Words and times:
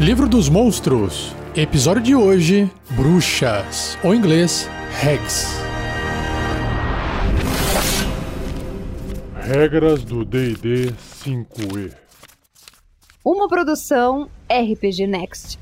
Livro 0.00 0.28
dos 0.28 0.48
Monstros. 0.48 1.34
Episódio 1.54 2.02
de 2.02 2.14
hoje: 2.14 2.70
Bruxas, 2.90 3.98
ou 4.02 4.14
em 4.14 4.18
inglês, 4.18 4.68
Hags. 5.02 5.46
Regras 9.36 10.02
do 10.02 10.24
D&D 10.24 10.92
5e. 11.24 11.92
Uma 13.24 13.48
produção 13.48 14.28
RPG 14.50 15.06
Next. 15.06 15.58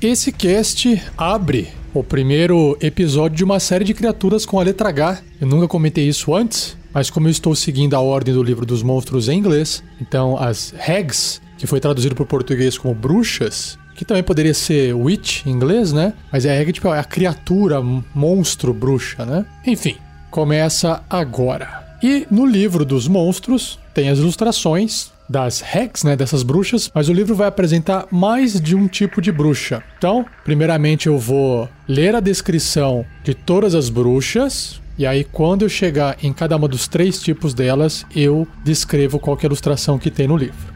Esse 0.00 0.32
cast 0.32 1.02
abre 1.16 1.68
o 1.92 2.02
primeiro 2.02 2.76
episódio 2.80 3.36
de 3.36 3.44
uma 3.44 3.60
série 3.60 3.84
de 3.84 3.92
criaturas 3.92 4.46
com 4.46 4.58
a 4.58 4.62
letra 4.62 4.88
H. 4.88 5.22
Eu 5.40 5.46
nunca 5.46 5.68
comentei 5.68 6.08
isso 6.08 6.34
antes, 6.34 6.76
mas 6.92 7.10
como 7.10 7.28
eu 7.28 7.30
estou 7.30 7.54
seguindo 7.54 7.94
a 7.94 8.00
ordem 8.00 8.34
do 8.34 8.42
livro 8.42 8.66
dos 8.66 8.82
monstros 8.82 9.28
em 9.28 9.38
inglês, 9.38 9.82
então 10.00 10.36
as 10.36 10.74
Hags, 10.78 11.40
que 11.58 11.66
foi 11.66 11.80
traduzido 11.80 12.14
para 12.14 12.24
o 12.24 12.26
português 12.26 12.76
como 12.76 12.94
bruxas, 12.94 13.78
que 13.94 14.04
também 14.04 14.22
poderia 14.22 14.54
ser 14.54 14.94
witch 14.94 15.44
em 15.44 15.50
inglês, 15.50 15.92
né? 15.92 16.14
Mas 16.32 16.46
é 16.46 16.58
a 16.58 16.72
tipo, 16.72 16.88
é 16.88 16.98
a 16.98 17.04
criatura, 17.04 17.82
monstro, 18.14 18.72
bruxa, 18.72 19.26
né? 19.26 19.44
Enfim, 19.66 19.96
começa 20.30 21.02
agora. 21.10 21.98
E 22.02 22.26
no 22.30 22.46
livro 22.46 22.84
dos 22.84 23.06
monstros 23.06 23.78
tem 23.92 24.08
as 24.08 24.18
ilustrações 24.18 25.12
das 25.28 25.62
Hex, 25.62 26.02
né, 26.02 26.16
dessas 26.16 26.42
bruxas, 26.42 26.90
mas 26.92 27.08
o 27.08 27.12
livro 27.12 27.36
vai 27.36 27.46
apresentar 27.46 28.06
mais 28.10 28.60
de 28.60 28.74
um 28.74 28.88
tipo 28.88 29.22
de 29.22 29.30
bruxa. 29.30 29.80
Então, 29.96 30.26
primeiramente 30.44 31.06
eu 31.06 31.18
vou 31.18 31.68
ler 31.86 32.16
a 32.16 32.20
descrição 32.20 33.04
de 33.22 33.32
todas 33.32 33.74
as 33.76 33.88
bruxas, 33.88 34.80
e 35.00 35.06
aí, 35.06 35.24
quando 35.24 35.62
eu 35.62 35.68
chegar 35.70 36.18
em 36.22 36.30
cada 36.30 36.54
uma 36.54 36.68
dos 36.68 36.86
três 36.86 37.22
tipos 37.22 37.54
delas, 37.54 38.04
eu 38.14 38.46
descrevo 38.62 39.18
qual 39.18 39.38
é 39.40 39.46
ilustração 39.46 39.98
que 39.98 40.10
tem 40.10 40.28
no 40.28 40.36
livro. 40.36 40.74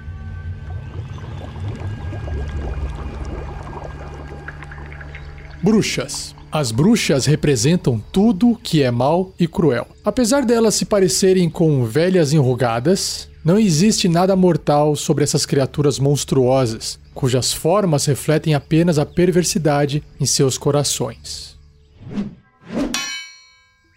Bruxas. 5.62 6.34
As 6.50 6.72
bruxas 6.72 7.26
representam 7.26 8.02
tudo 8.10 8.58
que 8.62 8.82
é 8.82 8.90
mal 8.90 9.30
e 9.38 9.46
cruel. 9.46 9.88
Apesar 10.02 10.46
delas 10.46 10.74
se 10.74 10.86
parecerem 10.86 11.50
com 11.50 11.84
velhas 11.84 12.32
enrugadas, 12.32 13.28
não 13.44 13.58
existe 13.58 14.08
nada 14.08 14.34
mortal 14.34 14.96
sobre 14.96 15.22
essas 15.22 15.44
criaturas 15.44 15.98
monstruosas, 15.98 16.98
cujas 17.12 17.52
formas 17.52 18.06
refletem 18.06 18.54
apenas 18.54 18.98
a 18.98 19.04
perversidade 19.04 20.02
em 20.18 20.24
seus 20.24 20.56
corações. 20.56 21.53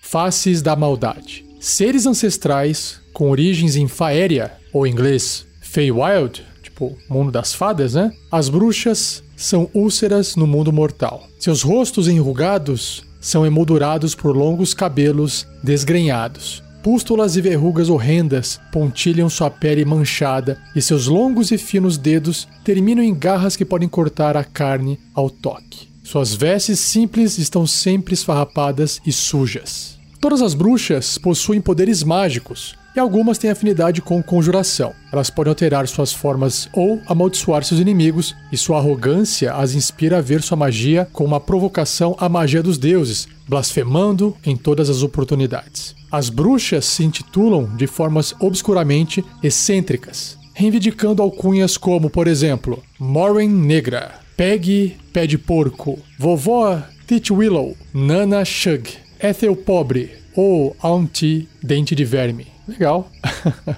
Faces 0.10 0.62
da 0.62 0.74
maldade. 0.74 1.46
Seres 1.60 2.06
ancestrais 2.06 3.02
com 3.12 3.30
origens 3.30 3.76
em 3.76 3.90
Faéria, 3.90 4.54
ou 4.72 4.88
em 4.88 4.92
inglês 4.92 5.46
Feywild, 5.60 6.46
tipo 6.64 6.98
mundo 7.10 7.30
das 7.30 7.54
fadas, 7.54 7.94
né? 7.96 8.14
As 8.32 8.48
bruxas 8.48 9.22
são 9.36 9.70
úlceras 9.74 10.38
no 10.38 10.48
mundo 10.48 10.72
mortal. 10.72 11.28
Seus 11.38 11.62
rostos 11.62 12.08
enrugados 12.08 13.04
são 13.20 13.46
emoldurados 13.46 14.16
por 14.16 14.34
longos 14.34 14.74
cabelos 14.74 15.46
desgrenhados, 15.62 16.64
Pústulas 16.82 17.36
e 17.36 17.42
verrugas 17.42 17.90
horrendas 17.90 18.62
pontilham 18.72 19.30
sua 19.30 19.50
pele 19.50 19.84
manchada 19.84 20.58
e 20.74 20.82
seus 20.82 21.08
longos 21.08 21.52
e 21.52 21.58
finos 21.58 21.98
dedos 21.98 22.48
terminam 22.64 23.04
em 23.04 23.14
garras 23.14 23.58
que 23.58 23.66
podem 23.66 23.90
cortar 23.90 24.38
a 24.38 24.44
carne 24.46 24.98
ao 25.14 25.30
toque. 25.30 25.90
Suas 26.02 26.34
vestes 26.34 26.80
simples 26.80 27.38
estão 27.38 27.68
sempre 27.68 28.14
esfarrapadas 28.14 29.02
e 29.06 29.12
sujas. 29.12 29.97
Todas 30.28 30.42
as 30.42 30.54
bruxas 30.54 31.18
possuem 31.18 31.62
poderes 31.62 32.04
mágicos, 32.04 32.76
e 32.94 33.00
algumas 33.00 33.38
têm 33.38 33.50
afinidade 33.50 34.02
com 34.02 34.22
conjuração. 34.22 34.94
Elas 35.10 35.30
podem 35.30 35.52
alterar 35.52 35.88
suas 35.88 36.12
formas 36.12 36.68
ou 36.74 37.02
amaldiçoar 37.08 37.64
seus 37.64 37.80
inimigos, 37.80 38.36
e 38.52 38.58
sua 38.58 38.78
arrogância 38.78 39.54
as 39.54 39.74
inspira 39.74 40.18
a 40.18 40.22
ver 40.22 40.42
sua 40.42 40.58
magia 40.58 41.08
como 41.14 41.30
uma 41.30 41.40
provocação 41.40 42.14
à 42.20 42.28
magia 42.28 42.62
dos 42.62 42.78
deuses, 42.78 43.26
blasfemando 43.48 44.36
em 44.46 44.58
todas 44.58 44.90
as 44.90 45.02
oportunidades. 45.02 45.96
As 46.12 46.30
bruxas 46.30 46.84
se 46.84 47.06
intitulam 47.06 47.74
de 47.78 47.88
formas 47.88 48.36
obscuramente 48.38 49.24
excêntricas, 49.42 50.38
reivindicando 50.54 51.24
alcunhas 51.24 51.78
como, 51.78 52.10
por 52.10 52.28
exemplo, 52.28 52.84
Morin 53.00 53.48
Negra, 53.48 54.20
Peggy 54.36 54.98
Pé 55.14 55.26
de 55.26 55.38
Porco, 55.38 55.98
Vovó 56.20 56.84
Titch 57.08 57.32
Willow, 57.32 57.78
Nana 57.94 58.44
Shug, 58.44 59.07
Ethel 59.20 59.56
Pobre 59.56 60.12
ou 60.36 60.76
Auntie 60.82 61.48
Dente 61.62 61.96
de 61.96 62.06
Verme. 62.06 62.48
Legal. 62.68 63.10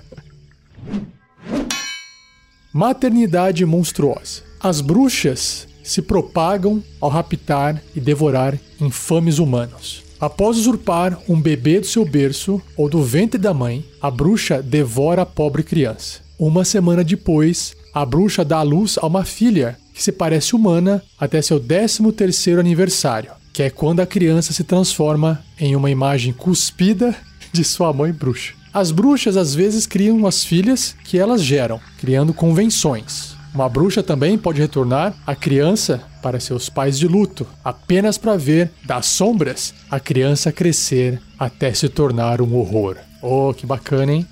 Maternidade 2.74 3.66
monstruosa. 3.66 4.44
As 4.60 4.82
bruxas 4.82 5.68
se 5.84 6.02
propagam 6.02 6.84
ao 7.00 7.10
raptar 7.10 7.82
e 7.96 8.00
devorar 8.00 8.60
infames 8.82 9.40
humanos. 9.40 10.04
Após 10.20 10.58
usurpar 10.58 11.18
um 11.30 11.40
bebê 11.40 11.80
do 11.80 11.88
seu 11.88 12.04
berço 12.06 12.62
ou 12.76 12.90
do 12.90 13.02
ventre 13.02 13.40
da 13.40 13.54
mãe, 13.54 13.86
a 14.02 14.12
bruxa 14.12 14.62
devora 14.62 15.22
a 15.22 15.26
pobre 15.26 15.64
criança. 15.64 16.20
Uma 16.38 16.66
semana 16.66 17.04
depois, 17.04 17.74
a 17.94 18.06
bruxa 18.06 18.44
dá 18.44 18.58
à 18.58 18.64
luz 18.64 18.98
a 19.02 19.08
uma 19.08 19.24
filha 19.24 19.78
que 19.94 20.04
se 20.04 20.12
parece 20.12 20.56
humana 20.56 21.02
até 21.18 21.42
seu 21.42 21.60
13 21.60 22.12
terceiro 22.12 22.60
aniversário, 22.60 23.32
que 23.54 23.64
é 23.64 23.70
quando 23.70 24.00
a 24.00 24.06
criança 24.06 24.54
se 24.54 24.64
transforma 24.64 25.44
em 25.60 25.76
uma 25.76 25.90
imagem 25.90 26.34
cuspida 26.34 27.16
de 27.52 27.64
sua 27.64 27.92
mãe 27.92 28.12
bruxa. 28.12 28.54
As 28.74 28.92
bruxas 28.92 29.36
às 29.36 29.56
vezes 29.56 29.88
criam 29.88 30.28
as 30.28 30.44
filhas 30.44 30.96
que 31.04 31.18
elas 31.18 31.44
geram, 31.44 31.80
criando 31.98 32.34
convenções. 32.34 33.36
Uma 33.54 33.68
bruxa 33.68 34.04
também 34.04 34.38
pode 34.38 34.62
retornar 34.62 35.16
a 35.26 35.36
criança 35.36 36.04
para 36.22 36.40
seus 36.40 36.70
pais 36.70 37.00
de 37.00 37.08
luto, 37.08 37.48
apenas 37.64 38.18
para 38.18 38.38
ver 38.38 38.72
das 38.86 39.08
sombras 39.08 39.74
a 39.90 40.00
criança 40.00 40.52
crescer 40.52 41.20
até 41.38 41.74
se 41.74 41.90
tornar 41.90 42.42
um 42.42 42.56
horror. 42.56 42.98
Oh, 43.22 43.54
que 43.54 43.66
bacana, 43.66 44.14
hein? 44.14 44.28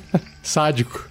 Sádico. 0.42 1.08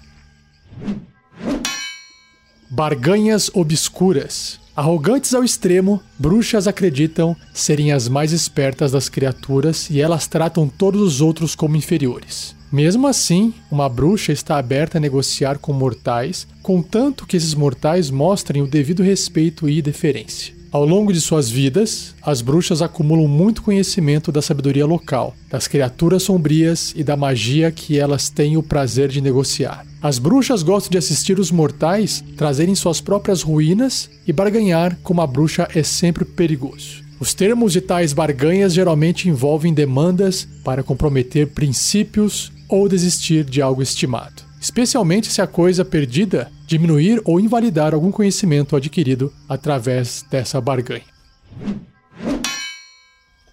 Barganhas 2.70 3.50
obscuras. 3.54 4.60
Arrogantes 4.78 5.34
ao 5.34 5.44
extremo, 5.44 6.00
bruxas 6.20 6.68
acreditam 6.68 7.36
serem 7.52 7.92
as 7.92 8.08
mais 8.08 8.32
espertas 8.32 8.92
das 8.92 9.10
criaturas 9.10 9.90
e 9.90 10.00
elas 10.00 10.28
tratam 10.28 10.68
todos 10.68 11.02
os 11.02 11.20
outros 11.20 11.56
como 11.56 11.76
inferiores. 11.76 12.56
Mesmo 12.72 13.08
assim, 13.08 13.56
uma 13.72 13.90
bruxa 13.90 14.32
está 14.32 14.56
aberta 14.60 15.00
a 15.00 15.02
negociar 15.02 15.58
com 15.58 15.74
mortais, 15.74 16.46
contanto 16.62 17.26
que 17.26 17.36
esses 17.36 17.56
mortais 17.56 18.12
mostrem 18.12 18.62
o 18.62 18.68
devido 18.68 19.02
respeito 19.02 19.68
e 19.68 19.82
deferência. 19.82 20.57
Ao 20.70 20.86
longo 20.86 21.14
de 21.14 21.22
suas 21.22 21.50
vidas, 21.50 22.14
as 22.22 22.42
bruxas 22.42 22.82
acumulam 22.82 23.28
muito 23.28 23.62
conhecimento 23.62 24.32
da 24.32 24.42
sabedoria 24.42 24.86
local, 24.86 25.34
das 25.50 25.66
criaturas 25.68 26.24
sombrias 26.24 26.94
e 26.96 27.04
da 27.04 27.16
magia 27.16 27.72
que 27.72 27.98
elas 27.98 28.30
têm 28.30 28.58
o 28.58 28.64
prazer 28.64 29.08
de 29.08 29.22
negociar. 29.22 29.86
As 30.02 30.20
bruxas 30.20 30.64
gostam 30.64 30.92
de 30.92 30.98
assistir 30.98 31.40
os 31.40 31.52
mortais 31.52 32.24
trazerem 32.36 32.76
suas 32.76 33.00
próprias 33.00 33.42
ruínas 33.42 34.10
e 34.28 34.34
barganhar 34.34 34.98
como 35.04 35.22
a 35.22 35.28
bruxa 35.28 35.68
é 35.74 35.84
sempre 35.84 36.26
perigoso. 36.26 37.02
Os 37.20 37.34
termos 37.34 37.74
de 37.74 37.82
tais 37.82 38.14
barganhas 38.14 38.74
geralmente 38.74 39.28
envolvem 39.28 39.74
demandas 39.74 40.48
para 40.64 40.84
comprometer 40.84 41.48
princípios 41.48 42.52
ou 42.70 42.88
desistir 42.88 43.44
de 43.44 43.62
algo 43.62 43.82
estimado, 43.82 44.44
especialmente 44.60 45.32
se 45.32 45.42
a 45.42 45.48
coisa 45.48 45.86
perdida 45.86 46.52
diminuir 46.66 47.22
ou 47.26 47.40
invalidar 47.40 47.94
algum 47.94 48.12
conhecimento 48.12 48.76
adquirido 48.76 49.34
através 49.48 50.26
dessa 50.30 50.60
barganha. 50.60 51.06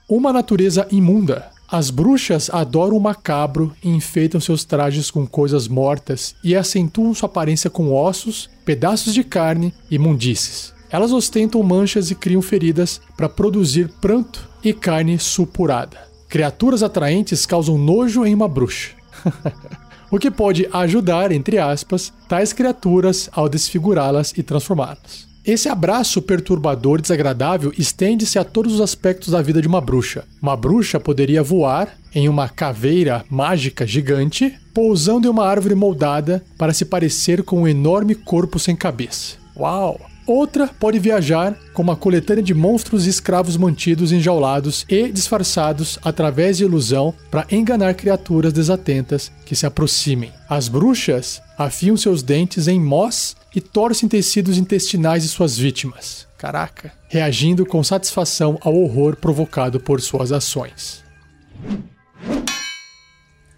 Uma 0.09 0.33
natureza 0.33 0.87
imunda. 0.91 1.51
As 1.71 1.91
bruxas 1.91 2.51
adoram 2.51 2.97
o 2.97 3.01
macabro 3.01 3.75
e 3.83 3.89
enfeitam 3.89 4.41
seus 4.41 4.65
trajes 4.65 5.11
com 5.11 5.27
coisas 5.27 5.67
mortas 5.67 6.35
e 6.45 6.55
acentuam 6.55 7.15
sua 7.15 7.27
aparência 7.27 7.71
com 7.71 7.93
ossos, 7.93 8.51
pedaços 8.65 9.15
de 9.15 9.25
carne 9.25 9.73
e 9.91 9.99
mundices. 9.99 10.75
Elas 10.91 11.11
ostentam 11.11 11.63
manchas 11.63 12.11
e 12.11 12.15
criam 12.15 12.43
feridas 12.43 13.01
para 13.17 13.29
produzir 13.29 13.89
pranto 14.01 14.49
e 14.63 14.73
carne 14.73 15.19
supurada. 15.19 15.99
Criaturas 16.29 16.83
atraentes 16.83 17.47
causam 17.47 17.79
nojo 17.79 18.25
em 18.25 18.35
uma 18.35 18.47
bruxa. 18.47 18.91
o 20.15 20.19
que 20.19 20.31
pode 20.31 20.69
ajudar, 20.73 21.33
entre 21.33 21.59
aspas, 21.59 22.13
tais 22.29 22.53
criaturas 22.53 23.29
ao 23.33 23.49
desfigurá-las 23.49 24.33
e 24.37 24.45
transformá-las. 24.45 25.27
Esse 25.45 25.69
abraço 25.69 26.23
perturbador 26.23 27.01
e 27.01 27.03
desagradável 27.03 27.73
estende-se 27.77 28.39
a 28.39 28.45
todos 28.45 28.75
os 28.75 28.81
aspectos 28.81 29.31
da 29.31 29.43
vida 29.43 29.61
de 29.61 29.67
uma 29.67 29.81
bruxa. 29.81 30.25
Uma 30.41 30.57
bruxa 30.57 31.01
poderia 31.01 31.43
voar 31.43 31.99
em 32.15 32.29
uma 32.29 32.49
caveira 32.49 33.25
mágica 33.29 33.85
gigante, 33.85 34.55
pousando 34.73 35.27
em 35.27 35.31
uma 35.31 35.45
árvore 35.45 35.75
moldada 35.75 36.45
para 36.57 36.73
se 36.73 36.85
parecer 36.85 37.43
com 37.43 37.63
um 37.63 37.69
enorme 37.69 38.15
corpo 38.15 38.59
sem 38.59 38.77
cabeça. 38.77 39.37
Uau! 39.57 40.14
Outra 40.27 40.67
pode 40.67 40.99
viajar 40.99 41.55
com 41.75 41.83
uma 41.83 41.97
coletânea 41.97 42.43
de 42.43 42.55
monstros 42.55 43.07
e 43.07 43.11
escravos 43.11 43.59
mantidos 43.59 44.11
enjaulados 44.11 44.87
e 44.89 45.13
disfarçados 45.13 45.99
através 46.03 46.57
de 46.57 46.65
ilusão 46.65 47.15
para 47.31 47.47
enganar 47.51 47.93
criaturas 47.95 48.53
desatentas 48.53 49.31
que 49.45 49.55
se 49.55 49.67
aproximem. 49.67 50.33
As 50.49 50.67
bruxas 50.67 51.43
afiam 51.59 51.95
seus 51.95 52.23
dentes 52.23 52.69
em 52.69 52.81
mós 52.81 53.37
e 53.55 53.61
torcem 53.61 54.09
tecidos 54.09 54.57
intestinais 54.57 55.23
de 55.23 55.29
suas 55.29 55.59
vítimas. 55.59 56.27
Caraca! 56.39 56.93
Reagindo 57.09 57.67
com 57.67 57.85
satisfação 57.85 58.59
ao 58.63 58.75
horror 58.75 59.17
provocado 59.17 59.79
por 59.79 60.01
suas 60.01 60.33
ações. 60.33 61.05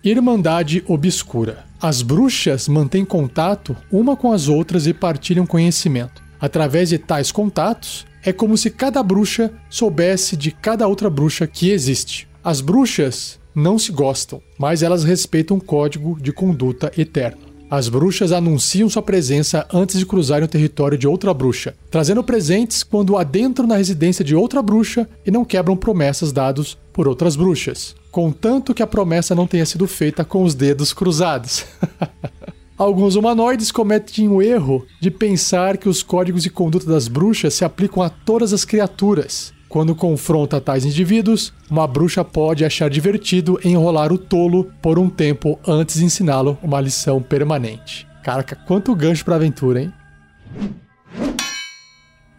Irmandade 0.03 0.85
Obscura. 0.87 1.65
As 1.81 2.03
bruxas 2.03 2.69
mantêm 2.69 3.05
contato 3.05 3.77
uma 3.91 4.17
com 4.17 4.33
as 4.33 4.49
outras 4.49 4.87
e 4.87 4.95
partilham 4.95 5.47
conhecimento. 5.47 6.26
Através 6.41 6.89
de 6.89 6.99
tais 6.99 7.33
contatos, 7.33 8.07
é 8.25 8.33
como 8.33 8.57
se 8.57 8.71
cada 8.71 9.03
bruxa 9.03 9.53
soubesse 9.71 10.37
de 10.37 10.51
cada 10.51 10.87
outra 10.89 11.09
bruxa 11.09 11.47
que 11.47 11.71
existe. 11.71 12.29
As 12.43 12.61
bruxas 12.61 13.39
não 13.55 13.79
se 13.79 13.91
gostam, 13.93 14.43
mas 14.59 14.83
elas 14.83 15.05
respeitam 15.05 15.57
um 15.57 15.61
código 15.61 16.19
de 16.21 16.33
conduta 16.33 16.93
eterno. 16.97 17.47
As 17.69 17.89
bruxas 17.89 18.31
anunciam 18.31 18.89
sua 18.89 19.03
presença 19.03 19.67
antes 19.73 19.99
de 19.99 20.07
cruzarem 20.07 20.45
o 20.45 20.49
território 20.49 20.97
de 20.97 21.09
outra 21.09 21.35
bruxa, 21.35 21.75
trazendo 21.91 22.23
presentes 22.23 22.85
quando 22.85 23.17
adentram 23.17 23.67
na 23.67 23.77
residência 23.77 24.25
de 24.25 24.37
outra 24.37 24.63
bruxa 24.63 25.09
e 25.27 25.31
não 25.33 25.45
quebram 25.45 25.77
promessas 25.77 26.31
dadas 26.31 26.79
por 26.93 27.09
outras 27.09 27.35
bruxas, 27.35 27.97
contanto 28.13 28.73
que 28.73 28.83
a 28.83 28.87
promessa 28.87 29.35
não 29.35 29.49
tenha 29.49 29.67
sido 29.67 29.87
feita 29.89 30.25
com 30.25 30.45
os 30.45 30.55
dedos 30.55 30.93
cruzados. 30.93 31.65
Alguns 32.79 33.17
humanoides 33.17 33.73
cometem 33.73 34.29
o 34.29 34.43
erro 34.43 34.87
de 35.01 35.11
pensar 35.11 35.79
que 35.79 35.89
os 35.89 36.03
códigos 36.03 36.43
de 36.43 36.51
conduta 36.51 36.85
das 36.85 37.09
bruxas 37.09 37.55
se 37.55 37.65
aplicam 37.65 38.03
a 38.03 38.11
todas 38.11 38.53
as 38.53 38.67
criaturas. 38.67 39.51
Quando 39.67 39.95
confronta 39.95 40.61
tais 40.61 40.85
indivíduos, 40.85 41.55
uma 41.71 41.87
bruxa 41.87 42.23
pode 42.23 42.67
achar 42.67 42.91
divertido 42.91 43.59
enrolar 43.65 44.13
o 44.13 44.19
tolo 44.19 44.71
por 44.83 44.99
um 44.99 45.09
tempo 45.09 45.59
antes 45.67 45.97
de 45.97 46.05
ensiná-lo 46.05 46.59
uma 46.63 46.79
lição 46.79 47.23
permanente. 47.23 48.07
Caraca, 48.23 48.55
quanto 48.55 48.95
gancho 48.95 49.25
pra 49.25 49.37
aventura, 49.37 49.81
hein? 49.81 49.93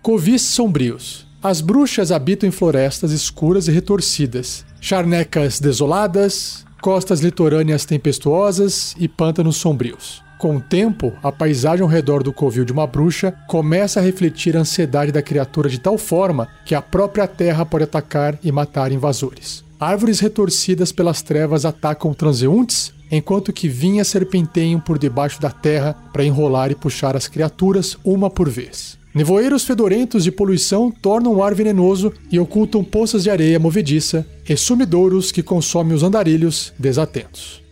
Covis 0.03 0.43
sombrios. 0.43 1.25
As 1.41 1.61
bruxas 1.61 2.11
habitam 2.11 2.47
em 2.47 2.51
florestas 2.51 3.11
escuras 3.11 3.67
e 3.67 3.71
retorcidas, 3.71 4.63
charnecas 4.79 5.59
desoladas, 5.59 6.63
costas 6.79 7.21
litorâneas 7.21 7.85
tempestuosas 7.85 8.95
e 8.99 9.07
pântanos 9.07 9.57
sombrios. 9.57 10.26
Com 10.37 10.57
o 10.57 10.61
tempo, 10.61 11.13
a 11.23 11.31
paisagem 11.31 11.81
ao 11.81 11.89
redor 11.89 12.21
do 12.21 12.31
covil 12.31 12.63
de 12.63 12.71
uma 12.71 12.85
bruxa 12.85 13.33
começa 13.47 13.99
a 13.99 14.03
refletir 14.03 14.55
a 14.55 14.59
ansiedade 14.59 15.11
da 15.11 15.21
criatura 15.21 15.67
de 15.67 15.79
tal 15.79 15.97
forma 15.97 16.47
que 16.63 16.75
a 16.75 16.81
própria 16.81 17.27
terra 17.27 17.65
pode 17.65 17.85
atacar 17.85 18.37
e 18.43 18.51
matar 18.51 18.91
invasores. 18.91 19.63
Árvores 19.79 20.19
retorcidas 20.19 20.91
pelas 20.91 21.23
trevas 21.23 21.65
atacam 21.65 22.13
transeuntes, 22.13 22.93
enquanto 23.11 23.51
que 23.51 23.67
vinhas 23.67 24.07
serpenteiam 24.09 24.79
por 24.79 24.99
debaixo 24.99 25.41
da 25.41 25.49
terra 25.49 25.95
para 26.13 26.23
enrolar 26.23 26.69
e 26.69 26.75
puxar 26.75 27.15
as 27.15 27.27
criaturas 27.27 27.97
uma 28.03 28.29
por 28.29 28.47
vez. 28.47 28.97
Nevoeiros 29.15 29.63
fedorentos 29.63 30.23
de 30.23 30.31
poluição 30.31 30.91
tornam 30.91 31.33
o 31.33 31.43
ar 31.43 31.55
venenoso 31.55 32.13
e 32.31 32.39
ocultam 32.39 32.83
poças 32.83 33.23
de 33.23 33.31
areia 33.31 33.57
movediça 33.57 34.23
e 34.47 34.55
sumidouros 34.55 35.31
que 35.31 35.41
consomem 35.41 35.95
os 35.95 36.03
andarilhos 36.03 36.71
desatentos. 36.77 37.63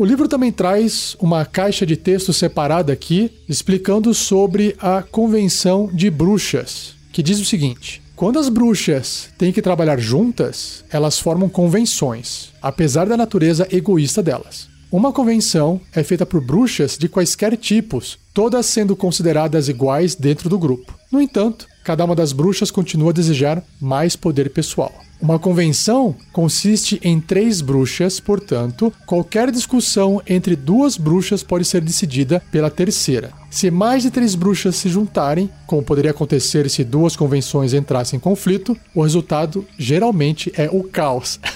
O 0.00 0.04
livro 0.06 0.26
também 0.26 0.50
traz 0.50 1.14
uma 1.20 1.44
caixa 1.44 1.84
de 1.84 1.94
texto 1.94 2.32
separada 2.32 2.90
aqui, 2.90 3.30
explicando 3.46 4.14
sobre 4.14 4.74
a 4.80 5.02
Convenção 5.02 5.90
de 5.92 6.08
Bruxas, 6.10 6.94
que 7.12 7.22
diz 7.22 7.38
o 7.38 7.44
seguinte: 7.44 8.00
quando 8.16 8.38
as 8.38 8.48
bruxas 8.48 9.28
têm 9.36 9.52
que 9.52 9.60
trabalhar 9.60 10.00
juntas, 10.00 10.86
elas 10.90 11.18
formam 11.18 11.50
convenções, 11.50 12.50
apesar 12.62 13.10
da 13.10 13.14
natureza 13.14 13.68
egoísta 13.70 14.22
delas. 14.22 14.70
Uma 14.90 15.12
convenção 15.12 15.78
é 15.94 16.02
feita 16.02 16.24
por 16.24 16.40
bruxas 16.40 16.96
de 16.96 17.06
quaisquer 17.06 17.54
tipos, 17.58 18.18
todas 18.32 18.64
sendo 18.64 18.96
consideradas 18.96 19.68
iguais 19.68 20.14
dentro 20.14 20.48
do 20.48 20.58
grupo. 20.58 20.98
No 21.12 21.20
entanto, 21.20 21.68
cada 21.84 22.04
uma 22.04 22.14
das 22.14 22.32
bruxas 22.32 22.70
continua 22.70 23.10
a 23.10 23.14
desejar 23.14 23.62
mais 23.80 24.16
poder 24.16 24.50
pessoal. 24.50 24.92
Uma 25.20 25.38
convenção 25.38 26.16
consiste 26.32 26.98
em 27.02 27.20
três 27.20 27.60
bruxas, 27.60 28.18
portanto, 28.18 28.90
qualquer 29.04 29.50
discussão 29.50 30.22
entre 30.26 30.56
duas 30.56 30.96
bruxas 30.96 31.42
pode 31.42 31.66
ser 31.66 31.82
decidida 31.82 32.42
pela 32.50 32.70
terceira. 32.70 33.30
Se 33.50 33.70
mais 33.70 34.02
de 34.02 34.10
três 34.10 34.34
bruxas 34.34 34.76
se 34.76 34.88
juntarem, 34.88 35.50
como 35.66 35.82
poderia 35.82 36.12
acontecer 36.12 36.70
se 36.70 36.82
duas 36.84 37.16
convenções 37.16 37.74
entrassem 37.74 38.16
em 38.16 38.20
conflito, 38.20 38.74
o 38.94 39.02
resultado 39.02 39.66
geralmente 39.78 40.50
é 40.56 40.70
o 40.72 40.82
caos. 40.82 41.38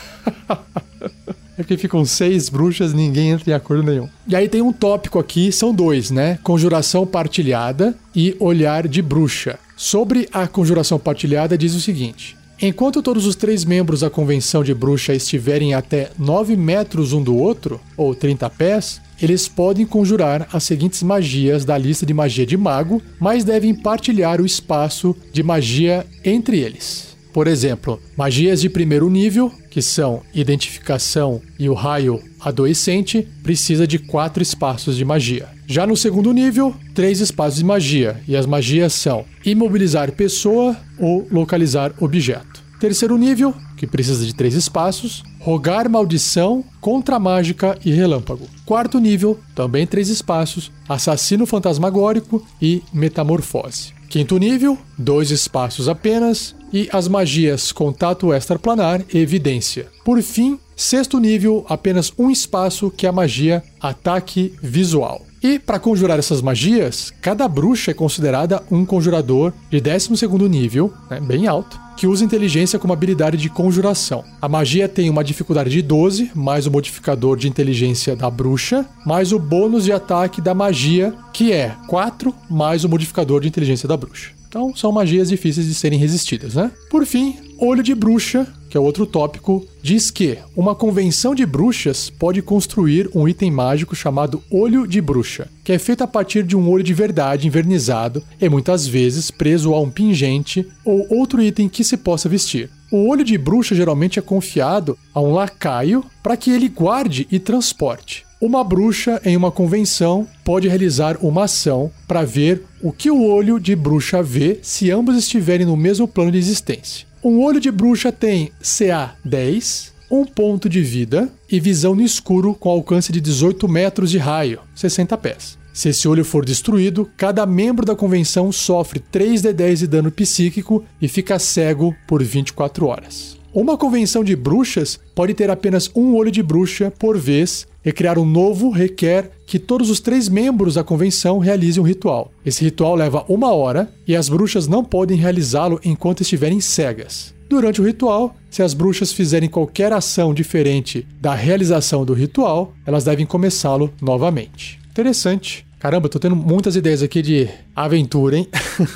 É 1.56 1.62
que 1.62 1.77
ficam 1.77 2.05
seis 2.05 2.49
bruxas 2.49 2.93
ninguém 2.93 3.31
entra 3.31 3.53
em 3.53 3.55
acordo 3.55 3.85
nenhum. 3.85 4.09
E 4.27 4.35
aí 4.35 4.49
tem 4.49 4.61
um 4.61 4.73
tópico 4.73 5.20
aqui, 5.20 5.53
são 5.53 5.73
dois, 5.73 6.11
né? 6.11 6.37
Conjuração 6.43 7.06
partilhada 7.06 7.94
e 8.12 8.37
olhar 8.41 8.88
de 8.88 9.00
bruxa. 9.00 9.56
Sobre 9.76 10.29
a 10.32 10.47
conjuração 10.47 10.99
partilhada, 10.99 11.59
diz 11.59 11.75
o 11.75 11.81
seguinte: 11.81 12.37
Enquanto 12.61 13.03
todos 13.03 13.26
os 13.26 13.35
três 13.35 13.65
membros 13.65 14.00
da 14.00 14.11
convenção 14.11 14.62
de 14.62 14.73
bruxa 14.73 15.12
estiverem 15.12 15.75
até 15.75 16.11
9 16.19 16.56
metros 16.56 17.12
um 17.12 17.23
do 17.23 17.37
outro, 17.37 17.81
ou 17.97 18.15
30 18.15 18.49
pés, 18.50 19.00
eles 19.21 19.49
podem 19.49 19.85
conjurar 19.85 20.49
as 20.53 20.65
seguintes 20.65 21.03
magias 21.03 21.65
da 21.65 21.76
lista 21.76 22.06
de 22.06 22.15
magia 22.15 22.47
de 22.47 22.56
mago, 22.56 23.03
mas 23.19 23.44
devem 23.44 23.75
partilhar 23.75 24.41
o 24.41 24.47
espaço 24.47 25.17
de 25.32 25.43
magia 25.43 26.06
entre 26.25 26.59
eles. 26.59 27.13
Por 27.34 27.48
exemplo, 27.48 28.00
magias 28.16 28.60
de 28.60 28.69
primeiro 28.69 29.10
nível, 29.10 29.52
que 29.69 29.82
são 29.82 30.22
identificação 30.32 31.42
e 31.58 31.69
o 31.69 31.75
raio 31.75 32.22
adoecente, 32.38 33.26
precisa 33.42 33.88
de 33.88 33.98
quatro 33.98 34.40
espaços 34.40 34.96
de 34.96 35.04
magia. 35.04 35.48
Já 35.66 35.84
no 35.84 35.96
segundo 35.96 36.32
nível, 36.32 36.72
três 36.94 37.20
espaços 37.20 37.58
de 37.58 37.64
magia, 37.64 38.22
e 38.28 38.36
as 38.36 38.46
magias 38.46 38.92
são 38.92 39.25
imobilizar 39.44 40.12
pessoa 40.12 40.76
ou 40.96 41.26
localizar 41.28 41.92
objeto. 41.98 42.62
Terceiro 42.78 43.19
nível, 43.19 43.52
que 43.76 43.84
precisa 43.84 44.25
de 44.25 44.32
três 44.32 44.54
espaços, 44.54 45.25
rogar 45.40 45.90
maldição, 45.90 46.64
contra 46.81 47.19
mágica 47.19 47.76
e 47.84 47.90
relâmpago. 47.90 48.46
Quarto 48.64 49.00
nível, 49.00 49.40
também 49.56 49.88
três 49.88 50.08
espaços, 50.08 50.70
assassino 50.88 51.46
fantasmagórico 51.46 52.46
e 52.62 52.81
metamorfose. 52.92 53.92
Quinto 54.14 54.38
nível, 54.38 54.78
dois 54.96 55.32
espaços 55.32 55.88
apenas, 55.88 56.55
e 56.72 56.88
as 56.93 57.08
magias 57.08 57.72
Contato 57.72 58.32
Extraplanar 58.32 59.05
e 59.12 59.19
Evidência. 59.19 59.88
Por 60.05 60.22
fim, 60.22 60.56
sexto 60.76 61.19
nível, 61.19 61.67
apenas 61.69 62.12
um 62.17 62.31
espaço 62.31 62.93
que 62.93 63.06
é 63.06 63.08
a 63.08 63.12
magia 63.12 63.60
Ataque 63.81 64.55
Visual. 64.62 65.20
E 65.44 65.58
para 65.58 65.79
conjurar 65.79 66.19
essas 66.19 66.41
magias, 66.41 67.13
cada 67.20 67.46
bruxa 67.46 67.91
é 67.91 67.94
considerada 67.94 68.63
um 68.70 68.82
conjurador 68.82 69.53
de 69.70 69.79
12 69.79 70.27
nível, 70.48 70.91
né, 71.10 71.20
bem 71.20 71.46
alto, 71.46 71.79
que 71.98 72.06
usa 72.06 72.24
inteligência 72.24 72.79
como 72.79 72.94
habilidade 72.94 73.36
de 73.36 73.51
conjuração. 73.51 74.24
A 74.41 74.48
magia 74.48 74.89
tem 74.89 75.10
uma 75.10 75.22
dificuldade 75.22 75.69
de 75.69 75.82
12, 75.82 76.31
mais 76.34 76.67
o 76.67 76.70
modificador 76.70 77.36
de 77.36 77.46
inteligência 77.46 78.17
da 78.17 78.31
bruxa, 78.31 78.86
mais 79.05 79.32
o 79.32 79.39
bônus 79.39 79.84
de 79.84 79.93
ataque 79.93 80.41
da 80.41 80.55
magia, 80.55 81.13
que 81.31 81.53
é 81.53 81.77
4, 81.89 82.34
mais 82.48 82.82
o 82.82 82.89
modificador 82.89 83.43
de 83.43 83.48
inteligência 83.48 83.86
da 83.86 83.98
bruxa. 83.98 84.31
Então 84.48 84.74
são 84.74 84.91
magias 84.93 85.29
difíceis 85.29 85.67
de 85.67 85.74
serem 85.74 85.98
resistidas, 85.98 86.55
né? 86.55 86.70
Por 86.89 87.05
fim, 87.05 87.36
olho 87.58 87.82
de 87.82 87.94
bruxa, 87.94 88.46
que 88.74 88.78
é 88.78 88.81
outro 88.81 89.06
tópico, 89.06 89.64
diz 89.81 90.10
que 90.10 90.36
uma 90.56 90.74
convenção 90.74 91.32
de 91.32 91.46
bruxas 91.46 92.10
pode 92.10 92.43
construir 92.43 93.08
um 93.14 93.28
item 93.28 93.48
mágico 93.48 93.94
chamado 93.94 94.43
olho 94.50 94.84
de 94.84 95.00
bruxa, 95.00 95.48
que 95.62 95.70
é 95.70 95.78
feito 95.78 96.02
a 96.02 96.08
partir 96.08 96.43
de 96.43 96.56
um 96.56 96.69
olho 96.69 96.82
de 96.82 96.93
verdade 96.93 97.46
invernizado 97.46 98.20
e 98.40 98.48
muitas 98.48 98.84
vezes 98.84 99.31
preso 99.31 99.72
a 99.72 99.81
um 99.81 99.88
pingente 99.88 100.66
ou 100.84 101.06
outro 101.08 101.40
item 101.40 101.69
que 101.69 101.84
se 101.84 101.96
possa 101.96 102.28
vestir. 102.28 102.69
O 102.90 103.08
olho 103.08 103.22
de 103.22 103.38
bruxa 103.38 103.76
geralmente 103.76 104.19
é 104.19 104.22
confiado 104.22 104.98
a 105.14 105.20
um 105.20 105.32
lacaio 105.32 106.04
para 106.20 106.36
que 106.36 106.50
ele 106.50 106.69
guarde 106.69 107.28
e 107.31 107.38
transporte. 107.38 108.26
Uma 108.40 108.64
bruxa 108.64 109.20
em 109.24 109.36
uma 109.36 109.52
convenção 109.52 110.26
pode 110.44 110.66
realizar 110.66 111.16
uma 111.22 111.44
ação 111.44 111.93
para 112.08 112.24
ver 112.24 112.64
o 112.82 112.90
que 112.90 113.08
o 113.08 113.24
olho 113.24 113.60
de 113.60 113.76
bruxa 113.76 114.20
vê 114.20 114.58
se 114.62 114.90
ambos 114.90 115.16
estiverem 115.16 115.64
no 115.64 115.76
mesmo 115.76 116.08
plano 116.08 116.32
de 116.32 116.38
existência. 116.38 117.14
Um 117.24 117.40
olho 117.40 117.58
de 117.58 117.70
bruxa 117.70 118.12
tem 118.12 118.52
CA 118.60 119.16
10, 119.24 119.94
um 120.10 120.26
ponto 120.26 120.69
de 120.69 120.82
vida 120.82 121.32
e 121.50 121.58
visão 121.58 121.94
no 121.94 122.02
escuro 122.02 122.52
com 122.54 122.69
alcance 122.69 123.10
de 123.10 123.19
18 123.19 123.66
metros 123.66 124.10
de 124.10 124.19
raio, 124.19 124.60
60 124.74 125.16
pés. 125.16 125.56
Se 125.72 125.88
esse 125.88 126.06
olho 126.06 126.22
for 126.22 126.44
destruído, 126.44 127.10
cada 127.16 127.46
membro 127.46 127.86
da 127.86 127.96
convenção 127.96 128.52
sofre 128.52 129.00
3 129.00 129.40
de 129.40 129.54
10 129.54 129.78
de 129.78 129.86
dano 129.86 130.12
psíquico 130.12 130.84
e 131.00 131.08
fica 131.08 131.38
cego 131.38 131.96
por 132.06 132.22
24 132.22 132.84
horas. 132.86 133.38
Uma 133.55 133.79
convenção 133.79 134.25
de 134.25 134.34
bruxas 134.34 134.99
pode 135.15 135.32
ter 135.32 135.49
apenas 135.49 135.89
um 135.94 136.17
olho 136.17 136.32
de 136.32 136.43
bruxa 136.43 136.93
por 136.99 137.17
vez 137.17 137.69
e 137.84 137.93
criar 137.93 138.19
um 138.19 138.25
novo 138.25 138.69
requer 138.69 139.31
que 139.46 139.61
todos 139.61 139.91
os 139.91 140.01
três 140.01 140.29
membros 140.29 140.75
da 140.75 140.82
convenção 140.82 141.39
realizem 141.39 141.81
um 141.81 141.87
ritual. 141.87 142.32
Esse 142.44 142.65
ritual 142.65 142.96
leva 142.96 143.25
uma 143.29 143.55
hora 143.55 143.89
e 144.08 144.17
as 144.17 144.29
bruxas 144.29 144.67
não 144.67 144.84
podem 144.84 145.17
realizá-lo 145.17 145.79
enquanto 145.84 146.23
estiverem 146.23 146.61
cegas. 146.61 147.32
Durante 147.49 147.81
o 147.81 147.84
ritual, 147.84 148.34
se 148.51 148.61
as 148.61 148.75
bruxas 148.75 149.13
fizerem 149.13 149.49
qualquer 149.49 149.93
ação 149.93 150.34
diferente 150.34 151.06
da 151.20 151.32
realização 151.32 152.05
do 152.05 152.13
ritual, 152.13 152.73
elas 152.84 153.05
devem 153.05 153.25
começá-lo 153.25 153.89
novamente. 154.03 154.81
Interessante. 154.91 155.65
Caramba, 155.79 156.08
tô 156.08 156.19
tendo 156.19 156.34
muitas 156.34 156.75
ideias 156.75 157.05
aqui 157.05 157.23
de 157.23 157.49
aventura, 157.77 158.37
hein? 158.37 158.49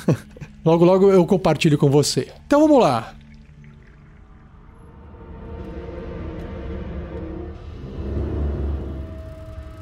logo, 0.65 0.83
logo 0.83 1.09
eu 1.13 1.25
compartilho 1.25 1.77
com 1.77 1.89
você. 1.89 2.27
Então 2.45 2.59
vamos 2.59 2.81
lá. 2.81 3.13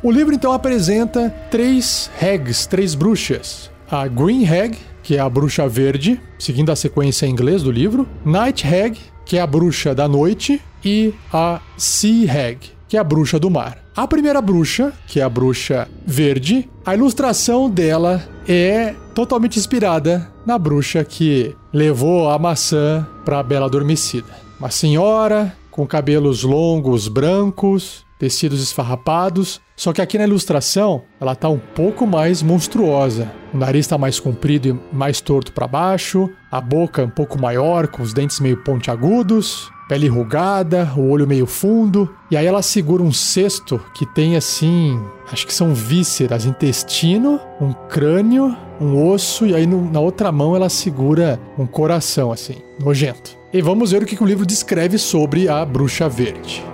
O 0.03 0.11
livro 0.11 0.33
então 0.33 0.51
apresenta 0.51 1.33
três 1.49 2.11
hags, 2.21 2.67
três 2.67 2.93
bruxas. 2.93 3.71
A 3.89 4.07
Green 4.07 4.45
Hag, 4.45 4.77
que 5.01 5.15
é 5.15 5.19
a 5.19 5.27
bruxa 5.27 5.67
verde, 5.67 6.21
seguindo 6.37 6.71
a 6.71 6.75
sequência 6.75 7.25
em 7.25 7.31
inglês 7.31 7.63
do 7.63 7.71
livro. 7.71 8.07
Night 8.23 8.65
Hag, 8.67 8.99
que 9.25 9.37
é 9.37 9.41
a 9.41 9.47
bruxa 9.47 9.95
da 9.95 10.07
noite. 10.07 10.61
E 10.85 11.13
a 11.33 11.59
Sea 11.77 12.31
Hag, 12.31 12.59
que 12.87 12.95
é 12.95 12.99
a 12.99 13.03
bruxa 13.03 13.39
do 13.39 13.49
mar. 13.49 13.79
A 13.95 14.07
primeira 14.07 14.39
bruxa, 14.39 14.93
que 15.07 15.19
é 15.19 15.23
a 15.23 15.29
bruxa 15.29 15.87
verde, 16.05 16.69
a 16.85 16.93
ilustração 16.93 17.67
dela 17.67 18.23
é 18.47 18.93
totalmente 19.15 19.57
inspirada 19.57 20.31
na 20.45 20.59
bruxa 20.59 21.03
que 21.03 21.55
levou 21.73 22.29
a 22.29 22.37
maçã 22.37 23.05
para 23.25 23.39
a 23.39 23.43
Bela 23.43 23.65
Adormecida. 23.65 24.29
Uma 24.59 24.69
senhora 24.69 25.57
com 25.71 25.87
cabelos 25.87 26.43
longos 26.43 27.07
brancos, 27.07 28.05
tecidos 28.19 28.61
esfarrapados, 28.61 29.59
só 29.77 29.93
que 29.93 30.01
aqui 30.01 30.17
na 30.17 30.23
ilustração 30.23 31.03
ela 31.21 31.35
tá 31.35 31.47
um 31.47 31.59
pouco 31.59 32.07
mais 32.07 32.41
monstruosa. 32.41 33.31
O 33.53 33.57
nariz 33.57 33.85
está 33.85 33.95
mais 33.95 34.19
comprido 34.19 34.67
e 34.67 34.95
mais 34.95 35.21
torto 35.21 35.53
para 35.53 35.67
baixo, 35.67 36.27
a 36.51 36.59
boca 36.59 37.03
um 37.03 37.09
pouco 37.09 37.39
maior, 37.39 37.87
com 37.87 38.01
os 38.01 38.11
dentes 38.11 38.39
meio 38.39 38.57
pontiagudos, 38.63 39.69
pele 39.87 40.07
enrugada, 40.07 40.91
o 40.97 41.11
olho 41.11 41.27
meio 41.27 41.45
fundo, 41.45 42.11
e 42.31 42.35
aí 42.35 42.47
ela 42.47 42.63
segura 42.63 43.03
um 43.03 43.13
cesto 43.13 43.79
que 43.93 44.05
tem 44.05 44.35
assim, 44.35 44.99
acho 45.31 45.45
que 45.45 45.53
são 45.53 45.75
vísceras, 45.75 46.45
intestino, 46.45 47.39
um 47.61 47.71
crânio, 47.71 48.57
um 48.81 49.07
osso, 49.07 49.45
e 49.45 49.53
aí 49.53 49.67
no, 49.67 49.91
na 49.91 49.99
outra 49.99 50.31
mão 50.31 50.55
ela 50.55 50.69
segura 50.69 51.39
um 51.55 51.67
coração 51.67 52.31
assim, 52.31 52.55
nojento. 52.79 53.37
E 53.53 53.61
vamos 53.61 53.91
ver 53.91 54.01
o 54.01 54.05
que, 54.07 54.15
que 54.15 54.23
o 54.23 54.27
livro 54.27 54.45
descreve 54.45 54.97
sobre 54.97 55.47
a 55.47 55.63
bruxa 55.63 56.09
verde. 56.09 56.65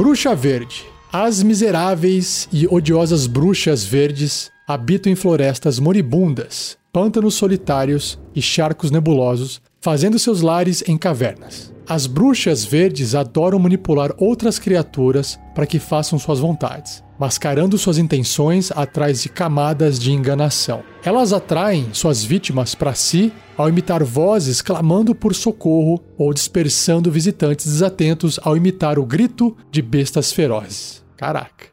Bruxa 0.00 0.34
Verde. 0.34 0.86
As 1.12 1.42
miseráveis 1.42 2.48
e 2.50 2.66
odiosas 2.66 3.26
bruxas 3.26 3.84
verdes 3.84 4.50
habitam 4.66 5.12
em 5.12 5.14
florestas 5.14 5.78
moribundas, 5.78 6.78
pântanos 6.90 7.34
solitários 7.34 8.18
e 8.34 8.40
charcos 8.40 8.90
nebulosos, 8.90 9.60
fazendo 9.78 10.18
seus 10.18 10.40
lares 10.40 10.82
em 10.88 10.96
cavernas. 10.96 11.70
As 11.90 12.06
bruxas 12.06 12.64
verdes 12.64 13.16
adoram 13.16 13.58
manipular 13.58 14.14
outras 14.16 14.60
criaturas 14.60 15.40
para 15.56 15.66
que 15.66 15.80
façam 15.80 16.20
suas 16.20 16.38
vontades, 16.38 17.02
mascarando 17.18 17.76
suas 17.76 17.98
intenções 17.98 18.70
atrás 18.70 19.20
de 19.20 19.28
camadas 19.28 19.98
de 19.98 20.12
enganação. 20.12 20.84
Elas 21.02 21.32
atraem 21.32 21.88
suas 21.92 22.22
vítimas 22.22 22.76
para 22.76 22.94
si 22.94 23.32
ao 23.56 23.68
imitar 23.68 24.04
vozes 24.04 24.62
clamando 24.62 25.16
por 25.16 25.34
socorro 25.34 26.00
ou 26.16 26.32
dispersando 26.32 27.10
visitantes 27.10 27.66
desatentos 27.66 28.38
ao 28.44 28.56
imitar 28.56 28.96
o 28.96 29.04
grito 29.04 29.56
de 29.68 29.82
bestas 29.82 30.32
ferozes. 30.32 31.02
Caraca. 31.16 31.70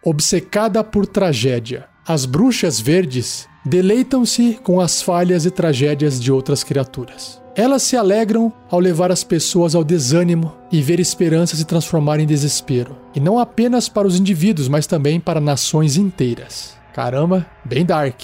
Obcecada 0.00 0.84
por 0.84 1.08
tragédia, 1.08 1.88
as 2.06 2.24
bruxas 2.24 2.78
verdes 2.78 3.48
deleitam-se 3.66 4.60
com 4.62 4.80
as 4.80 5.02
falhas 5.02 5.44
e 5.44 5.50
tragédias 5.50 6.20
de 6.20 6.30
outras 6.30 6.62
criaturas. 6.62 7.42
Elas 7.56 7.84
se 7.84 7.96
alegram 7.96 8.52
ao 8.68 8.80
levar 8.80 9.12
as 9.12 9.22
pessoas 9.22 9.76
ao 9.76 9.84
desânimo 9.84 10.52
e 10.72 10.82
ver 10.82 10.98
esperança 10.98 11.54
se 11.54 11.64
transformar 11.64 12.18
em 12.18 12.26
desespero. 12.26 12.96
E 13.14 13.20
não 13.20 13.38
apenas 13.38 13.88
para 13.88 14.08
os 14.08 14.18
indivíduos, 14.18 14.66
mas 14.66 14.88
também 14.88 15.20
para 15.20 15.40
nações 15.40 15.96
inteiras. 15.96 16.76
Caramba, 16.92 17.46
bem 17.64 17.84
dark. 17.84 18.20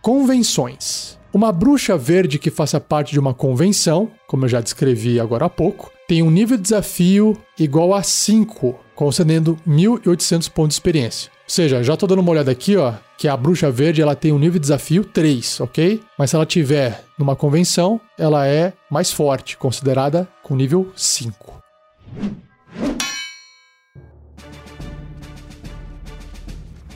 Convenções. 0.00 1.18
Uma 1.34 1.52
bruxa 1.52 1.98
verde 1.98 2.38
que 2.38 2.50
faça 2.50 2.80
parte 2.80 3.12
de 3.12 3.20
uma 3.20 3.34
convenção, 3.34 4.10
como 4.26 4.46
eu 4.46 4.48
já 4.48 4.62
descrevi 4.62 5.20
agora 5.20 5.44
há 5.44 5.50
pouco, 5.50 5.92
tem 6.06 6.22
um 6.22 6.30
nível 6.30 6.56
de 6.56 6.62
desafio 6.62 7.36
igual 7.58 7.94
a 7.94 8.02
5, 8.02 8.78
concedendo 8.94 9.58
1.800 9.66 10.50
pontos 10.50 10.74
de 10.74 10.80
experiência. 10.80 11.30
Ou 11.44 11.50
seja, 11.50 11.82
já 11.82 11.96
tô 11.96 12.06
dando 12.06 12.20
uma 12.20 12.30
olhada 12.30 12.50
aqui, 12.50 12.76
ó, 12.76 12.94
que 13.18 13.28
a 13.28 13.36
bruxa 13.36 13.70
verde 13.70 14.00
ela 14.00 14.14
tem 14.14 14.32
um 14.32 14.38
nível 14.38 14.54
de 14.54 14.60
desafio 14.60 15.04
3, 15.04 15.60
ok? 15.60 16.00
Mas 16.18 16.30
se 16.30 16.36
ela 16.36 16.46
tiver 16.46 17.04
numa 17.18 17.36
convenção, 17.36 18.00
ela 18.18 18.46
é 18.46 18.72
mais 18.90 19.12
forte, 19.12 19.56
considerada 19.56 20.28
com 20.42 20.56
nível 20.56 20.90
5. 20.96 21.54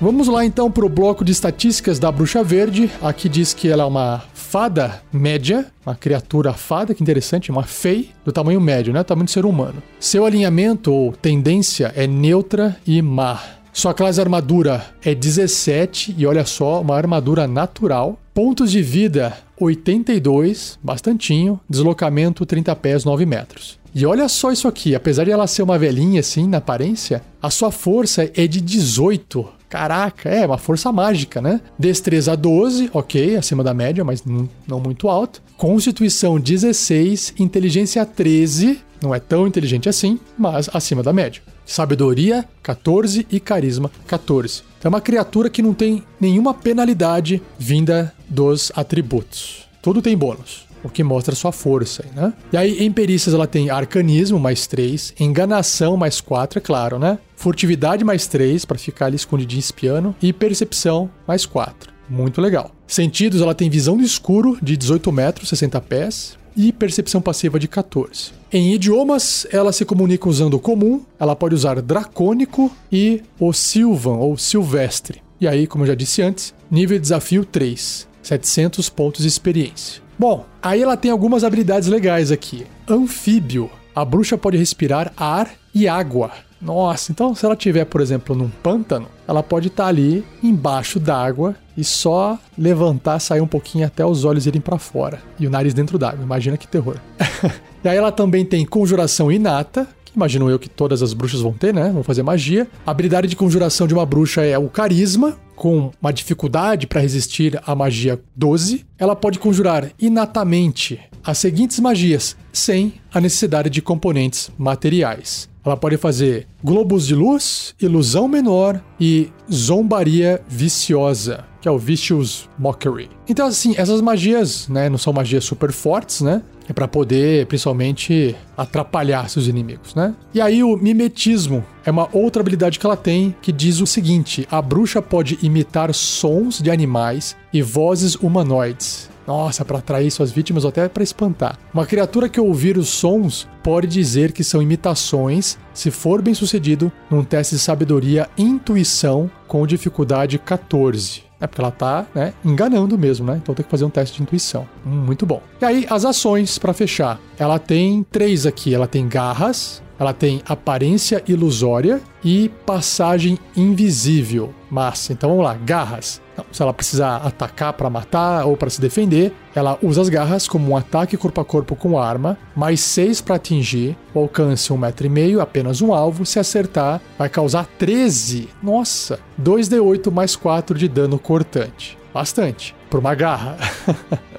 Vamos 0.00 0.28
lá 0.28 0.44
então 0.44 0.70
para 0.70 0.86
o 0.86 0.88
bloco 0.88 1.24
de 1.24 1.32
estatísticas 1.32 1.98
da 1.98 2.12
Bruxa 2.12 2.44
Verde. 2.44 2.88
Aqui 3.02 3.28
diz 3.28 3.52
que 3.52 3.68
ela 3.68 3.82
é 3.82 3.86
uma 3.86 4.22
fada 4.48 5.02
média, 5.12 5.66
uma 5.84 5.94
criatura 5.94 6.54
fada, 6.54 6.94
que 6.94 7.02
interessante, 7.02 7.50
uma 7.50 7.64
fei 7.64 8.10
do 8.24 8.32
tamanho 8.32 8.58
médio, 8.58 8.94
né? 8.94 9.04
Tamanho 9.04 9.26
de 9.26 9.32
ser 9.32 9.44
humano. 9.44 9.82
Seu 10.00 10.24
alinhamento 10.24 10.90
ou 10.90 11.12
tendência 11.12 11.92
é 11.94 12.06
neutra 12.06 12.74
e 12.86 13.02
má. 13.02 13.42
Sua 13.74 13.92
classe 13.92 14.18
armadura 14.18 14.86
é 15.04 15.14
17 15.14 16.14
e 16.16 16.26
olha 16.26 16.46
só, 16.46 16.80
uma 16.80 16.96
armadura 16.96 17.46
natural. 17.46 18.18
Pontos 18.32 18.70
de 18.70 18.80
vida 18.80 19.36
82, 19.60 20.78
bastantinho. 20.82 21.60
Deslocamento 21.68 22.46
30 22.46 22.74
pés, 22.76 23.04
9 23.04 23.26
metros. 23.26 23.78
E 23.94 24.06
olha 24.06 24.28
só 24.28 24.50
isso 24.50 24.66
aqui, 24.66 24.94
apesar 24.94 25.24
de 25.24 25.30
ela 25.30 25.46
ser 25.46 25.62
uma 25.62 25.78
velhinha 25.78 26.20
assim 26.20 26.48
na 26.48 26.56
aparência, 26.56 27.22
a 27.42 27.50
sua 27.50 27.70
força 27.70 28.30
é 28.34 28.46
de 28.46 28.62
18. 28.62 29.57
Caraca, 29.68 30.30
é 30.30 30.46
uma 30.46 30.56
força 30.56 30.90
mágica, 30.90 31.40
né? 31.40 31.60
Destreza 31.78 32.36
12, 32.36 32.90
ok, 32.92 33.36
acima 33.36 33.62
da 33.62 33.74
média, 33.74 34.04
mas 34.04 34.24
não 34.24 34.80
muito 34.80 35.08
alto. 35.08 35.42
Constituição 35.56 36.40
16, 36.40 37.34
inteligência 37.38 38.04
13, 38.06 38.80
não 39.02 39.14
é 39.14 39.20
tão 39.20 39.46
inteligente 39.46 39.88
assim, 39.88 40.18
mas 40.38 40.70
acima 40.72 41.02
da 41.02 41.12
média. 41.12 41.42
Sabedoria 41.66 42.46
14 42.62 43.26
e 43.30 43.38
carisma 43.38 43.90
14. 44.06 44.62
É 44.82 44.88
uma 44.88 45.00
criatura 45.00 45.50
que 45.50 45.60
não 45.60 45.74
tem 45.74 46.02
nenhuma 46.18 46.54
penalidade 46.54 47.42
vinda 47.58 48.14
dos 48.28 48.72
atributos. 48.74 49.68
Tudo 49.82 50.00
tem 50.00 50.16
bônus 50.16 50.67
o 50.82 50.88
que 50.88 51.02
mostra 51.02 51.34
sua 51.34 51.52
força, 51.52 52.04
né? 52.14 52.32
E 52.52 52.56
aí, 52.56 52.84
em 52.84 52.90
perícias, 52.90 53.34
ela 53.34 53.46
tem 53.46 53.70
arcanismo 53.70 54.38
mais 54.38 54.66
3, 54.66 55.14
enganação 55.18 55.96
mais 55.96 56.20
4, 56.20 56.58
é 56.58 56.62
claro, 56.62 56.98
né? 56.98 57.18
Furtividade 57.36 58.04
mais 58.04 58.26
3, 58.26 58.64
para 58.64 58.78
ficar 58.78 59.06
ali 59.06 59.16
escondidinho 59.16 59.60
espiando, 59.60 60.14
e 60.20 60.32
percepção 60.32 61.10
mais 61.26 61.46
4. 61.46 61.92
Muito 62.08 62.40
legal. 62.40 62.70
Sentidos, 62.86 63.42
ela 63.42 63.54
tem 63.54 63.68
visão 63.68 63.96
no 63.96 64.02
escuro 64.02 64.56
de 64.62 64.76
18 64.76 65.12
metros, 65.12 65.48
60 65.50 65.80
pés, 65.82 66.38
e 66.56 66.72
percepção 66.72 67.20
passiva 67.20 67.58
de 67.58 67.68
14. 67.68 68.32
Em 68.52 68.74
idiomas, 68.74 69.46
ela 69.52 69.72
se 69.72 69.84
comunica 69.84 70.28
usando 70.28 70.54
o 70.54 70.60
comum, 70.60 71.02
ela 71.20 71.36
pode 71.36 71.54
usar 71.54 71.80
dracônico 71.80 72.72
e 72.90 73.22
o 73.38 73.52
silvan 73.52 74.16
ou 74.16 74.36
silvestre. 74.36 75.22
E 75.40 75.46
aí, 75.46 75.68
como 75.68 75.84
eu 75.84 75.88
já 75.88 75.94
disse 75.94 76.20
antes, 76.20 76.52
nível 76.68 76.96
de 76.96 77.02
desafio 77.02 77.44
3, 77.44 78.08
700 78.22 78.88
pontos 78.90 79.22
de 79.22 79.28
experiência. 79.28 80.02
Bom, 80.18 80.44
aí 80.60 80.82
ela 80.82 80.96
tem 80.96 81.12
algumas 81.12 81.44
habilidades 81.44 81.88
legais 81.88 82.32
aqui. 82.32 82.66
Anfíbio. 82.88 83.70
A 83.94 84.04
bruxa 84.04 84.36
pode 84.36 84.56
respirar 84.56 85.12
ar 85.16 85.48
e 85.72 85.86
água. 85.86 86.32
Nossa, 86.60 87.12
então 87.12 87.36
se 87.36 87.46
ela 87.46 87.54
tiver, 87.54 87.84
por 87.84 88.00
exemplo, 88.00 88.34
num 88.34 88.48
pântano, 88.48 89.06
ela 89.28 89.44
pode 89.44 89.68
estar 89.68 89.84
tá 89.84 89.88
ali 89.88 90.24
embaixo 90.42 90.98
d'água 90.98 91.54
e 91.76 91.84
só 91.84 92.36
levantar, 92.56 93.20
sair 93.20 93.40
um 93.40 93.46
pouquinho 93.46 93.86
até 93.86 94.04
os 94.04 94.24
olhos 94.24 94.44
irem 94.44 94.60
para 94.60 94.76
fora 94.76 95.22
e 95.38 95.46
o 95.46 95.50
nariz 95.50 95.72
dentro 95.72 95.96
d'água. 95.96 96.24
Imagina 96.24 96.56
que 96.56 96.66
terror. 96.66 96.96
e 97.84 97.88
aí 97.88 97.96
ela 97.96 98.10
também 98.10 98.44
tem 98.44 98.66
conjuração 98.66 99.30
inata, 99.30 99.86
imagino 100.16 100.50
eu 100.50 100.58
que 100.58 100.68
todas 100.68 101.00
as 101.00 101.12
bruxas 101.12 101.40
vão 101.40 101.52
ter, 101.52 101.72
né? 101.72 101.90
Vão 101.92 102.02
fazer 102.02 102.24
magia. 102.24 102.66
A 102.84 102.90
habilidade 102.90 103.28
de 103.28 103.36
conjuração 103.36 103.86
de 103.86 103.94
uma 103.94 104.04
bruxa 104.04 104.44
é 104.44 104.58
o 104.58 104.68
carisma, 104.68 105.36
com 105.58 105.90
uma 106.00 106.12
dificuldade 106.12 106.86
para 106.86 107.00
resistir 107.00 107.60
à 107.66 107.74
magia 107.74 108.18
12. 108.36 108.86
Ela 108.96 109.16
pode 109.16 109.40
conjurar 109.40 109.90
inatamente 109.98 111.00
as 111.22 111.36
seguintes 111.38 111.80
magias, 111.80 112.36
sem 112.52 112.94
a 113.12 113.20
necessidade 113.20 113.68
de 113.68 113.82
componentes 113.82 114.50
materiais. 114.56 115.48
Ela 115.64 115.76
pode 115.76 115.96
fazer 115.96 116.46
globos 116.64 117.06
de 117.06 117.14
luz, 117.14 117.74
ilusão 117.80 118.28
menor 118.28 118.80
e 118.98 119.30
zombaria 119.52 120.40
viciosa, 120.48 121.44
que 121.60 121.68
é 121.68 121.70
o 121.70 121.78
Vicious 121.78 122.48
Mockery. 122.58 123.10
Então, 123.28 123.46
assim, 123.46 123.74
essas 123.76 124.00
magias, 124.00 124.68
né, 124.68 124.88
não 124.88 124.96
são 124.96 125.12
magias 125.12 125.44
super 125.44 125.72
fortes, 125.72 126.20
né? 126.20 126.40
É 126.68 126.72
para 126.72 126.86
poder, 126.86 127.46
principalmente, 127.46 128.36
atrapalhar 128.56 129.28
seus 129.30 129.46
inimigos, 129.46 129.94
né? 129.94 130.14
E 130.34 130.40
aí 130.40 130.62
o 130.62 130.76
mimetismo 130.76 131.64
é 131.84 131.90
uma 131.90 132.08
outra 132.12 132.42
habilidade 132.42 132.78
que 132.78 132.84
ela 132.84 132.96
tem 132.96 133.34
que 133.40 133.50
diz 133.50 133.80
o 133.80 133.86
seguinte: 133.86 134.46
a 134.50 134.60
bruxa 134.60 135.00
pode 135.00 135.38
imitar 135.42 135.92
sons 135.94 136.60
de 136.60 136.70
animais 136.70 137.36
e 137.52 137.62
vozes 137.62 138.14
humanoides. 138.14 139.08
Nossa, 139.26 139.62
para 139.62 139.78
atrair 139.78 140.10
suas 140.10 140.30
vítimas 140.30 140.64
ou 140.64 140.70
até 140.70 140.88
para 140.88 141.02
espantar. 141.02 141.58
Uma 141.72 141.84
criatura 141.84 142.30
que 142.30 142.40
ouvir 142.40 142.78
os 142.78 142.88
sons 142.88 143.46
pode 143.62 143.86
dizer 143.86 144.32
que 144.32 144.42
são 144.42 144.62
imitações, 144.62 145.58
se 145.74 145.90
for 145.90 146.22
bem 146.22 146.32
sucedido, 146.32 146.90
num 147.10 147.22
teste 147.22 147.54
de 147.54 147.60
sabedoria 147.60 148.26
intuição 148.38 149.30
com 149.46 149.66
dificuldade 149.66 150.38
14. 150.38 151.27
É 151.40 151.46
porque 151.46 151.60
ela 151.60 151.70
tá, 151.70 152.06
né, 152.14 152.34
enganando 152.44 152.98
mesmo, 152.98 153.26
né? 153.26 153.38
Então 153.42 153.54
tem 153.54 153.64
que 153.64 153.70
fazer 153.70 153.84
um 153.84 153.90
teste 153.90 154.16
de 154.16 154.22
intuição. 154.22 154.68
Hum, 154.84 154.90
muito 154.90 155.24
bom. 155.24 155.40
E 155.60 155.64
aí, 155.64 155.86
as 155.88 156.04
ações 156.04 156.58
para 156.58 156.72
fechar. 156.72 157.20
Ela 157.38 157.58
tem 157.58 158.04
três 158.10 158.44
aqui. 158.46 158.74
Ela 158.74 158.86
tem 158.88 159.08
garras, 159.08 159.82
ela 159.98 160.12
tem 160.12 160.42
aparência 160.46 161.22
ilusória 161.26 162.00
e 162.24 162.50
passagem 162.64 163.38
invisível. 163.56 164.54
Massa. 164.70 165.12
Então 165.12 165.30
vamos 165.30 165.44
lá, 165.44 165.54
garras. 165.54 166.20
Então, 166.32 166.44
se 166.52 166.62
ela 166.62 166.72
precisar 166.72 167.16
atacar 167.16 167.72
para 167.72 167.90
matar 167.90 168.44
ou 168.44 168.56
para 168.56 168.70
se 168.70 168.80
defender, 168.80 169.32
ela 169.54 169.76
usa 169.82 170.02
as 170.02 170.08
garras 170.08 170.46
como 170.46 170.70
um 170.70 170.76
ataque 170.76 171.16
corpo 171.16 171.40
a 171.40 171.44
corpo 171.44 171.74
com 171.74 171.98
arma, 171.98 172.38
mais 172.54 172.80
6 172.80 173.22
para 173.22 173.36
atingir, 173.36 173.96
o 174.14 174.20
alcance 174.20 174.72
1,5m, 174.72 175.40
apenas 175.40 175.80
um 175.80 175.92
alvo. 175.92 176.24
Se 176.24 176.38
acertar, 176.38 177.00
vai 177.18 177.28
causar 177.28 177.66
13. 177.78 178.48
Nossa! 178.62 179.18
2d8 179.42 180.12
mais 180.12 180.36
4 180.36 180.78
de 180.78 180.86
dano 180.86 181.18
cortante. 181.18 181.98
Bastante. 182.14 182.74
Por 182.88 183.00
uma 183.00 183.14
garra. 183.14 183.56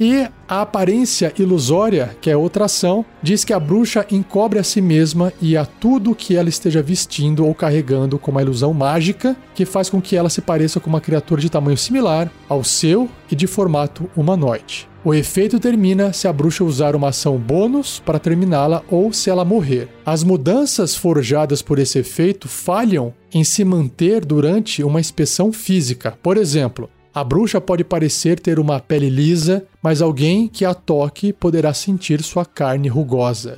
E 0.00 0.28
a 0.48 0.62
aparência 0.62 1.32
ilusória, 1.36 2.16
que 2.20 2.30
é 2.30 2.36
outra 2.36 2.66
ação, 2.66 3.04
diz 3.20 3.44
que 3.44 3.52
a 3.52 3.58
bruxa 3.58 4.06
encobre 4.12 4.60
a 4.60 4.62
si 4.62 4.80
mesma 4.80 5.32
e 5.42 5.56
a 5.56 5.66
tudo 5.66 6.14
que 6.14 6.36
ela 6.36 6.48
esteja 6.48 6.80
vestindo 6.80 7.44
ou 7.44 7.52
carregando 7.52 8.16
com 8.16 8.30
uma 8.30 8.40
ilusão 8.40 8.72
mágica 8.72 9.36
que 9.56 9.64
faz 9.64 9.90
com 9.90 10.00
que 10.00 10.14
ela 10.14 10.30
se 10.30 10.40
pareça 10.40 10.78
com 10.78 10.88
uma 10.88 11.00
criatura 11.00 11.40
de 11.40 11.50
tamanho 11.50 11.76
similar 11.76 12.30
ao 12.48 12.62
seu 12.62 13.08
e 13.28 13.34
de 13.34 13.48
formato 13.48 14.08
humanoide. 14.16 14.88
O 15.04 15.14
efeito 15.14 15.58
termina 15.58 16.12
se 16.12 16.28
a 16.28 16.32
bruxa 16.32 16.62
usar 16.62 16.94
uma 16.94 17.08
ação 17.08 17.36
bônus 17.36 18.00
para 18.04 18.18
terminá-la 18.18 18.82
ou 18.90 19.12
se 19.12 19.30
ela 19.30 19.44
morrer. 19.44 19.88
As 20.04 20.22
mudanças 20.22 20.94
forjadas 20.94 21.60
por 21.62 21.78
esse 21.78 21.98
efeito 21.98 22.46
falham 22.46 23.12
em 23.32 23.42
se 23.42 23.64
manter 23.64 24.24
durante 24.24 24.82
uma 24.84 25.00
inspeção 25.00 25.52
física. 25.52 26.16
Por 26.22 26.36
exemplo, 26.36 26.90
a 27.18 27.24
bruxa 27.24 27.60
pode 27.60 27.82
parecer 27.82 28.38
ter 28.38 28.60
uma 28.60 28.78
pele 28.78 29.10
lisa, 29.10 29.64
mas 29.82 30.00
alguém 30.00 30.46
que 30.46 30.64
a 30.64 30.72
toque 30.72 31.32
poderá 31.32 31.74
sentir 31.74 32.22
sua 32.22 32.44
carne 32.44 32.88
rugosa. 32.88 33.56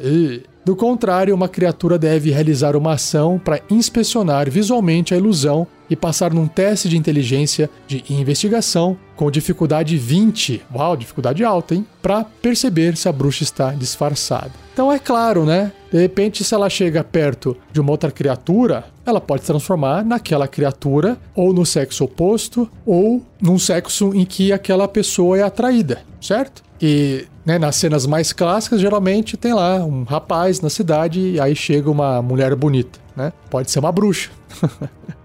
Do 0.65 0.75
contrário, 0.75 1.35
uma 1.35 1.49
criatura 1.49 1.99
deve 1.99 2.31
realizar 2.31 2.77
uma 2.77 2.93
ação 2.93 3.39
para 3.39 3.61
inspecionar 3.71 4.51
visualmente 4.51 5.13
a 5.13 5.17
ilusão 5.17 5.67
e 5.91 5.97
passar 5.97 6.33
num 6.33 6.47
teste 6.47 6.89
de 6.89 6.97
inteligência 6.97 7.69
de 7.87 8.05
investigação 8.09 8.97
com 9.17 9.31
dificuldade 9.31 9.97
20. 9.97 10.63
Uau, 10.75 10.97
dificuldade 10.97 11.43
alta, 11.45 11.75
hein? 11.75 11.87
Para 12.01 12.25
perceber 12.25 12.97
se 12.97 13.09
a 13.09 13.13
bruxa 13.13 13.43
está 13.43 13.73
disfarçada. 13.73 14.53
Então 14.73 14.91
é 14.91 14.99
claro, 14.99 15.45
né? 15.45 15.73
De 15.91 15.99
repente, 15.99 16.45
se 16.45 16.55
ela 16.55 16.71
chega 16.71 17.03
perto 17.03 17.57
de 17.73 17.81
uma 17.81 17.91
outra 17.91 18.11
criatura, 18.11 18.85
ela 19.05 19.21
pode 19.21 19.43
se 19.43 19.49
transformar 19.49 20.05
naquela 20.05 20.47
criatura, 20.47 21.19
ou 21.35 21.53
no 21.53 21.67
sexo 21.67 22.05
oposto, 22.05 22.71
ou 22.87 23.23
num 23.41 23.59
sexo 23.59 24.15
em 24.15 24.25
que 24.25 24.53
aquela 24.53 24.87
pessoa 24.87 25.39
é 25.39 25.43
atraída, 25.43 26.03
certo? 26.21 26.63
E 26.81 27.27
né, 27.45 27.59
nas 27.59 27.77
cenas 27.77 28.07
mais 28.07 28.33
clássicas, 28.33 28.81
geralmente 28.81 29.37
tem 29.37 29.53
lá 29.53 29.77
um 29.85 30.05
rapaz 30.05 30.61
na 30.61 30.71
cidade 30.71 31.21
e 31.21 31.41
aí 31.41 31.55
chega 31.57 31.91
uma 31.91 32.23
mulher 32.23 32.55
bonita, 32.55 32.99
né? 33.17 33.33
Pode 33.51 33.71
ser 33.71 33.81
uma 33.81 33.93
bruxa. 33.93 34.31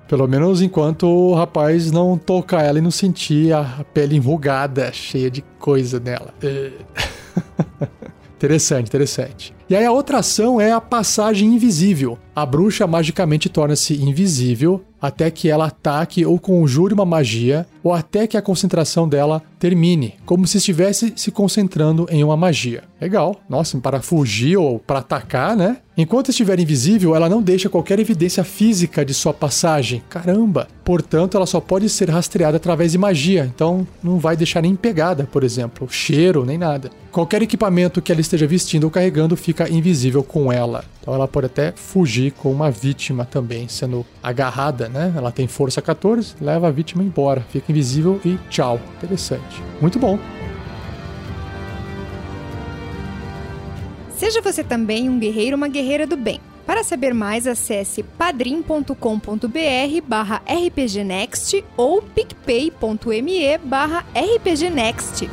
Pelo 0.08 0.28
menos 0.28 0.62
enquanto 0.62 1.08
o 1.08 1.34
rapaz 1.34 1.92
não 1.92 2.18
tocar 2.18 2.64
ela 2.64 2.78
e 2.78 2.82
não 2.82 2.92
sentir 2.92 3.54
a 3.54 3.84
pele 3.94 4.16
enrugada, 4.16 4.92
cheia 4.94 5.32
de 5.32 5.42
coisa 5.58 6.00
nela. 6.00 6.34
interessante, 8.36 8.88
interessante. 8.88 9.54
E 9.68 9.76
aí 9.76 9.84
a 9.84 9.92
outra 9.92 10.20
ação 10.20 10.62
é 10.62 10.72
a 10.72 10.80
passagem 10.80 11.56
invisível. 11.56 12.20
A 12.36 12.46
bruxa 12.46 12.86
magicamente 12.86 13.50
torna-se 13.50 13.96
invisível 13.96 14.84
até 15.02 15.30
que 15.30 15.50
ela 15.50 15.68
ataque 15.68 16.26
ou 16.26 16.40
conjure 16.40 16.94
uma 16.94 17.06
magia, 17.06 17.66
ou 17.84 17.94
até 17.94 18.26
que 18.26 18.36
a 18.36 18.42
concentração 18.42 19.08
dela 19.08 19.42
termine, 19.60 20.16
como 20.26 20.48
se 20.48 20.58
estivesse 20.58 21.14
se 21.16 21.32
concentrando 21.32 22.08
em 22.10 22.24
uma 22.24 22.36
magia. 22.36 22.84
Legal, 23.00 23.36
nossa, 23.48 23.78
para 23.78 24.02
fugir 24.02 24.58
ou 24.58 24.80
para 24.80 25.00
atacar, 25.00 25.56
né? 25.56 25.78
Enquanto 25.96 26.30
estiver 26.30 26.60
invisível, 26.60 27.16
ela 27.16 27.30
não 27.30 27.42
deixa 27.42 27.70
qualquer 27.70 28.00
evidência 28.00 28.44
física 28.44 29.06
de 29.06 29.14
sua 29.14 29.34
passagem. 29.34 30.02
Caramba! 30.10 30.68
Portanto, 30.84 31.38
ela 31.38 31.46
só 31.46 31.62
pode 31.62 31.88
ser 31.88 32.10
rastreada 32.10 32.58
através 32.58 32.92
de 32.92 32.98
magia, 32.98 33.50
então 33.54 33.88
não 34.04 34.18
vai 34.18 34.36
deixar 34.36 34.62
nem 34.62 34.76
pegada, 34.76 35.28
por 35.32 35.44
exemplo, 35.44 35.88
cheiro, 35.90 36.44
nem 36.44 36.58
nada. 36.58 36.90
Qualquer 37.12 37.42
equipamento 37.44 38.02
que 38.02 38.12
ela 38.12 38.22
esteja 38.22 38.48
vestindo 38.48 38.86
ou 38.86 38.92
carregando 38.92 39.38
fica 39.38 39.55
invisível 39.64 40.24
com 40.24 40.52
ela. 40.52 40.84
Então 41.02 41.14
ela 41.14 41.28
pode 41.28 41.48
até 41.48 41.72
fugir 41.72 42.32
com 42.32 42.52
uma 42.52 42.70
vítima 42.70 43.26
também, 43.26 43.68
sendo 43.68 44.06
agarrada, 44.22 44.90
né? 44.90 45.14
Ela 45.16 45.32
tem 45.32 45.48
força 45.48 45.82
14, 45.82 46.36
leva 46.42 46.68
a 46.68 46.72
vítima 46.72 47.04
embora, 47.04 47.42
fica 47.50 47.72
invisível 47.72 48.20
e 48.26 48.38
tchau. 48.50 48.80
Interessante. 48.98 49.62
Muito 49.80 50.00
bom. 50.00 50.20
Seja 54.18 54.42
você 54.42 54.64
também 54.64 55.10
um 55.10 55.20
guerreiro 55.20 55.52
ou 55.52 55.58
uma 55.58 55.68
guerreira 55.68 56.08
do 56.08 56.16
bem. 56.16 56.40
Para 56.66 56.84
saber 56.84 57.14
mais, 57.14 57.46
acesse 57.46 58.02
padrim.com.br 58.02 58.96
barra 60.08 60.42
rpgnext 60.48 61.64
ou 61.78 62.02
picpay.me 62.02 63.58
barra 63.60 64.04
rpgnext. 64.16 65.30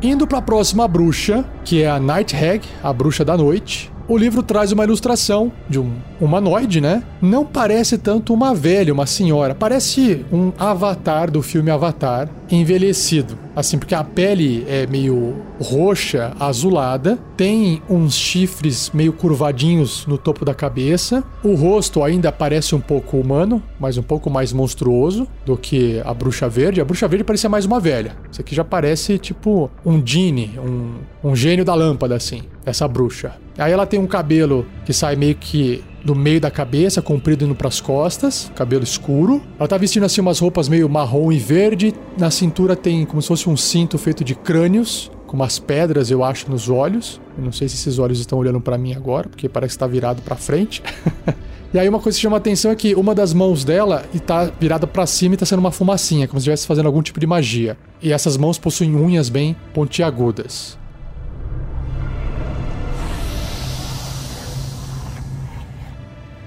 Indo 0.00 0.28
para 0.28 0.38
a 0.38 0.42
próxima 0.42 0.86
bruxa, 0.86 1.44
que 1.64 1.82
é 1.82 1.90
a 1.90 1.98
Night 1.98 2.36
Hag, 2.36 2.60
a 2.84 2.92
bruxa 2.92 3.24
da 3.24 3.36
noite. 3.36 3.90
O 4.06 4.16
livro 4.16 4.44
traz 4.44 4.70
uma 4.70 4.84
ilustração 4.84 5.50
de 5.68 5.80
um 5.80 5.92
humanoide, 6.20 6.80
né? 6.80 7.02
Não 7.20 7.44
parece 7.44 7.98
tanto 7.98 8.32
uma 8.32 8.54
velha, 8.54 8.94
uma 8.94 9.06
senhora. 9.06 9.56
Parece 9.56 10.24
um 10.32 10.52
avatar 10.56 11.30
do 11.30 11.42
filme 11.42 11.68
Avatar 11.70 12.28
envelhecido. 12.50 13.38
Assim, 13.54 13.78
porque 13.78 13.94
a 13.94 14.04
pele 14.04 14.64
é 14.68 14.86
meio 14.86 15.36
roxa, 15.60 16.32
azulada, 16.38 17.18
tem 17.36 17.82
uns 17.88 18.14
chifres 18.14 18.90
meio 18.94 19.12
curvadinhos 19.12 20.06
no 20.06 20.16
topo 20.16 20.44
da 20.44 20.54
cabeça. 20.54 21.24
O 21.42 21.54
rosto 21.54 22.02
ainda 22.04 22.30
parece 22.30 22.74
um 22.74 22.80
pouco 22.80 23.16
humano, 23.16 23.62
mas 23.78 23.98
um 23.98 24.02
pouco 24.02 24.30
mais 24.30 24.52
monstruoso 24.52 25.26
do 25.44 25.56
que 25.56 26.00
a 26.04 26.14
bruxa 26.14 26.48
verde. 26.48 26.80
A 26.80 26.84
bruxa 26.84 27.08
verde 27.08 27.24
parecia 27.24 27.50
mais 27.50 27.64
uma 27.64 27.80
velha. 27.80 28.16
Isso 28.30 28.40
aqui 28.40 28.54
já 28.54 28.64
parece 28.64 29.18
tipo 29.18 29.70
um 29.84 30.04
Genie, 30.04 30.58
um, 30.58 31.30
um 31.30 31.34
gênio 31.34 31.64
da 31.64 31.74
lâmpada, 31.74 32.14
assim, 32.14 32.42
essa 32.64 32.86
bruxa. 32.86 33.32
Aí 33.58 33.72
ela 33.72 33.86
tem 33.86 33.98
um 33.98 34.06
cabelo 34.06 34.64
que 34.88 34.94
sai 34.94 35.16
meio 35.16 35.34
que 35.34 35.84
do 36.02 36.14
meio 36.14 36.40
da 36.40 36.50
cabeça, 36.50 37.02
comprido 37.02 37.44
indo 37.44 37.54
pras 37.54 37.78
costas, 37.78 38.50
cabelo 38.56 38.82
escuro. 38.82 39.42
Ela 39.58 39.68
tá 39.68 39.76
vestindo 39.76 40.04
assim 40.04 40.22
umas 40.22 40.38
roupas 40.38 40.66
meio 40.66 40.88
marrom 40.88 41.30
e 41.30 41.38
verde. 41.38 41.92
Na 42.16 42.30
cintura 42.30 42.74
tem 42.74 43.04
como 43.04 43.20
se 43.20 43.28
fosse 43.28 43.50
um 43.50 43.54
cinto 43.54 43.98
feito 43.98 44.24
de 44.24 44.34
crânios, 44.34 45.10
com 45.26 45.36
umas 45.36 45.58
pedras, 45.58 46.10
eu 46.10 46.24
acho, 46.24 46.50
nos 46.50 46.70
olhos. 46.70 47.20
Eu 47.36 47.44
não 47.44 47.52
sei 47.52 47.68
se 47.68 47.74
esses 47.74 47.98
olhos 47.98 48.18
estão 48.18 48.38
olhando 48.38 48.62
para 48.62 48.78
mim 48.78 48.94
agora, 48.94 49.28
porque 49.28 49.46
parece 49.46 49.74
que 49.74 49.78
tá 49.78 49.86
virado 49.86 50.22
para 50.22 50.36
frente. 50.36 50.82
E 51.70 51.78
aí 51.78 51.86
uma 51.86 52.00
coisa 52.00 52.16
que 52.16 52.22
chama 52.22 52.38
atenção 52.38 52.70
é 52.70 52.74
que 52.74 52.94
uma 52.94 53.14
das 53.14 53.34
mãos 53.34 53.62
dela 53.62 54.02
está 54.14 54.50
virada 54.58 54.86
para 54.86 55.04
cima 55.04 55.34
e 55.34 55.36
está 55.36 55.44
sendo 55.44 55.58
uma 55.58 55.70
fumacinha, 55.70 56.26
como 56.26 56.40
se 56.40 56.44
estivesse 56.44 56.66
fazendo 56.66 56.86
algum 56.86 57.02
tipo 57.02 57.20
de 57.20 57.26
magia. 57.26 57.76
E 58.00 58.10
essas 58.10 58.38
mãos 58.38 58.56
possuem 58.56 58.96
unhas 58.96 59.28
bem 59.28 59.54
pontiagudas. 59.74 60.78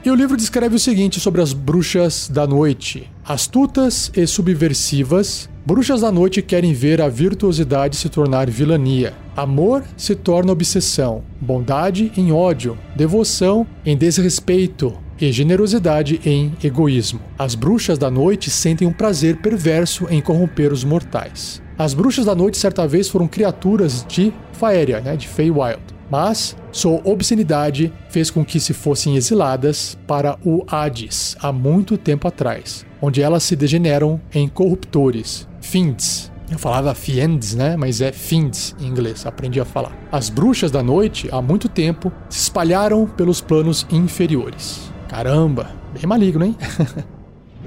E 0.03 0.09
o 0.09 0.15
livro 0.15 0.35
descreve 0.35 0.75
o 0.75 0.79
seguinte 0.79 1.19
sobre 1.19 1.41
as 1.41 1.53
bruxas 1.53 2.27
da 2.27 2.47
noite. 2.47 3.07
Astutas 3.23 4.11
e 4.15 4.25
subversivas, 4.25 5.47
bruxas 5.63 6.01
da 6.01 6.11
noite 6.11 6.41
querem 6.41 6.73
ver 6.73 6.99
a 6.99 7.07
virtuosidade 7.07 7.95
se 7.95 8.09
tornar 8.09 8.49
vilania. 8.49 9.13
Amor 9.37 9.83
se 9.95 10.15
torna 10.15 10.51
obsessão, 10.51 11.23
bondade 11.39 12.11
em 12.17 12.31
ódio, 12.31 12.75
devoção 12.95 13.67
em 13.85 13.95
desrespeito, 13.95 14.91
e 15.21 15.31
generosidade 15.31 16.19
em 16.25 16.51
egoísmo. 16.63 17.21
As 17.37 17.53
bruxas 17.53 17.99
da 17.99 18.09
noite 18.09 18.49
sentem 18.49 18.87
um 18.87 18.91
prazer 18.91 19.37
perverso 19.37 20.07
em 20.09 20.19
corromper 20.19 20.73
os 20.73 20.83
mortais. 20.83 21.61
As 21.77 21.93
bruxas 21.93 22.25
da 22.25 22.33
noite 22.33 22.57
certa 22.57 22.87
vez 22.87 23.07
foram 23.07 23.27
criaturas 23.27 24.03
de 24.07 24.33
Faeria, 24.53 24.99
né, 24.99 25.15
de 25.15 25.27
Feywild. 25.27 25.79
Mas 26.11 26.57
sua 26.73 26.99
obscenidade 27.05 27.93
fez 28.09 28.29
com 28.29 28.43
que 28.43 28.59
se 28.59 28.73
fossem 28.73 29.15
exiladas 29.15 29.97
para 30.05 30.37
o 30.43 30.65
Hades 30.67 31.37
há 31.39 31.53
muito 31.53 31.97
tempo 31.97 32.27
atrás, 32.27 32.85
onde 33.01 33.21
elas 33.21 33.43
se 33.43 33.55
degeneram 33.55 34.19
em 34.33 34.49
corruptores, 34.49 35.47
Fiends. 35.61 36.29
Eu 36.51 36.59
falava 36.59 36.93
Fiends, 36.93 37.55
né? 37.55 37.77
Mas 37.77 38.01
é 38.01 38.11
Fiends 38.11 38.75
em 38.77 38.87
inglês, 38.87 39.25
aprendi 39.25 39.61
a 39.61 39.63
falar. 39.63 39.97
As 40.11 40.29
bruxas 40.29 40.69
da 40.69 40.83
noite, 40.83 41.29
há 41.31 41.41
muito 41.41 41.69
tempo, 41.69 42.11
se 42.29 42.39
espalharam 42.39 43.07
pelos 43.07 43.39
planos 43.39 43.87
inferiores. 43.89 44.91
Caramba, 45.07 45.71
bem 45.93 46.05
maligno, 46.05 46.43
hein? 46.43 46.57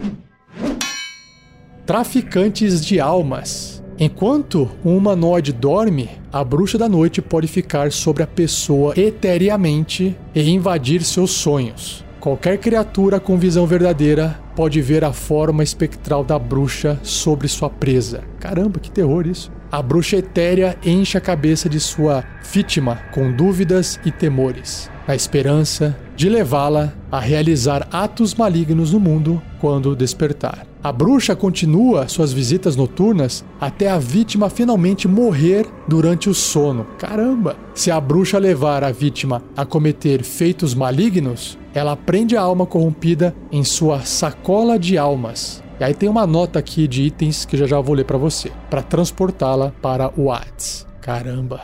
Traficantes 1.87 2.85
de 2.85 3.01
almas. 3.01 3.74
Enquanto 3.99 4.69
um 4.85 4.97
humanoide 4.97 5.53
dorme, 5.53 6.11
a 6.33 6.43
bruxa 6.43 6.77
da 6.77 6.89
noite 6.89 7.23
pode 7.23 7.47
ficar 7.47 7.93
sobre 7.93 8.25
a 8.25 8.27
pessoa 8.27 8.93
eteriamente 8.97 10.17
e 10.35 10.51
invadir 10.51 11.05
seus 11.05 11.31
sonhos. 11.31 12.05
Qualquer 12.19 12.59
criatura 12.59 13.21
com 13.21 13.39
visão 13.39 13.67
verdadeira 13.67 14.41
pode 14.57 14.81
ver 14.81 15.05
a 15.05 15.13
forma 15.13 15.63
espectral 15.63 16.25
da 16.25 16.39
bruxa 16.39 16.99
sobre 17.03 17.47
sua 17.47 17.71
presa. 17.71 18.25
Caramba, 18.41 18.81
que 18.81 18.91
terror 18.91 19.27
isso! 19.27 19.53
A 19.71 19.83
bruxa 19.83 20.17
etérea 20.17 20.77
enche 20.85 21.19
a 21.19 21.21
cabeça 21.21 21.69
de 21.69 21.79
sua 21.79 22.25
vítima 22.53 23.01
com 23.13 23.31
dúvidas 23.31 24.01
e 24.05 24.11
temores, 24.11 24.91
na 25.07 25.15
esperança 25.15 25.97
de 26.17 26.29
levá-la 26.29 26.95
a 27.13 27.21
realizar 27.21 27.87
atos 27.93 28.35
malignos 28.35 28.93
no 28.93 29.01
mundo 29.01 29.43
quando 29.61 29.95
despertar. 29.95 30.74
A 30.85 30.93
bruxa 30.93 31.35
continua 31.35 32.09
suas 32.09 32.31
visitas 32.31 32.77
noturnas 32.77 33.43
até 33.59 33.89
a 33.89 33.99
vítima 33.99 34.51
finalmente 34.51 35.09
morrer 35.09 35.67
durante 35.89 36.29
o 36.29 36.35
sono. 36.35 36.85
Caramba! 36.99 37.57
Se 37.75 37.91
a 37.91 37.99
bruxa 37.99 38.39
levar 38.39 38.85
a 38.85 38.93
vítima 38.93 39.43
a 39.57 39.65
cometer 39.65 40.23
feitos 40.23 40.75
malignos, 40.75 41.59
ela 41.73 41.97
prende 41.97 42.37
a 42.37 42.43
alma 42.43 42.67
corrompida 42.67 43.35
em 43.51 43.65
sua 43.65 44.03
sacola 44.03 44.79
de 44.79 44.99
almas 44.99 45.65
e 45.81 45.85
aí 45.85 45.95
tem 45.95 46.07
uma 46.09 46.27
nota 46.27 46.59
aqui 46.59 46.87
de 46.87 47.03
itens 47.03 47.47
que 47.47 47.57
já 47.57 47.67
já 47.67 47.81
vou 47.81 47.95
ler 47.95 48.05
para 48.05 48.19
você, 48.19 48.53
para 48.69 48.83
transportá-la 48.83 49.73
para 49.81 50.13
o 50.21 50.31
Hades. 50.31 50.87
Caramba. 51.01 51.63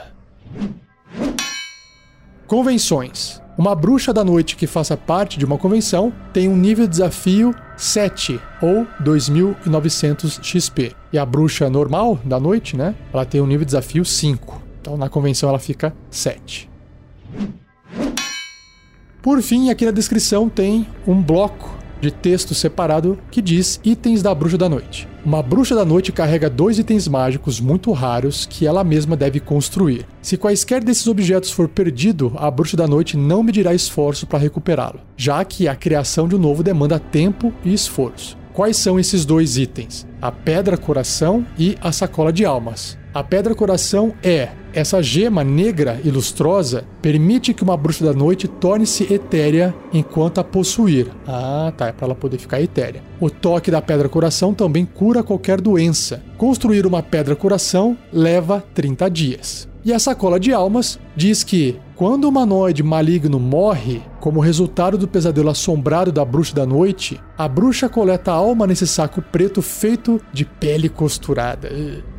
Convenções. 2.50 3.40
Uma 3.56 3.76
bruxa 3.76 4.12
da 4.12 4.24
noite 4.24 4.56
que 4.56 4.66
faça 4.66 4.96
parte 4.96 5.38
de 5.38 5.44
uma 5.44 5.56
convenção 5.56 6.12
tem 6.32 6.48
um 6.48 6.56
nível 6.56 6.84
de 6.84 6.90
desafio 6.90 7.54
7 7.76 8.40
ou 8.60 8.88
2900 8.98 10.40
XP. 10.42 10.90
E 11.12 11.18
a 11.18 11.24
bruxa 11.24 11.70
normal 11.70 12.18
da 12.24 12.40
noite, 12.40 12.76
né? 12.76 12.96
Ela 13.14 13.24
tem 13.24 13.40
um 13.40 13.46
nível 13.46 13.60
de 13.60 13.66
desafio 13.66 14.04
5. 14.04 14.60
Então 14.80 14.96
na 14.96 15.08
convenção 15.08 15.48
ela 15.48 15.60
fica 15.60 15.94
7. 16.10 16.68
Por 19.22 19.40
fim, 19.42 19.70
aqui 19.70 19.86
na 19.86 19.92
descrição 19.92 20.48
tem 20.48 20.88
um 21.06 21.22
bloco 21.22 21.78
de 22.00 22.10
texto 22.10 22.52
separado 22.52 23.16
que 23.30 23.40
diz 23.40 23.78
itens 23.84 24.24
da 24.24 24.34
Bruxa 24.34 24.58
da 24.58 24.68
Noite. 24.68 25.06
Uma 25.22 25.42
bruxa 25.42 25.74
da 25.74 25.84
noite 25.84 26.12
carrega 26.12 26.48
dois 26.48 26.78
itens 26.78 27.06
mágicos 27.06 27.60
muito 27.60 27.92
raros 27.92 28.46
que 28.46 28.66
ela 28.66 28.82
mesma 28.82 29.14
deve 29.14 29.38
construir. 29.38 30.06
Se 30.22 30.38
quaisquer 30.38 30.82
desses 30.82 31.06
objetos 31.06 31.50
for 31.50 31.68
perdido, 31.68 32.32
a 32.36 32.50
bruxa 32.50 32.74
da 32.74 32.86
noite 32.86 33.18
não 33.18 33.42
medirá 33.42 33.74
esforço 33.74 34.26
para 34.26 34.38
recuperá-lo, 34.38 35.00
já 35.18 35.44
que 35.44 35.68
a 35.68 35.76
criação 35.76 36.26
de 36.26 36.36
um 36.36 36.38
novo 36.38 36.62
demanda 36.62 36.98
tempo 36.98 37.52
e 37.62 37.74
esforço. 37.74 38.38
Quais 38.54 38.78
são 38.78 38.98
esses 38.98 39.26
dois 39.26 39.58
itens? 39.58 40.06
A 40.22 40.32
pedra 40.32 40.78
coração 40.78 41.46
e 41.58 41.76
a 41.82 41.92
sacola 41.92 42.32
de 42.32 42.46
almas. 42.46 42.98
A 43.12 43.24
pedra 43.24 43.56
coração 43.56 44.14
é 44.22 44.50
essa 44.72 45.02
gema 45.02 45.42
negra 45.42 46.00
e 46.04 46.10
lustrosa 46.12 46.84
permite 47.02 47.52
que 47.52 47.64
uma 47.64 47.76
bruxa 47.76 48.04
da 48.04 48.12
noite 48.12 48.46
torne-se 48.46 49.12
etérea 49.12 49.74
enquanto 49.92 50.38
a 50.38 50.44
possuir. 50.44 51.08
Ah, 51.26 51.72
tá, 51.76 51.88
é 51.88 51.92
para 51.92 52.06
ela 52.06 52.14
poder 52.14 52.38
ficar 52.38 52.60
etérea. 52.60 53.02
O 53.18 53.28
toque 53.28 53.68
da 53.68 53.82
pedra 53.82 54.08
coração 54.08 54.54
também 54.54 54.84
cura 54.84 55.24
qualquer 55.24 55.60
doença. 55.60 56.22
Construir 56.38 56.86
uma 56.86 57.02
pedra 57.02 57.34
coração 57.34 57.98
leva 58.12 58.64
30 58.74 59.10
dias. 59.10 59.69
E 59.82 59.94
a 59.94 59.98
sacola 59.98 60.38
de 60.38 60.52
almas 60.52 60.98
diz 61.16 61.42
que 61.42 61.80
quando 61.96 62.24
o 62.24 62.28
humanoide 62.28 62.82
maligno 62.82 63.38
morre, 63.38 64.02
como 64.20 64.40
resultado 64.40 64.98
do 64.98 65.08
pesadelo 65.08 65.48
assombrado 65.50 66.12
da 66.12 66.24
bruxa 66.24 66.54
da 66.54 66.66
noite, 66.66 67.20
a 67.36 67.48
bruxa 67.48 67.88
coleta 67.88 68.30
a 68.30 68.34
alma 68.34 68.66
nesse 68.66 68.86
saco 68.86 69.22
preto 69.22 69.62
feito 69.62 70.20
de 70.32 70.44
pele 70.44 70.88
costurada. 70.88 71.70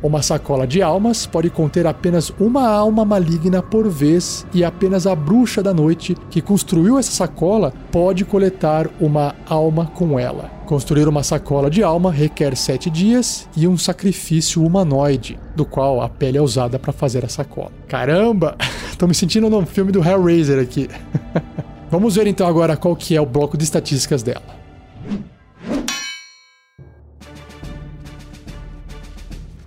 Uma 0.02 0.22
sacola 0.22 0.66
de 0.66 0.82
almas 0.82 1.26
pode 1.26 1.50
conter 1.50 1.86
apenas 1.86 2.30
uma 2.40 2.68
alma 2.68 3.04
maligna 3.04 3.62
por 3.62 3.88
vez 3.88 4.46
e 4.52 4.64
apenas 4.64 5.06
a 5.06 5.14
bruxa 5.14 5.62
da 5.62 5.72
noite 5.72 6.16
que 6.30 6.40
construiu 6.40 6.98
essa 6.98 7.12
sacola 7.12 7.72
pode 7.90 8.24
coletar 8.24 8.88
uma 9.00 9.34
alma 9.48 9.86
com 9.86 10.18
ela. 10.18 10.61
Construir 10.72 11.06
uma 11.06 11.22
sacola 11.22 11.68
de 11.68 11.82
alma 11.82 12.10
requer 12.10 12.56
sete 12.56 12.88
dias 12.88 13.46
e 13.54 13.68
um 13.68 13.76
sacrifício 13.76 14.64
humanoide, 14.64 15.38
do 15.54 15.66
qual 15.66 16.00
a 16.00 16.08
pele 16.08 16.38
é 16.38 16.40
usada 16.40 16.78
para 16.78 16.94
fazer 16.94 17.26
a 17.26 17.28
sacola. 17.28 17.70
Caramba! 17.86 18.56
Tô 18.96 19.06
me 19.06 19.14
sentindo 19.14 19.50
no 19.50 19.66
filme 19.66 19.92
do 19.92 20.02
Hellraiser 20.02 20.58
aqui. 20.58 20.88
Vamos 21.92 22.14
ver 22.14 22.26
então 22.26 22.46
agora 22.46 22.74
qual 22.74 22.96
que 22.96 23.14
é 23.14 23.20
o 23.20 23.26
bloco 23.26 23.58
de 23.58 23.64
estatísticas 23.64 24.22
dela. 24.22 24.40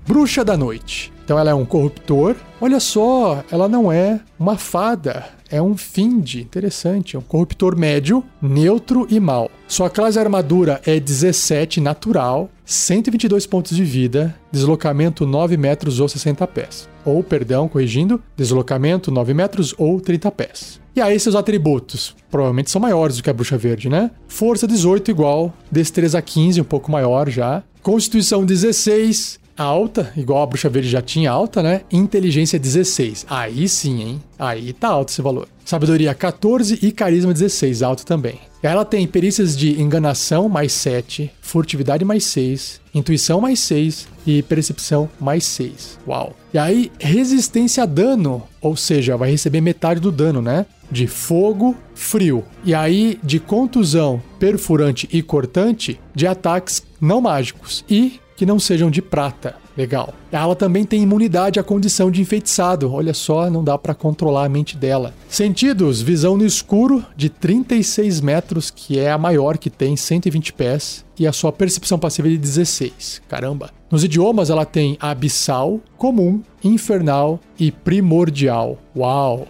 Bruxa 0.07 0.43
da 0.43 0.57
Noite. 0.57 1.13
Então 1.23 1.37
ela 1.37 1.51
é 1.51 1.53
um 1.53 1.65
corruptor. 1.65 2.35
Olha 2.59 2.79
só, 2.79 3.43
ela 3.51 3.69
não 3.69 3.91
é 3.91 4.19
uma 4.39 4.57
fada, 4.57 5.23
é 5.49 5.61
um 5.61 5.75
Find. 5.77 6.35
Interessante, 6.35 7.15
é 7.15 7.19
um 7.19 7.21
corruptor 7.21 7.77
médio, 7.77 8.23
neutro 8.41 9.07
e 9.09 9.19
mal. 9.19 9.49
Sua 9.67 9.89
classe 9.89 10.19
armadura 10.19 10.81
é 10.85 10.99
17 10.99 11.81
natural, 11.81 12.49
122 12.65 13.45
pontos 13.45 13.75
de 13.75 13.83
vida, 13.83 14.35
deslocamento 14.51 15.25
9 15.25 15.57
metros 15.57 15.99
ou 15.99 16.07
60 16.07 16.45
pés. 16.47 16.89
Ou, 17.03 17.23
perdão, 17.23 17.67
corrigindo, 17.67 18.21
deslocamento 18.35 19.11
9 19.11 19.33
metros 19.33 19.73
ou 19.77 20.01
30 20.01 20.31
pés. 20.31 20.81
E 20.95 21.01
aí 21.01 21.19
seus 21.19 21.35
atributos, 21.35 22.15
provavelmente 22.31 22.71
são 22.71 22.79
maiores 22.79 23.17
do 23.17 23.23
que 23.23 23.29
a 23.29 23.33
bruxa 23.33 23.57
verde, 23.57 23.89
né? 23.89 24.11
Força 24.27 24.65
18 24.65 25.11
igual, 25.11 25.53
destreza 25.69 26.21
15, 26.21 26.61
um 26.61 26.63
pouco 26.63 26.89
maior 26.89 27.29
já. 27.29 27.61
Constituição 27.83 28.45
16, 28.45 29.39
alta, 29.57 30.11
igual 30.17 30.43
a 30.43 30.45
bruxa 30.45 30.69
verde 30.69 30.89
já 30.89 31.01
tinha 31.01 31.31
alta, 31.31 31.61
né? 31.63 31.81
Inteligência 31.91 32.59
16. 32.59 33.25
Aí 33.29 33.67
sim, 33.69 34.01
hein? 34.01 34.23
Aí 34.37 34.73
tá 34.73 34.89
alto 34.89 35.09
esse 35.09 35.21
valor. 35.21 35.47
Sabedoria 35.63 36.13
14 36.13 36.79
e 36.81 36.91
carisma 36.91 37.33
16, 37.33 37.81
alto 37.81 38.05
também. 38.05 38.39
Ela 38.61 38.83
tem 38.83 39.05
perícias 39.07 39.55
de 39.55 39.79
enganação 39.79 40.49
mais 40.49 40.73
7, 40.73 41.31
furtividade 41.39 42.03
mais 42.03 42.23
6, 42.25 42.81
intuição 42.93 43.39
mais 43.39 43.59
6 43.59 44.07
e 44.25 44.41
percepção 44.41 45.09
mais 45.19 45.43
6. 45.45 45.99
Uau. 46.07 46.35
E 46.53 46.57
aí, 46.57 46.91
resistência 46.99 47.83
a 47.83 47.85
dano, 47.85 48.43
ou 48.59 48.75
seja, 48.75 49.17
vai 49.17 49.29
receber 49.29 49.61
metade 49.61 49.99
do 49.99 50.11
dano, 50.11 50.41
né? 50.41 50.65
De 50.91 51.05
fogo, 51.05 51.75
frio. 51.93 52.43
E 52.63 52.73
aí, 52.73 53.19
de 53.23 53.39
contusão, 53.39 54.21
perfurante 54.39 55.07
e 55.11 55.21
cortante, 55.21 55.99
de 56.13 56.25
ataques 56.25 56.83
não 56.99 57.21
mágicos. 57.21 57.83
E 57.89 58.19
que 58.35 58.45
não 58.45 58.59
sejam 58.59 58.89
de 58.89 59.01
prata. 59.01 59.55
Legal. 59.77 60.13
Ela 60.31 60.55
também 60.55 60.85
tem 60.85 61.01
imunidade 61.01 61.59
à 61.59 61.63
condição 61.63 62.09
de 62.09 62.21
enfeitiçado. 62.21 62.91
Olha 62.91 63.13
só, 63.13 63.49
não 63.49 63.63
dá 63.63 63.77
para 63.77 63.93
controlar 63.93 64.45
a 64.45 64.49
mente 64.49 64.77
dela. 64.77 65.13
Sentidos: 65.27 66.01
visão 66.01 66.37
no 66.37 66.45
escuro 66.45 67.05
de 67.15 67.29
36 67.29 68.21
metros, 68.21 68.71
que 68.71 68.97
é 68.97 69.11
a 69.11 69.17
maior 69.17 69.57
que 69.57 69.69
tem, 69.69 69.97
120 69.97 70.53
pés, 70.53 71.05
e 71.19 71.27
a 71.27 71.33
sua 71.33 71.51
percepção 71.51 71.99
passiva 71.99 72.29
de 72.29 72.37
16. 72.37 73.21
Caramba. 73.27 73.69
Nos 73.91 74.03
idiomas 74.03 74.49
ela 74.49 74.65
tem 74.65 74.97
abissal, 74.99 75.79
comum, 75.97 76.41
infernal 76.63 77.39
e 77.59 77.71
primordial. 77.71 78.77
Uau. 78.95 79.47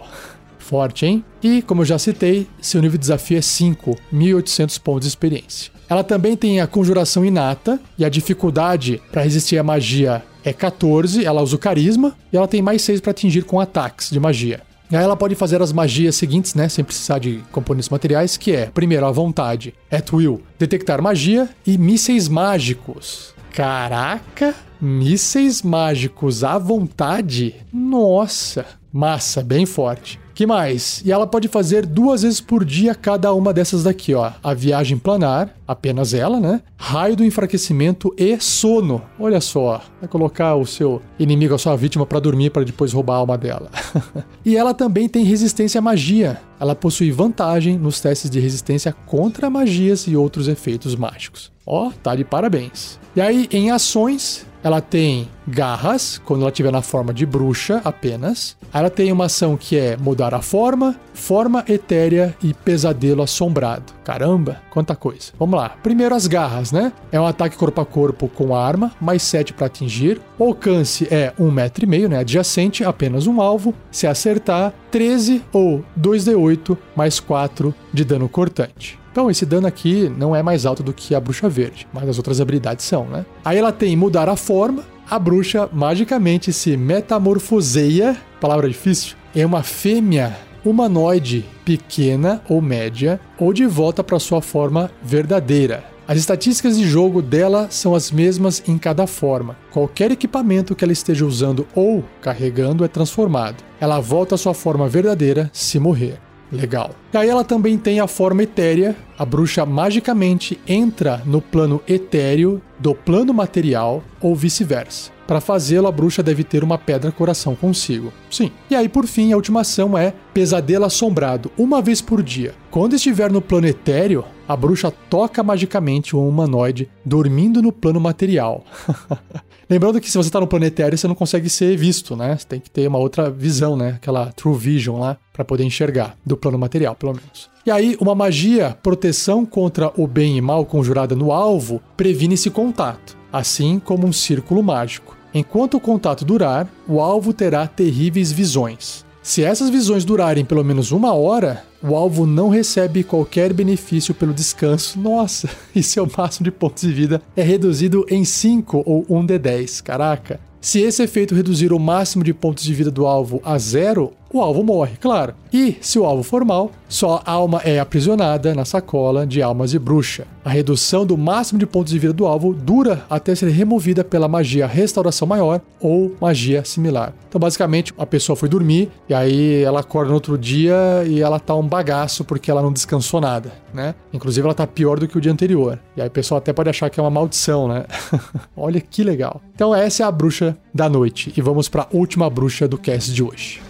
Forte, 0.58 1.06
hein? 1.06 1.24
E, 1.40 1.62
como 1.62 1.82
eu 1.82 1.84
já 1.86 1.96
citei, 1.96 2.48
seu 2.60 2.82
nível 2.82 2.98
de 2.98 3.02
desafio 3.02 3.38
é 3.38 3.40
5, 3.40 3.96
1800 4.10 4.78
pontos 4.78 5.02
de 5.02 5.08
experiência. 5.08 5.75
Ela 5.88 6.02
também 6.02 6.36
tem 6.36 6.60
a 6.60 6.66
conjuração 6.66 7.24
inata 7.24 7.80
e 7.96 8.04
a 8.04 8.08
dificuldade 8.08 9.00
para 9.10 9.22
resistir 9.22 9.58
à 9.58 9.62
magia 9.62 10.22
é 10.44 10.52
14, 10.52 11.24
ela 11.24 11.42
usa 11.42 11.56
o 11.56 11.58
carisma 11.58 12.16
e 12.32 12.36
ela 12.36 12.46
tem 12.46 12.62
mais 12.62 12.82
6 12.82 13.00
para 13.00 13.10
atingir 13.10 13.42
com 13.42 13.58
ataques 13.58 14.10
de 14.10 14.20
magia. 14.20 14.60
Aí 14.92 15.02
ela 15.02 15.16
pode 15.16 15.34
fazer 15.34 15.60
as 15.60 15.72
magias 15.72 16.14
seguintes, 16.14 16.54
né, 16.54 16.68
sem 16.68 16.84
precisar 16.84 17.18
de 17.18 17.42
componentes 17.50 17.88
materiais, 17.88 18.36
que 18.36 18.52
é, 18.52 18.66
primeiro, 18.66 19.04
a 19.04 19.10
vontade, 19.10 19.74
at 19.90 20.12
will, 20.12 20.42
detectar 20.58 21.02
magia 21.02 21.48
e 21.66 21.76
mísseis 21.76 22.28
mágicos. 22.28 23.34
Caraca, 23.52 24.54
mísseis 24.80 25.62
mágicos 25.62 26.44
à 26.44 26.58
vontade? 26.58 27.56
Nossa, 27.72 28.64
massa, 28.92 29.42
bem 29.42 29.66
forte. 29.66 30.20
Que 30.36 30.44
mais? 30.44 31.00
E 31.02 31.10
ela 31.10 31.26
pode 31.26 31.48
fazer 31.48 31.86
duas 31.86 32.20
vezes 32.20 32.42
por 32.42 32.62
dia 32.62 32.94
cada 32.94 33.32
uma 33.32 33.54
dessas 33.54 33.84
daqui, 33.84 34.12
ó. 34.12 34.32
A 34.44 34.52
viagem 34.52 34.98
planar, 34.98 35.56
apenas 35.66 36.12
ela, 36.12 36.38
né? 36.38 36.60
Raio 36.76 37.16
do 37.16 37.24
enfraquecimento 37.24 38.14
e 38.18 38.38
sono. 38.38 39.00
Olha 39.18 39.40
só, 39.40 39.80
vai 39.98 40.06
colocar 40.06 40.54
o 40.56 40.66
seu 40.66 41.00
inimigo, 41.18 41.54
a 41.54 41.58
sua 41.58 41.74
vítima, 41.74 42.04
para 42.04 42.20
dormir 42.20 42.50
para 42.50 42.64
depois 42.64 42.92
roubar 42.92 43.14
a 43.14 43.16
alma 43.16 43.38
dela. 43.38 43.70
e 44.44 44.58
ela 44.58 44.74
também 44.74 45.08
tem 45.08 45.24
resistência 45.24 45.78
à 45.78 45.82
magia. 45.82 46.38
Ela 46.60 46.74
possui 46.74 47.10
vantagem 47.10 47.78
nos 47.78 47.98
testes 47.98 48.28
de 48.28 48.38
resistência 48.38 48.92
contra 49.06 49.48
magias 49.48 50.02
e 50.02 50.14
outros 50.14 50.48
efeitos 50.48 50.94
mágicos. 50.94 51.50
Ó, 51.64 51.90
tá 52.02 52.14
de 52.14 52.24
parabéns. 52.24 53.00
E 53.16 53.22
aí, 53.22 53.48
em 53.50 53.70
ações, 53.70 54.44
ela 54.66 54.80
tem 54.80 55.28
garras, 55.46 56.20
quando 56.24 56.40
ela 56.40 56.50
estiver 56.50 56.72
na 56.72 56.82
forma 56.82 57.14
de 57.14 57.24
bruxa 57.24 57.80
apenas. 57.84 58.56
Ela 58.74 58.90
tem 58.90 59.12
uma 59.12 59.26
ação 59.26 59.56
que 59.56 59.78
é 59.78 59.96
mudar 59.96 60.34
a 60.34 60.42
forma, 60.42 60.96
forma 61.14 61.64
etérea 61.68 62.34
e 62.42 62.52
pesadelo 62.52 63.22
assombrado. 63.22 63.92
Caramba, 64.02 64.60
quanta 64.68 64.96
coisa. 64.96 65.30
Vamos 65.38 65.56
lá. 65.56 65.68
Primeiro 65.68 66.16
as 66.16 66.26
garras, 66.26 66.72
né? 66.72 66.92
É 67.12 67.20
um 67.20 67.26
ataque 67.28 67.56
corpo 67.56 67.80
a 67.80 67.86
corpo 67.86 68.28
com 68.28 68.56
arma, 68.56 68.90
mais 69.00 69.22
7 69.22 69.52
para 69.52 69.66
atingir. 69.66 70.20
O 70.36 70.42
alcance 70.42 71.06
é 71.12 71.32
1,5 71.38 71.52
metro, 71.52 71.84
e 71.84 71.88
meio, 71.88 72.08
né? 72.08 72.18
Adjacente, 72.18 72.82
apenas 72.82 73.28
um 73.28 73.40
alvo. 73.40 73.72
Se 73.92 74.08
acertar, 74.08 74.74
13 74.90 75.44
ou 75.52 75.84
2d8 75.96 76.76
mais 76.96 77.20
4 77.20 77.72
de 77.92 78.04
dano 78.04 78.28
cortante. 78.28 78.98
Então, 79.16 79.30
esse 79.30 79.46
dano 79.46 79.66
aqui 79.66 80.12
não 80.14 80.36
é 80.36 80.42
mais 80.42 80.66
alto 80.66 80.82
do 80.82 80.92
que 80.92 81.14
a 81.14 81.20
bruxa 81.20 81.48
verde, 81.48 81.88
mas 81.90 82.06
as 82.06 82.18
outras 82.18 82.38
habilidades 82.38 82.84
são, 82.84 83.06
né? 83.06 83.24
Aí 83.42 83.56
ela 83.56 83.72
tem 83.72 83.96
mudar 83.96 84.28
a 84.28 84.36
forma, 84.36 84.82
a 85.08 85.18
bruxa 85.18 85.70
magicamente 85.72 86.52
se 86.52 86.76
metamorfoseia, 86.76 88.14
palavra 88.38 88.68
difícil, 88.68 89.16
é 89.34 89.46
uma 89.46 89.62
fêmea 89.62 90.36
humanoide 90.62 91.46
pequena 91.64 92.42
ou 92.46 92.60
média, 92.60 93.18
ou 93.38 93.54
de 93.54 93.64
volta 93.64 94.04
para 94.04 94.18
sua 94.18 94.42
forma 94.42 94.90
verdadeira. 95.02 95.82
As 96.06 96.18
estatísticas 96.18 96.76
de 96.76 96.86
jogo 96.86 97.22
dela 97.22 97.68
são 97.70 97.94
as 97.94 98.12
mesmas 98.12 98.62
em 98.68 98.76
cada 98.76 99.06
forma. 99.06 99.56
Qualquer 99.70 100.12
equipamento 100.12 100.74
que 100.74 100.84
ela 100.84 100.92
esteja 100.92 101.24
usando 101.24 101.66
ou 101.74 102.04
carregando 102.20 102.84
é 102.84 102.88
transformado. 102.88 103.64
Ela 103.80 103.98
volta 103.98 104.34
à 104.34 104.38
sua 104.38 104.52
forma 104.52 104.86
verdadeira 104.86 105.48
se 105.54 105.78
morrer. 105.78 106.18
Legal. 106.50 106.90
E 107.12 107.16
aí 107.16 107.28
ela 107.28 107.44
também 107.44 107.76
tem 107.76 108.00
a 108.00 108.06
forma 108.06 108.42
etérea. 108.42 108.94
A 109.18 109.24
bruxa 109.24 109.64
magicamente 109.64 110.60
entra 110.66 111.22
no 111.24 111.40
plano 111.40 111.82
etéreo 111.88 112.60
do 112.78 112.94
plano 112.94 113.32
material 113.32 114.02
ou 114.20 114.34
vice-versa. 114.34 115.10
Para 115.26 115.40
fazê-lo, 115.40 115.88
a 115.88 115.92
bruxa 115.92 116.22
deve 116.22 116.44
ter 116.44 116.62
uma 116.62 116.78
pedra 116.78 117.10
coração 117.10 117.56
consigo. 117.56 118.12
Sim. 118.30 118.52
E 118.70 118.76
aí, 118.76 118.88
por 118.88 119.06
fim, 119.06 119.32
a 119.32 119.36
última 119.36 119.62
ação 119.62 119.98
é 119.98 120.14
Pesadelo 120.32 120.84
Assombrado, 120.84 121.50
uma 121.58 121.82
vez 121.82 122.00
por 122.00 122.22
dia. 122.22 122.54
Quando 122.70 122.94
estiver 122.94 123.32
no 123.32 123.42
plano 123.42 123.66
etéreo, 123.66 124.24
a 124.46 124.56
bruxa 124.56 124.92
toca 125.10 125.42
magicamente 125.42 126.14
um 126.14 126.28
humanoide 126.28 126.88
dormindo 127.04 127.60
no 127.60 127.72
plano 127.72 127.98
material. 127.98 128.64
Lembrando 129.68 130.00
que 130.00 130.08
se 130.08 130.16
você 130.16 130.28
está 130.28 130.40
no 130.40 130.46
planetário, 130.46 130.96
você 130.96 131.08
não 131.08 131.14
consegue 131.14 131.50
ser 131.50 131.76
visto, 131.76 132.14
né? 132.14 132.36
Você 132.36 132.46
tem 132.46 132.60
que 132.60 132.70
ter 132.70 132.86
uma 132.86 132.98
outra 132.98 133.28
visão, 133.28 133.76
né? 133.76 133.94
Aquela 133.96 134.32
True 134.32 134.56
Vision 134.56 135.00
lá, 135.00 135.16
para 135.32 135.44
poder 135.44 135.64
enxergar, 135.64 136.16
do 136.24 136.36
plano 136.36 136.56
material, 136.56 136.94
pelo 136.94 137.14
menos. 137.14 137.50
E 137.66 137.70
aí, 137.70 137.96
uma 138.00 138.14
magia, 138.14 138.78
proteção 138.80 139.44
contra 139.44 139.92
o 139.96 140.06
bem 140.06 140.36
e 140.36 140.40
mal 140.40 140.64
conjurada 140.64 141.16
no 141.16 141.32
alvo, 141.32 141.82
previne 141.96 142.34
esse 142.34 142.48
contato, 142.48 143.16
assim 143.32 143.80
como 143.80 144.06
um 144.06 144.12
círculo 144.12 144.62
mágico. 144.62 145.16
Enquanto 145.34 145.76
o 145.76 145.80
contato 145.80 146.24
durar, 146.24 146.68
o 146.86 147.00
alvo 147.00 147.32
terá 147.32 147.66
terríveis 147.66 148.30
visões. 148.30 149.05
Se 149.26 149.42
essas 149.42 149.68
visões 149.68 150.04
durarem 150.04 150.44
pelo 150.44 150.62
menos 150.62 150.92
uma 150.92 151.12
hora, 151.12 151.64
o 151.82 151.96
alvo 151.96 152.24
não 152.24 152.48
recebe 152.48 153.02
qualquer 153.02 153.52
benefício 153.52 154.14
pelo 154.14 154.32
descanso. 154.32 155.00
Nossa, 155.00 155.50
e 155.74 155.82
seu 155.82 156.08
máximo 156.16 156.44
de 156.44 156.52
pontos 156.52 156.84
de 156.84 156.92
vida 156.92 157.20
é 157.34 157.42
reduzido 157.42 158.06
em 158.08 158.24
5 158.24 158.84
ou 158.86 159.04
1 159.10 159.26
de 159.26 159.36
10. 159.36 159.80
Caraca. 159.80 160.38
Se 160.66 160.80
esse 160.80 161.00
efeito 161.00 161.32
reduzir 161.32 161.72
o 161.72 161.78
máximo 161.78 162.24
de 162.24 162.34
pontos 162.34 162.64
de 162.64 162.74
vida 162.74 162.90
do 162.90 163.06
alvo 163.06 163.40
a 163.44 163.56
zero, 163.56 164.12
o 164.32 164.40
alvo 164.40 164.64
morre, 164.64 164.96
claro. 165.00 165.34
E, 165.52 165.76
se 165.80 165.98
o 165.98 166.04
alvo 166.04 166.24
for 166.24 166.44
mal, 166.44 166.72
sua 166.88 167.22
alma 167.24 167.60
é 167.64 167.78
aprisionada 167.78 168.52
na 168.54 168.64
sacola 168.64 169.24
de 169.24 169.40
almas 169.40 169.70
de 169.70 169.78
bruxa. 169.78 170.26
A 170.44 170.50
redução 170.50 171.06
do 171.06 171.16
máximo 171.16 171.58
de 171.58 171.66
pontos 171.66 171.92
de 171.92 171.98
vida 171.98 172.12
do 172.12 172.26
alvo 172.26 172.52
dura 172.52 173.04
até 173.08 173.34
ser 173.34 173.48
removida 173.48 174.02
pela 174.02 174.28
magia 174.28 174.66
Restauração 174.66 175.26
Maior 175.26 175.60
ou 175.80 176.14
magia 176.20 176.64
similar. 176.64 177.14
Então, 177.28 177.40
basicamente, 177.40 177.94
a 177.96 178.04
pessoa 178.04 178.36
foi 178.36 178.48
dormir 178.48 178.90
e 179.08 179.14
aí 179.14 179.62
ela 179.62 179.80
acorda 179.80 180.08
no 180.08 180.14
outro 180.14 180.36
dia 180.36 181.04
e 181.06 181.20
ela 181.20 181.38
tá 181.38 181.54
um 181.54 181.66
bagaço 181.66 182.24
porque 182.24 182.50
ela 182.50 182.62
não 182.62 182.72
descansou 182.72 183.20
nada, 183.20 183.52
né? 183.72 183.94
Inclusive, 184.12 184.44
ela 184.44 184.54
tá 184.54 184.66
pior 184.66 184.98
do 184.98 185.06
que 185.06 185.16
o 185.16 185.20
dia 185.20 185.32
anterior. 185.32 185.78
E 185.96 186.02
aí 186.02 186.08
o 186.08 186.10
pessoal 186.10 186.38
até 186.38 186.52
pode 186.52 186.68
achar 186.68 186.90
que 186.90 186.98
é 186.98 187.02
uma 187.02 187.10
maldição, 187.10 187.68
né? 187.68 187.84
Olha 188.56 188.80
que 188.80 189.04
legal. 189.04 189.40
Então, 189.54 189.74
essa 189.74 190.02
é 190.02 190.06
a 190.06 190.10
bruxa 190.10 190.55
da 190.72 190.88
noite 190.88 191.32
e 191.36 191.40
vamos 191.40 191.68
para 191.68 191.82
a 191.82 191.88
última 191.92 192.28
bruxa 192.28 192.66
do 192.68 192.78
cast 192.78 193.12
de 193.12 193.22
hoje. 193.22 193.60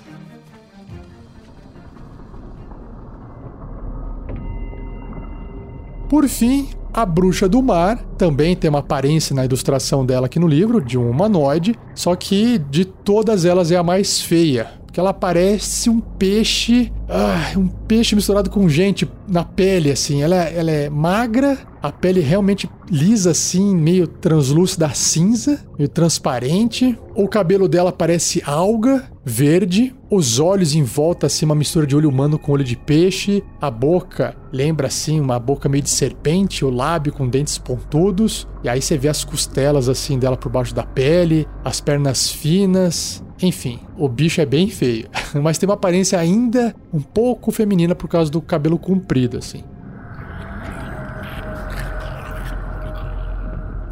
Por 6.09 6.29
fim, 6.29 6.69
a 6.95 7.05
bruxa 7.05 7.49
do 7.49 7.61
mar 7.61 7.99
também 8.17 8.55
tem 8.55 8.71
uma 8.71 8.79
aparência 8.79 9.35
na 9.35 9.45
ilustração 9.45 10.07
dela 10.07 10.27
aqui 10.27 10.39
no 10.39 10.47
livro, 10.47 10.81
de 10.81 10.97
um 10.97 11.11
humanoide, 11.11 11.79
só 11.95 12.15
que 12.15 12.59
de 12.59 12.85
todas 12.85 13.45
elas 13.45 13.71
é 13.71 13.77
a 13.77 13.83
mais 13.83 14.23
feia. 14.23 14.71
Porque 14.87 15.01
ela 15.01 15.13
parece 15.13 15.91
um 15.91 16.01
peixe. 16.01 16.91
Ah, 17.09 17.53
um 17.57 17.69
peixe 17.69 18.17
misturado 18.17 18.51
com 18.51 18.69
gente 18.69 19.09
na 19.29 19.45
pele, 19.45 19.91
assim. 19.91 20.23
Ela, 20.23 20.37
ela 20.37 20.71
é 20.71 20.91
magra, 20.91 21.57
a 21.81 21.93
pele 21.93 22.21
realmente 22.21 22.69
lisa, 22.91 23.31
assim, 23.31 23.77
meio 23.77 24.09
translúcida 24.09 24.89
cinza, 24.93 25.65
meio 25.79 25.89
transparente. 25.89 26.99
O 27.15 27.29
cabelo 27.29 27.69
dela 27.69 27.93
parece 27.93 28.43
alga, 28.45 29.05
verde. 29.25 29.95
Os 30.11 30.41
olhos 30.41 30.75
em 30.75 30.83
volta, 30.83 31.27
assim, 31.27 31.45
uma 31.45 31.55
mistura 31.55 31.87
de 31.87 31.95
olho 31.95 32.09
humano 32.09 32.39
com 32.41 32.51
olho 32.51 32.65
de 32.65 32.77
peixe. 32.77 33.43
A 33.61 33.71
boca 33.71 34.37
lembra, 34.53 34.89
assim, 34.89 35.21
uma 35.21 35.39
boca 35.39 35.69
meio 35.69 35.85
de 35.85 35.91
serpente. 35.91 36.65
O 36.65 36.71
lábio 36.71 37.13
com 37.13 37.29
dentes 37.29 37.57
pontudos. 37.57 38.49
E 38.65 38.69
aí 38.69 38.83
você 38.83 38.99
vê 38.99 39.09
as 39.09 39.23
costelas, 39.23 39.89
assim, 39.89 40.19
dela 40.19 40.37
por 40.37 40.51
baixo 40.51 40.75
da 40.75 40.83
pele. 40.83 41.47
As 41.65 41.81
pernas 41.81 42.29
finas. 42.31 43.23
Enfim, 43.43 43.79
o 43.99 44.09
bicho 44.09 44.41
é 44.41 44.47
bem 44.47 44.69
feio, 44.69 45.09
mas 45.43 45.59
tem 45.59 45.69
uma 45.69 45.75
aparência 45.75 46.19
ainda 46.19 46.75
um 46.97 47.03
pouco 47.03 47.53
feminina 47.53 47.95
por 47.95 48.09
causa 48.09 48.31
do 48.31 48.41
cabelo 48.41 48.79
comprido, 48.79 49.37
assim. 49.37 49.63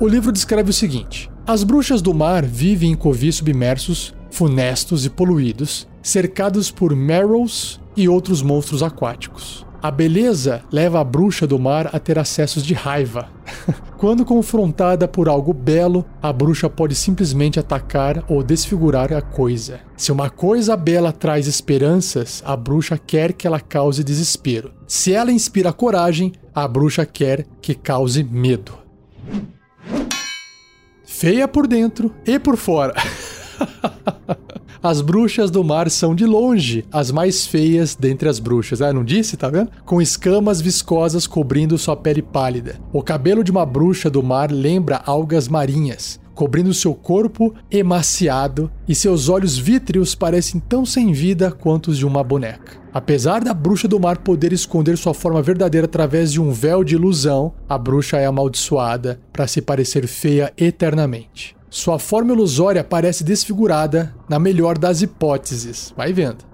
O 0.00 0.08
livro 0.08 0.32
descreve 0.32 0.70
o 0.70 0.72
seguinte: 0.72 1.30
as 1.46 1.62
bruxas 1.62 2.00
do 2.00 2.14
mar 2.14 2.44
vivem 2.44 2.92
em 2.92 2.96
covis 2.96 3.36
submersos, 3.36 4.14
funestos 4.30 5.04
e 5.04 5.10
poluídos, 5.10 5.86
cercados 6.02 6.70
por 6.70 6.96
marrows 6.96 7.78
e 7.94 8.08
outros 8.08 8.40
monstros 8.40 8.82
aquáticos. 8.82 9.66
A 9.82 9.90
beleza 9.90 10.62
leva 10.72 10.98
a 10.98 11.04
bruxa 11.04 11.46
do 11.46 11.58
mar 11.58 11.90
a 11.92 11.98
ter 11.98 12.18
acessos 12.18 12.64
de 12.64 12.72
raiva. 12.72 13.28
Quando 13.96 14.24
confrontada 14.24 15.06
por 15.08 15.28
algo 15.28 15.52
belo, 15.52 16.04
a 16.22 16.32
bruxa 16.32 16.68
pode 16.68 16.94
simplesmente 16.94 17.58
atacar 17.58 18.24
ou 18.28 18.42
desfigurar 18.42 19.12
a 19.12 19.22
coisa. 19.22 19.80
Se 19.96 20.12
uma 20.12 20.30
coisa 20.30 20.76
bela 20.76 21.12
traz 21.12 21.46
esperanças, 21.46 22.42
a 22.44 22.56
bruxa 22.56 22.98
quer 22.98 23.32
que 23.32 23.46
ela 23.46 23.60
cause 23.60 24.02
desespero. 24.04 24.72
Se 24.86 25.12
ela 25.12 25.32
inspira 25.32 25.72
coragem, 25.72 26.32
a 26.54 26.66
bruxa 26.68 27.06
quer 27.06 27.46
que 27.60 27.74
cause 27.74 28.22
medo. 28.22 28.72
Feia 31.04 31.46
por 31.46 31.66
dentro 31.66 32.12
e 32.26 32.38
por 32.38 32.56
fora. 32.56 32.94
As 34.84 35.00
bruxas 35.00 35.50
do 35.50 35.64
mar 35.64 35.90
são 35.90 36.14
de 36.14 36.26
longe 36.26 36.84
as 36.92 37.10
mais 37.10 37.46
feias 37.46 37.96
dentre 37.96 38.28
as 38.28 38.38
bruxas. 38.38 38.82
Ah, 38.82 38.92
não 38.92 39.02
disse, 39.02 39.34
tá 39.34 39.48
vendo? 39.48 39.70
Com 39.82 39.98
escamas 39.98 40.60
viscosas 40.60 41.26
cobrindo 41.26 41.78
sua 41.78 41.96
pele 41.96 42.20
pálida. 42.20 42.78
O 42.92 43.02
cabelo 43.02 43.42
de 43.42 43.50
uma 43.50 43.64
bruxa 43.64 44.10
do 44.10 44.22
mar 44.22 44.52
lembra 44.52 45.00
algas 45.06 45.48
marinhas, 45.48 46.20
cobrindo 46.34 46.74
seu 46.74 46.94
corpo 46.94 47.54
emaciado, 47.70 48.70
e 48.86 48.94
seus 48.94 49.30
olhos 49.30 49.56
vítreos 49.56 50.14
parecem 50.14 50.60
tão 50.60 50.84
sem 50.84 51.12
vida 51.14 51.50
quanto 51.50 51.90
os 51.90 51.96
de 51.96 52.04
uma 52.04 52.22
boneca. 52.22 52.76
Apesar 52.92 53.42
da 53.42 53.54
bruxa 53.54 53.88
do 53.88 53.98
mar 53.98 54.18
poder 54.18 54.52
esconder 54.52 54.98
sua 54.98 55.14
forma 55.14 55.40
verdadeira 55.40 55.86
através 55.86 56.30
de 56.30 56.42
um 56.42 56.52
véu 56.52 56.84
de 56.84 56.94
ilusão, 56.94 57.54
a 57.66 57.78
bruxa 57.78 58.18
é 58.18 58.26
amaldiçoada 58.26 59.18
para 59.32 59.46
se 59.46 59.62
parecer 59.62 60.06
feia 60.06 60.52
eternamente. 60.58 61.56
Sua 61.74 61.98
forma 61.98 62.32
ilusória 62.32 62.84
parece 62.84 63.24
desfigurada, 63.24 64.14
na 64.28 64.38
melhor 64.38 64.78
das 64.78 65.02
hipóteses. 65.02 65.92
Vai 65.96 66.12
vendo. 66.12 66.44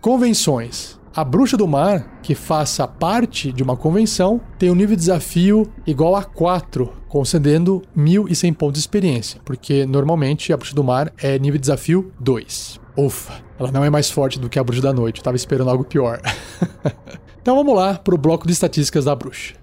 Convenções. 0.00 0.98
A 1.14 1.22
bruxa 1.22 1.54
do 1.54 1.68
mar, 1.68 2.20
que 2.22 2.34
faça 2.34 2.88
parte 2.88 3.52
de 3.52 3.62
uma 3.62 3.76
convenção, 3.76 4.40
tem 4.58 4.70
um 4.70 4.74
nível 4.74 4.96
de 4.96 5.00
desafio 5.00 5.70
igual 5.86 6.16
a 6.16 6.24
4, 6.24 6.90
concedendo 7.06 7.82
1.100 7.94 8.54
pontos 8.54 8.72
de 8.72 8.80
experiência, 8.80 9.38
porque 9.44 9.84
normalmente 9.84 10.50
a 10.50 10.56
bruxa 10.56 10.74
do 10.74 10.82
mar 10.82 11.12
é 11.18 11.38
nível 11.38 11.58
de 11.58 11.66
desafio 11.66 12.10
2. 12.18 12.80
Ufa, 12.96 13.34
ela 13.58 13.70
não 13.70 13.84
é 13.84 13.90
mais 13.90 14.10
forte 14.10 14.40
do 14.40 14.48
que 14.48 14.58
a 14.58 14.64
bruxa 14.64 14.80
da 14.80 14.94
noite. 14.94 15.18
Eu 15.18 15.24
tava 15.24 15.36
esperando 15.36 15.68
algo 15.68 15.84
pior. 15.84 16.22
então 17.42 17.54
vamos 17.54 17.76
lá 17.76 17.98
pro 17.98 18.16
bloco 18.16 18.46
de 18.46 18.54
estatísticas 18.54 19.04
da 19.04 19.14
bruxa. 19.14 19.56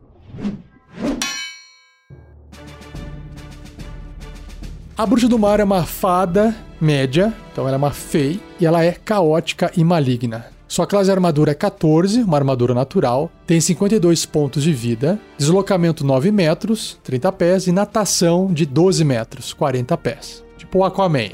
A 5.01 5.05
bruxa 5.07 5.27
do 5.27 5.39
mar 5.39 5.59
é 5.59 5.63
uma 5.63 5.83
fada 5.83 6.55
média, 6.79 7.33
então 7.51 7.67
ela 7.67 7.73
é 7.73 7.77
uma 7.79 7.89
fei, 7.89 8.39
e 8.59 8.67
ela 8.67 8.85
é 8.85 8.91
caótica 8.91 9.71
e 9.75 9.83
maligna. 9.83 10.45
Sua 10.67 10.85
classe 10.85 11.05
de 11.05 11.11
armadura 11.11 11.49
é 11.49 11.55
14, 11.55 12.21
uma 12.21 12.37
armadura 12.37 12.75
natural, 12.75 13.31
tem 13.47 13.59
52 13.59 14.27
pontos 14.27 14.61
de 14.61 14.71
vida, 14.71 15.19
deslocamento 15.39 16.05
9 16.05 16.31
metros, 16.31 16.99
30 17.03 17.31
pés, 17.31 17.65
e 17.65 17.71
natação 17.71 18.53
de 18.53 18.63
12 18.63 19.03
metros, 19.03 19.53
40 19.53 19.97
pés. 19.97 20.43
Tipo 20.55 20.77
o 20.77 20.83
Aquaman. 20.83 21.31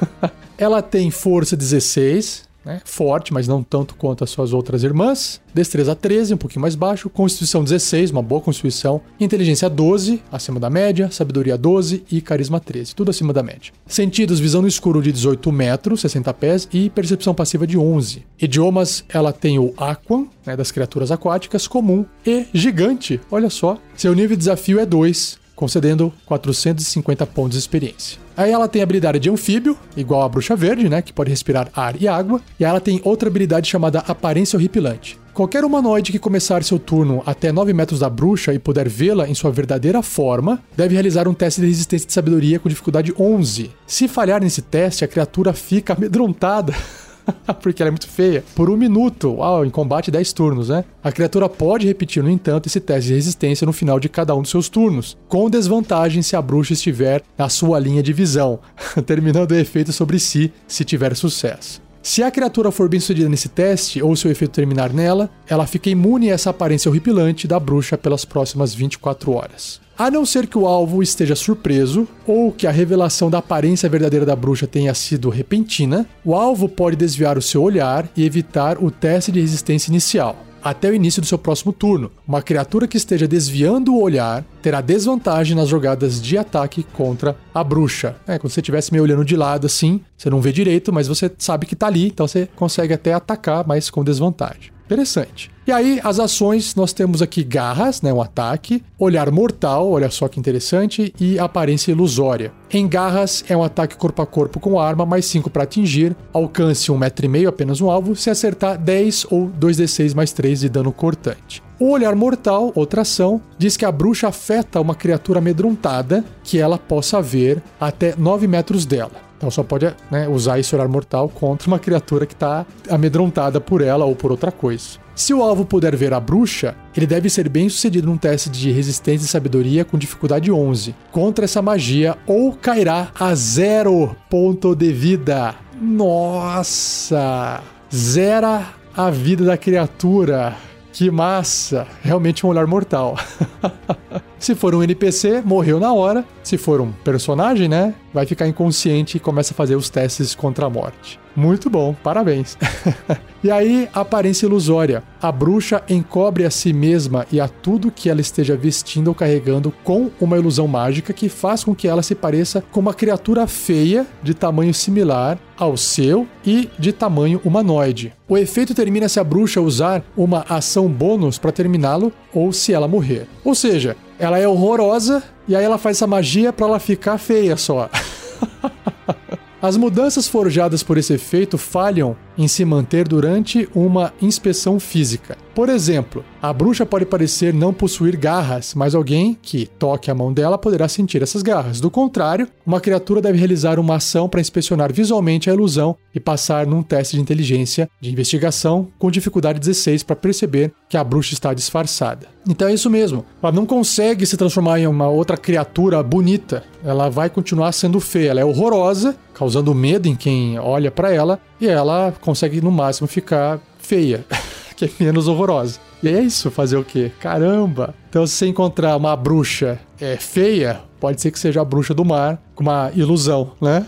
ela 0.56 0.80
tem 0.80 1.10
força 1.10 1.54
16, 1.54 2.48
né? 2.70 2.80
Forte, 2.84 3.32
mas 3.32 3.48
não 3.48 3.62
tanto 3.62 3.94
quanto 3.96 4.22
as 4.22 4.30
suas 4.30 4.52
outras 4.52 4.84
irmãs. 4.84 5.40
Destreza 5.52 5.94
13, 5.94 6.34
um 6.34 6.36
pouquinho 6.36 6.62
mais 6.62 6.76
baixo. 6.76 7.10
Constituição 7.10 7.64
16, 7.64 8.12
uma 8.12 8.22
boa 8.22 8.40
constituição. 8.40 9.00
Inteligência 9.18 9.68
12, 9.68 10.22
acima 10.30 10.60
da 10.60 10.70
média. 10.70 11.10
Sabedoria 11.10 11.58
12 11.58 12.04
e 12.10 12.20
carisma 12.20 12.60
13, 12.60 12.94
tudo 12.94 13.10
acima 13.10 13.32
da 13.32 13.42
média. 13.42 13.72
Sentidos, 13.86 14.38
visão 14.38 14.62
no 14.62 14.68
escuro 14.68 15.02
de 15.02 15.10
18 15.10 15.50
metros, 15.50 16.00
60 16.02 16.32
pés. 16.34 16.68
E 16.72 16.88
percepção 16.88 17.34
passiva 17.34 17.66
de 17.66 17.76
11. 17.76 18.24
Idiomas, 18.40 19.04
ela 19.08 19.32
tem 19.32 19.58
o 19.58 19.74
Aquan, 19.76 20.26
né, 20.46 20.56
das 20.56 20.70
criaturas 20.70 21.10
aquáticas, 21.10 21.66
comum 21.66 22.04
e 22.24 22.46
gigante. 22.54 23.20
Olha 23.30 23.50
só. 23.50 23.78
Seu 23.96 24.14
nível 24.14 24.36
de 24.36 24.36
desafio 24.36 24.78
é 24.78 24.86
2, 24.86 25.39
concedendo 25.60 26.10
450 26.24 27.26
pontos 27.26 27.52
de 27.52 27.58
experiência. 27.58 28.18
Aí 28.34 28.50
ela 28.50 28.66
tem 28.66 28.80
a 28.80 28.84
habilidade 28.84 29.18
de 29.18 29.28
anfíbio, 29.28 29.76
igual 29.94 30.22
a 30.22 30.28
bruxa 30.28 30.56
verde, 30.56 30.88
né, 30.88 31.02
que 31.02 31.12
pode 31.12 31.28
respirar 31.28 31.68
ar 31.76 32.00
e 32.00 32.08
água, 32.08 32.40
e 32.58 32.64
ela 32.64 32.80
tem 32.80 32.98
outra 33.04 33.28
habilidade 33.28 33.68
chamada 33.68 33.98
aparência 33.98 34.56
horripilante. 34.56 35.18
Qualquer 35.34 35.62
humanoide 35.62 36.12
que 36.12 36.18
começar 36.18 36.64
seu 36.64 36.78
turno 36.78 37.22
até 37.26 37.52
9 37.52 37.74
metros 37.74 38.00
da 38.00 38.08
bruxa 38.08 38.54
e 38.54 38.58
puder 38.58 38.88
vê-la 38.88 39.28
em 39.28 39.34
sua 39.34 39.50
verdadeira 39.50 40.00
forma, 40.00 40.62
deve 40.74 40.94
realizar 40.94 41.28
um 41.28 41.34
teste 41.34 41.60
de 41.60 41.66
resistência 41.66 42.06
de 42.06 42.14
sabedoria 42.14 42.58
com 42.58 42.68
dificuldade 42.68 43.12
11. 43.18 43.70
Se 43.86 44.08
falhar 44.08 44.40
nesse 44.42 44.62
teste, 44.62 45.04
a 45.04 45.08
criatura 45.08 45.52
fica 45.52 45.92
amedrontada 45.92 46.74
porque 47.60 47.82
ela 47.82 47.88
é 47.88 47.90
muito 47.90 48.08
feia, 48.08 48.44
por 48.54 48.70
um 48.70 48.76
minuto, 48.76 49.34
uau, 49.36 49.64
em 49.64 49.70
combate 49.70 50.10
10 50.10 50.32
turnos, 50.32 50.68
né? 50.68 50.84
A 51.02 51.12
criatura 51.12 51.48
pode 51.48 51.86
repetir, 51.86 52.22
no 52.22 52.30
entanto, 52.30 52.66
esse 52.66 52.80
teste 52.80 53.08
de 53.08 53.14
resistência 53.14 53.66
no 53.66 53.72
final 53.72 53.98
de 53.98 54.08
cada 54.08 54.34
um 54.34 54.42
dos 54.42 54.50
seus 54.50 54.68
turnos, 54.68 55.16
com 55.28 55.50
desvantagem 55.50 56.22
se 56.22 56.36
a 56.36 56.42
bruxa 56.42 56.72
estiver 56.72 57.22
na 57.36 57.48
sua 57.48 57.78
linha 57.78 58.02
de 58.02 58.12
visão, 58.12 58.58
terminando 59.06 59.52
o 59.52 59.56
efeito 59.56 59.92
sobre 59.92 60.18
si 60.18 60.52
se 60.66 60.84
tiver 60.84 61.14
sucesso. 61.16 61.89
Se 62.02 62.22
a 62.22 62.30
criatura 62.30 62.70
for 62.70 62.88
bem 62.88 62.98
sucedida 62.98 63.28
nesse 63.28 63.48
teste, 63.48 64.02
ou 64.02 64.16
seu 64.16 64.30
efeito 64.30 64.52
terminar 64.52 64.92
nela, 64.92 65.28
ela 65.46 65.66
fica 65.66 65.90
imune 65.90 66.30
a 66.30 66.34
essa 66.34 66.48
aparência 66.48 66.88
horripilante 66.88 67.46
da 67.46 67.60
bruxa 67.60 67.98
pelas 67.98 68.24
próximas 68.24 68.74
24 68.74 69.32
horas. 69.32 69.80
A 69.98 70.10
não 70.10 70.24
ser 70.24 70.46
que 70.46 70.56
o 70.56 70.66
alvo 70.66 71.02
esteja 71.02 71.36
surpreso 71.36 72.08
ou 72.26 72.50
que 72.50 72.66
a 72.66 72.70
revelação 72.70 73.28
da 73.28 73.36
aparência 73.36 73.86
verdadeira 73.86 74.24
da 74.24 74.34
bruxa 74.34 74.66
tenha 74.66 74.94
sido 74.94 75.28
repentina, 75.28 76.06
o 76.24 76.34
alvo 76.34 76.70
pode 76.70 76.96
desviar 76.96 77.36
o 77.36 77.42
seu 77.42 77.62
olhar 77.62 78.08
e 78.16 78.24
evitar 78.24 78.82
o 78.82 78.90
teste 78.90 79.30
de 79.30 79.40
resistência 79.40 79.90
inicial 79.90 80.49
até 80.62 80.90
o 80.90 80.94
início 80.94 81.20
do 81.20 81.26
seu 81.26 81.38
próximo 81.38 81.72
turno. 81.72 82.10
Uma 82.26 82.42
criatura 82.42 82.86
que 82.86 82.96
esteja 82.96 83.26
desviando 83.26 83.94
o 83.94 84.00
olhar 84.00 84.44
terá 84.62 84.80
desvantagem 84.80 85.56
nas 85.56 85.68
jogadas 85.68 86.20
de 86.20 86.36
ataque 86.36 86.82
contra 86.82 87.36
a 87.54 87.64
bruxa. 87.64 88.16
É, 88.26 88.38
quando 88.38 88.52
você 88.52 88.60
estivesse 88.60 88.92
meio 88.92 89.04
olhando 89.04 89.24
de 89.24 89.36
lado 89.36 89.66
assim, 89.66 90.00
você 90.16 90.30
não 90.30 90.40
vê 90.40 90.52
direito, 90.52 90.92
mas 90.92 91.08
você 91.08 91.30
sabe 91.38 91.66
que 91.66 91.76
tá 91.76 91.86
ali, 91.86 92.06
então 92.06 92.26
você 92.26 92.48
consegue 92.56 92.94
até 92.94 93.12
atacar, 93.12 93.66
mas 93.66 93.90
com 93.90 94.04
desvantagem. 94.04 94.72
Interessante. 94.86 95.50
E 95.66 95.72
aí, 95.72 96.00
as 96.02 96.18
ações, 96.18 96.74
nós 96.74 96.92
temos 96.92 97.20
aqui 97.20 97.44
garras, 97.44 98.00
né, 98.00 98.12
um 98.12 98.22
ataque, 98.22 98.82
olhar 98.98 99.30
mortal, 99.30 99.90
olha 99.90 100.10
só 100.10 100.26
que 100.26 100.40
interessante, 100.40 101.14
e 101.20 101.38
aparência 101.38 101.92
ilusória. 101.92 102.50
Em 102.72 102.88
garras, 102.88 103.44
é 103.48 103.56
um 103.56 103.62
ataque 103.62 103.96
corpo 103.96 104.22
a 104.22 104.26
corpo 104.26 104.58
com 104.58 104.80
arma, 104.80 105.04
mais 105.04 105.26
5 105.26 105.50
para 105.50 105.64
atingir, 105.64 106.16
alcance 106.32 106.90
1,5m 106.90 107.46
apenas 107.46 107.80
um 107.80 107.90
alvo, 107.90 108.16
se 108.16 108.30
acertar 108.30 108.78
10 108.78 109.26
ou 109.30 109.48
2d6 109.60 110.14
mais 110.14 110.32
3 110.32 110.60
de 110.60 110.68
dano 110.68 110.92
cortante. 110.92 111.62
O 111.78 111.90
olhar 111.92 112.14
mortal, 112.14 112.72
outra 112.74 113.02
ação, 113.02 113.40
diz 113.56 113.76
que 113.76 113.84
a 113.84 113.92
bruxa 113.92 114.28
afeta 114.28 114.80
uma 114.80 114.94
criatura 114.94 115.38
amedrontada 115.38 116.24
que 116.42 116.58
ela 116.58 116.78
possa 116.78 117.20
ver 117.22 117.62
até 117.80 118.14
9 118.16 118.46
metros 118.46 118.84
dela. 118.84 119.30
Então 119.36 119.50
só 119.50 119.62
pode 119.62 119.86
né, 120.10 120.28
usar 120.28 120.58
esse 120.58 120.74
olhar 120.74 120.88
mortal 120.88 121.26
contra 121.30 121.66
uma 121.66 121.78
criatura 121.78 122.26
que 122.26 122.34
está 122.34 122.66
amedrontada 122.90 123.58
por 123.58 123.80
ela 123.80 124.04
ou 124.04 124.14
por 124.14 124.30
outra 124.30 124.52
coisa. 124.52 124.98
Se 125.14 125.34
o 125.34 125.42
alvo 125.42 125.64
puder 125.64 125.94
ver 125.96 126.12
a 126.14 126.20
bruxa, 126.20 126.74
ele 126.96 127.06
deve 127.06 127.28
ser 127.28 127.48
bem 127.48 127.68
sucedido 127.68 128.06
num 128.06 128.16
teste 128.16 128.48
de 128.48 128.70
resistência 128.70 129.26
e 129.26 129.28
sabedoria 129.28 129.84
com 129.84 129.98
dificuldade 129.98 130.50
11 130.50 130.94
contra 131.10 131.44
essa 131.44 131.60
magia 131.60 132.16
ou 132.26 132.52
cairá 132.52 133.08
a 133.18 133.34
zero 133.34 134.16
ponto 134.28 134.74
de 134.74 134.92
vida. 134.92 135.54
Nossa! 135.80 137.62
Zera 137.94 138.66
a 138.96 139.10
vida 139.10 139.44
da 139.44 139.56
criatura. 139.56 140.56
Que 140.92 141.10
massa! 141.10 141.86
Realmente 142.02 142.46
um 142.46 142.48
olhar 142.48 142.66
mortal. 142.66 143.16
Se 144.40 144.54
for 144.54 144.74
um 144.74 144.82
NPC, 144.82 145.42
morreu 145.44 145.78
na 145.78 145.92
hora. 145.92 146.24
Se 146.42 146.56
for 146.56 146.80
um 146.80 146.90
personagem, 147.04 147.68
né? 147.68 147.94
Vai 148.12 148.24
ficar 148.24 148.48
inconsciente 148.48 149.18
e 149.18 149.20
começa 149.20 149.52
a 149.52 149.56
fazer 149.56 149.76
os 149.76 149.90
testes 149.90 150.34
contra 150.34 150.64
a 150.64 150.70
morte. 150.70 151.20
Muito 151.36 151.68
bom, 151.68 151.94
parabéns. 152.02 152.56
e 153.44 153.50
aí, 153.50 153.86
aparência 153.92 154.46
ilusória. 154.46 155.02
A 155.20 155.30
bruxa 155.30 155.82
encobre 155.90 156.46
a 156.46 156.50
si 156.50 156.72
mesma 156.72 157.26
e 157.30 157.38
a 157.38 157.48
tudo 157.48 157.90
que 157.90 158.08
ela 158.08 158.22
esteja 158.22 158.56
vestindo 158.56 159.08
ou 159.08 159.14
carregando 159.14 159.70
com 159.84 160.10
uma 160.18 160.38
ilusão 160.38 160.66
mágica 160.66 161.12
que 161.12 161.28
faz 161.28 161.62
com 161.62 161.74
que 161.74 161.86
ela 161.86 162.02
se 162.02 162.14
pareça 162.14 162.64
com 162.72 162.80
uma 162.80 162.94
criatura 162.94 163.46
feia 163.46 164.06
de 164.22 164.32
tamanho 164.32 164.72
similar 164.72 165.38
ao 165.54 165.76
seu 165.76 166.26
e 166.46 166.70
de 166.78 166.94
tamanho 166.94 167.42
humanoide. 167.44 168.14
O 168.26 168.38
efeito 168.38 168.74
termina 168.74 169.06
se 169.06 169.20
a 169.20 169.24
bruxa 169.24 169.60
usar 169.60 170.02
uma 170.16 170.46
ação 170.48 170.88
bônus 170.88 171.36
para 171.36 171.52
terminá-lo 171.52 172.10
ou 172.32 172.54
se 172.54 172.72
ela 172.72 172.88
morrer. 172.88 173.26
Ou 173.44 173.54
seja, 173.54 173.96
ela 174.20 174.38
é 174.38 174.46
horrorosa 174.46 175.22
e 175.48 175.56
aí 175.56 175.64
ela 175.64 175.78
faz 175.78 175.96
essa 175.96 176.06
magia 176.06 176.52
para 176.52 176.66
ela 176.66 176.78
ficar 176.78 177.16
feia 177.16 177.56
só. 177.56 177.88
As 179.62 179.76
mudanças 179.76 180.28
forjadas 180.28 180.82
por 180.82 180.98
esse 180.98 181.14
efeito 181.14 181.58
falham 181.58 182.16
em 182.40 182.48
se 182.48 182.64
manter 182.64 183.06
durante 183.06 183.68
uma 183.74 184.14
inspeção 184.22 184.80
física. 184.80 185.36
Por 185.54 185.68
exemplo, 185.68 186.24
a 186.40 186.54
bruxa 186.54 186.86
pode 186.86 187.04
parecer 187.04 187.52
não 187.52 187.70
possuir 187.70 188.16
garras, 188.16 188.72
mas 188.74 188.94
alguém 188.94 189.36
que 189.42 189.66
toque 189.66 190.10
a 190.10 190.14
mão 190.14 190.32
dela 190.32 190.56
poderá 190.56 190.88
sentir 190.88 191.22
essas 191.22 191.42
garras. 191.42 191.80
Do 191.80 191.90
contrário, 191.90 192.48
uma 192.64 192.80
criatura 192.80 193.20
deve 193.20 193.36
realizar 193.36 193.78
uma 193.78 193.96
ação 193.96 194.26
para 194.26 194.40
inspecionar 194.40 194.90
visualmente 194.90 195.50
a 195.50 195.52
ilusão 195.52 195.94
e 196.14 196.18
passar 196.18 196.66
num 196.66 196.82
teste 196.82 197.16
de 197.16 197.20
inteligência 197.20 197.90
de 198.00 198.10
investigação 198.10 198.88
com 198.98 199.10
dificuldade 199.10 199.60
16 199.60 200.02
para 200.02 200.16
perceber 200.16 200.72
que 200.88 200.96
a 200.96 201.04
bruxa 201.04 201.34
está 201.34 201.52
disfarçada. 201.52 202.28
Então 202.48 202.66
é 202.66 202.72
isso 202.72 202.88
mesmo. 202.88 203.26
Ela 203.42 203.52
não 203.52 203.66
consegue 203.66 204.24
se 204.24 204.38
transformar 204.38 204.80
em 204.80 204.86
uma 204.86 205.08
outra 205.08 205.36
criatura 205.36 206.02
bonita. 206.02 206.64
Ela 206.82 207.10
vai 207.10 207.28
continuar 207.28 207.72
sendo 207.72 208.00
feia. 208.00 208.30
Ela 208.30 208.40
é 208.40 208.44
horrorosa, 208.44 209.14
causando 209.34 209.74
medo 209.74 210.08
em 210.08 210.16
quem 210.16 210.58
olha 210.58 210.90
para 210.90 211.12
ela, 211.12 211.38
e 211.60 211.68
ela 211.68 212.12
consegue 212.20 212.60
no 212.60 212.70
máximo 212.70 213.06
ficar 213.06 213.58
feia. 213.78 214.24
que 214.76 214.86
é 214.86 214.90
menos 214.98 215.28
horrorosa. 215.28 215.78
E 216.02 216.08
é 216.08 216.20
isso, 216.22 216.50
fazer 216.50 216.78
o 216.78 216.84
quê? 216.84 217.12
Caramba! 217.20 217.94
Então, 218.08 218.26
se 218.26 218.34
você 218.34 218.46
encontrar 218.46 218.96
uma 218.96 219.14
bruxa 219.14 219.78
é, 220.00 220.16
feia, 220.16 220.80
pode 220.98 221.20
ser 221.20 221.30
que 221.30 221.38
seja 221.38 221.60
a 221.60 221.64
bruxa 221.64 221.92
do 221.92 222.04
mar, 222.04 222.40
com 222.54 222.62
uma 222.62 222.90
ilusão, 222.94 223.52
né? 223.60 223.84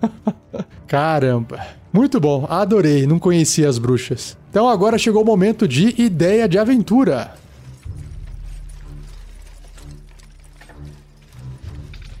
Caramba! 0.88 1.60
Muito 1.92 2.18
bom, 2.18 2.46
adorei, 2.48 3.06
não 3.06 3.18
conhecia 3.18 3.68
as 3.68 3.78
bruxas. 3.78 4.36
Então 4.50 4.68
agora 4.68 4.98
chegou 4.98 5.22
o 5.22 5.24
momento 5.26 5.66
de 5.66 6.00
ideia 6.00 6.48
de 6.48 6.58
aventura. 6.58 7.32